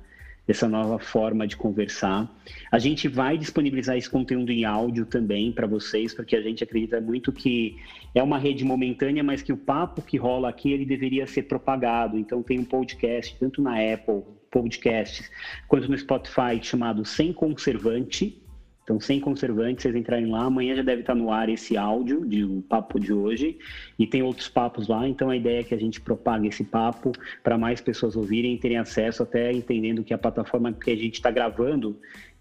dessa 0.50 0.68
nova 0.68 0.98
forma 0.98 1.46
de 1.46 1.56
conversar. 1.56 2.28
A 2.72 2.80
gente 2.80 3.08
vai 3.08 3.38
disponibilizar 3.38 3.96
esse 3.96 4.10
conteúdo 4.10 4.52
em 4.52 4.66
áudio 4.66 5.06
também 5.06 5.52
para 5.52 5.68
vocês, 5.68 6.12
porque 6.12 6.36
a 6.36 6.42
gente 6.42 6.64
acredita 6.64 7.00
muito 7.00 7.32
que 7.32 7.78
é 8.16 8.24
uma 8.24 8.40
rede 8.40 8.66
momentânea, 8.66 9.24
mas 9.24 9.44
que 9.44 9.54
o 9.54 9.58
papo 9.58 10.02
que 10.02 10.18
rola 10.18 10.50
aqui 10.50 10.72
ele 10.72 10.88
deveria 10.88 11.28
ser 11.28 11.44
propagado. 11.44 12.18
Então 12.18 12.42
tem 12.42 12.58
um 12.58 12.66
podcast 12.66 13.38
tanto 13.40 13.62
na 13.62 13.76
Apple 13.94 14.24
Podcasts 14.50 15.30
quanto 15.68 15.88
no 15.88 15.96
Spotify 15.96 16.60
chamado 16.60 17.06
Sem 17.06 17.32
Conservante 17.32 18.42
então, 18.90 19.00
sem 19.00 19.20
conservantes, 19.20 19.84
vocês 19.84 19.96
entrarem 19.96 20.26
lá, 20.26 20.46
amanhã 20.46 20.76
já 20.76 20.82
deve 20.82 21.02
estar 21.02 21.14
no 21.14 21.32
ar 21.32 21.48
esse 21.48 21.78
áudio 21.78 22.26
de 22.26 22.44
o 22.44 22.64
papo 22.64 23.00
de 23.00 23.14
hoje 23.14 23.60
e 24.00 24.08
tem 24.08 24.24
outros 24.24 24.50
papos 24.50 24.88
lá. 24.88 25.08
Então, 25.08 25.30
a 25.30 25.38
ideia 25.38 25.60
é 25.60 25.64
que 25.64 25.76
a 25.76 25.80
gente 25.80 26.02
propague 26.02 26.48
esse 26.48 26.64
papo 26.64 27.12
para 27.44 27.56
mais 27.56 27.80
pessoas 27.80 28.16
ouvirem 28.16 28.56
e 28.56 28.58
terem 28.58 28.80
acesso, 28.80 29.22
até 29.22 29.52
entendendo 29.52 30.04
que 30.04 30.12
a 30.12 30.18
plataforma 30.18 30.74
que 30.74 30.90
a 30.90 30.96
gente 30.96 31.14
está 31.14 31.30
gravando 31.30 32.00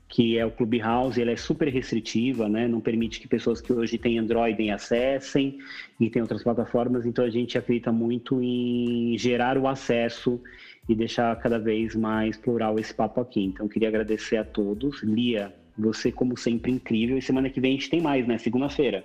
que 0.09 0.39
é 0.39 0.47
o 0.47 0.51
Clubhouse, 0.51 1.21
ele 1.21 1.33
é 1.33 1.37
super 1.37 1.69
restritiva, 1.69 2.49
né? 2.49 2.67
Não 2.67 2.81
permite 2.81 3.21
que 3.21 3.29
pessoas 3.29 3.61
que 3.61 3.71
hoje 3.71 3.99
têm 3.99 4.19
Android 4.19 4.71
acessem 4.71 5.59
e 6.01 6.09
tem 6.09 6.23
outras 6.23 6.43
plataformas. 6.43 7.05
Então 7.05 7.27
a 7.27 7.29
gente 7.29 7.59
acredita 7.59 7.93
muito 7.93 8.43
em 8.43 9.19
gerar 9.19 9.59
o 9.59 9.69
acesso 9.69 10.41
e 10.89 10.95
deixar 10.95 11.37
cada 11.37 11.59
vez 11.59 11.95
mais 11.95 12.39
plural 12.39 12.79
esse 12.79 12.95
papo 12.95 13.21
aqui. 13.21 13.45
Então 13.45 13.69
queria 13.69 13.89
agradecer 13.89 14.39
a 14.39 14.45
todos. 14.45 15.03
Lia, 15.03 15.55
você, 15.79 16.11
como 16.11 16.37
sempre, 16.37 16.73
incrível. 16.73 17.17
E 17.17 17.23
semana 17.23 17.49
que 17.49 17.61
vem 17.61 17.73
a 17.73 17.75
gente 17.75 17.91
tem 17.91 18.01
mais, 18.01 18.27
né? 18.27 18.39
Segunda-feira. 18.39 19.05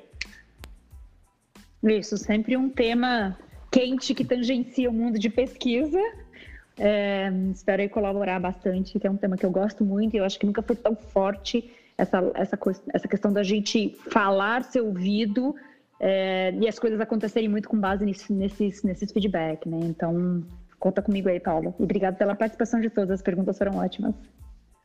Isso, 1.84 2.17
sempre 2.17 2.55
um 2.55 2.69
tema 2.69 3.38
quente 3.71 4.13
que 4.13 4.24
tangencia 4.24 4.89
o 4.89 4.93
mundo 4.93 5.19
de 5.19 5.30
pesquisa. 5.30 5.99
É, 6.78 7.32
espero 7.53 7.88
colaborar 7.89 8.39
bastante, 8.39 8.97
que 8.97 9.05
é 9.05 9.11
um 9.11 9.17
tema 9.17 9.38
que 9.38 9.45
eu 9.45 9.51
gosto 9.51 9.84
muito 9.84 10.15
e 10.15 10.17
eu 10.17 10.26
acho 10.26 10.39
que 10.39 10.45
nunca 10.45 10.61
foi 10.61 10.76
tão 10.76 10.95
forte 10.95 11.71
essa, 11.97 12.32
essa, 12.34 12.57
essa 12.93 13.07
questão 13.07 13.32
da 13.32 13.43
gente 13.43 13.95
falar, 14.09 14.63
ser 14.63 14.82
ouvido 14.82 15.55
é, 15.99 16.53
e 16.59 16.67
as 16.67 16.80
coisas 16.80 16.99
acontecerem 16.99 17.47
muito 17.47 17.69
com 17.69 17.80
base 17.80 18.03
nisso, 18.03 18.34
nesses, 18.34 18.84
nesses 18.84 19.11
feedback, 19.11 19.67
né? 19.69 19.80
Então, 19.84 20.43
conta 20.80 21.01
comigo 21.01 21.30
aí, 21.30 21.39
Paulo. 21.39 21.74
E 21.80 21.84
obrigado 21.84 22.17
pela 22.17 22.36
participação 22.36 22.80
de 22.82 22.89
todas, 22.89 23.11
as 23.11 23.21
perguntas 23.21 23.57
foram 23.57 23.78
ótimas. 23.78 24.15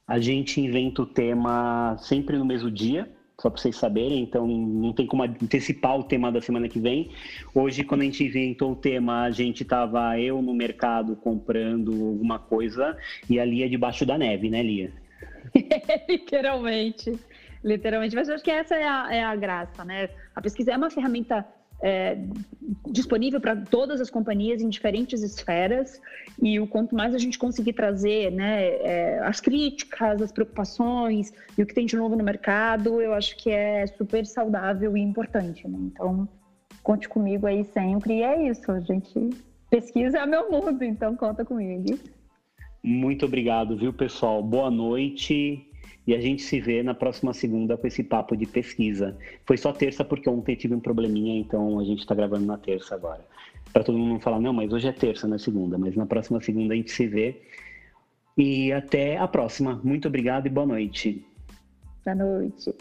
A 0.09 0.19
gente 0.19 0.59
inventa 0.59 1.03
o 1.03 1.07
tema 1.07 1.95
sempre 1.99 2.39
no 2.39 2.45
mesmo 2.45 2.71
dia, 2.71 3.07
só 3.39 3.51
para 3.51 3.61
vocês 3.61 3.77
saberem, 3.77 4.23
então 4.23 4.47
não 4.47 4.93
tem 4.93 5.07
como 5.07 5.23
antecipar 5.23 5.99
o 5.99 6.03
tema 6.03 6.33
da 6.33 6.41
semana 6.41 6.67
que 6.67 6.81
vem. 6.81 7.11
Hoje, 7.55 7.85
quando 7.85 8.01
a 8.01 8.05
gente 8.05 8.25
inventou 8.25 8.73
o 8.73 8.77
tema, 8.77 9.25
a 9.25 9.31
gente 9.31 9.63
estava 9.63 10.19
eu 10.19 10.41
no 10.41 10.55
mercado 10.55 11.15
comprando 11.15 11.93
alguma 11.93 12.39
coisa 12.39 12.97
e 13.29 13.39
a 13.39 13.45
Lia 13.45 13.69
debaixo 13.69 14.07
da 14.07 14.17
neve, 14.17 14.49
né, 14.49 14.63
Lia? 14.63 14.93
Literalmente. 16.09 17.19
Literalmente. 17.63 18.17
Mas 18.17 18.29
eu 18.29 18.35
acho 18.35 18.45
que 18.45 18.51
essa 18.51 18.75
é 18.75 18.89
a, 18.89 19.15
é 19.15 19.23
a 19.23 19.37
graça, 19.37 19.85
né? 19.85 20.09
A 20.35 20.41
pesquisa 20.41 20.73
é 20.73 20.77
uma 20.77 20.91
ferramenta 20.91 21.47
é, 21.83 22.19
disponível 22.91 23.41
para 23.41 23.57
todas 23.57 24.01
as 24.01 24.11
companhias 24.11 24.61
em 24.61 24.69
diferentes 24.69 25.23
esferas 25.23 26.01
e 26.43 26.59
o 26.59 26.67
quanto 26.67 26.95
mais 26.95 27.15
a 27.15 27.19
gente 27.19 27.39
conseguir 27.39 27.73
trazer 27.73 28.33
né, 28.33 28.67
é, 28.67 29.21
as 29.23 29.41
críticas, 29.41 30.21
as 30.21 30.33
preocupações 30.33 31.33
e 31.57 31.63
o 31.63 31.67
que 31.67 31.75
tem 31.75 31.87
de 31.87 31.97
novo 31.97 32.17
no 32.17 32.25
mercado, 32.25 33.01
eu 33.01 33.15
acho 33.15 33.37
que 33.37 33.51
é 33.51 33.87
super 33.87 34.27
saudável 34.27 34.97
e 34.97 35.01
importante. 35.01 35.67
Né? 35.69 35.79
Então, 35.83 36.29
conte 36.83 37.09
comigo 37.09 37.47
aí 37.47 37.65
sempre 37.65 38.19
e 38.19 38.23
é 38.23 38.49
isso, 38.49 38.71
a 38.71 38.81
gente 38.81 39.31
pesquisa 39.71 40.19
é 40.19 40.27
meu 40.27 40.51
mundo, 40.51 40.83
então 40.83 41.15
conta 41.15 41.45
comigo. 41.45 41.99
Muito 42.83 43.27
obrigado, 43.27 43.77
viu, 43.77 43.93
pessoal? 43.93 44.43
Boa 44.43 44.71
noite 44.71 45.68
e 46.09 46.15
a 46.15 46.21
gente 46.23 46.41
se 46.41 46.59
vê 46.59 46.83
na 46.83 46.95
próxima 46.95 47.35
segunda 47.35 47.77
com 47.77 47.87
esse 47.87 48.03
papo 48.03 48.35
de 48.35 48.47
pesquisa. 48.47 49.15
Foi 49.45 49.59
só 49.59 49.75
terça 49.75 50.03
porque 50.03 50.27
ontem 50.27 50.57
tive 50.57 50.75
um 50.75 50.81
probleminha, 50.81 51.39
então 51.39 51.79
a 51.79 51.85
gente 51.85 51.99
está 51.99 52.15
gravando 52.15 52.47
na 52.47 52.57
terça 52.57 52.95
agora. 52.95 53.21
Para 53.75 53.85
todo 53.85 53.99
mundo 53.99 54.13
não 54.15 54.21
falar, 54.21 54.41
não, 54.41 54.55
mas 54.55 54.73
hoje 54.73 54.89
é 54.89 54.93
terça, 54.93 55.29
não 55.29 55.37
é 55.37 55.39
segunda, 55.39 55.77
mas 55.77 55.95
na 55.95 56.07
próxima 56.07 56.41
segunda 56.41 56.73
a 56.73 56.77
gente 56.79 56.93
se 56.93 57.07
vê. 57.07 57.43
E 58.39 58.73
até 58.73 59.19
a 59.19 59.29
próxima. 59.29 59.79
Muito 59.85 60.09
obrigado 60.09 60.47
e 60.47 60.49
boa 60.49 60.67
noite. 60.67 61.23
Boa 62.07 62.17
noite. 62.17 62.75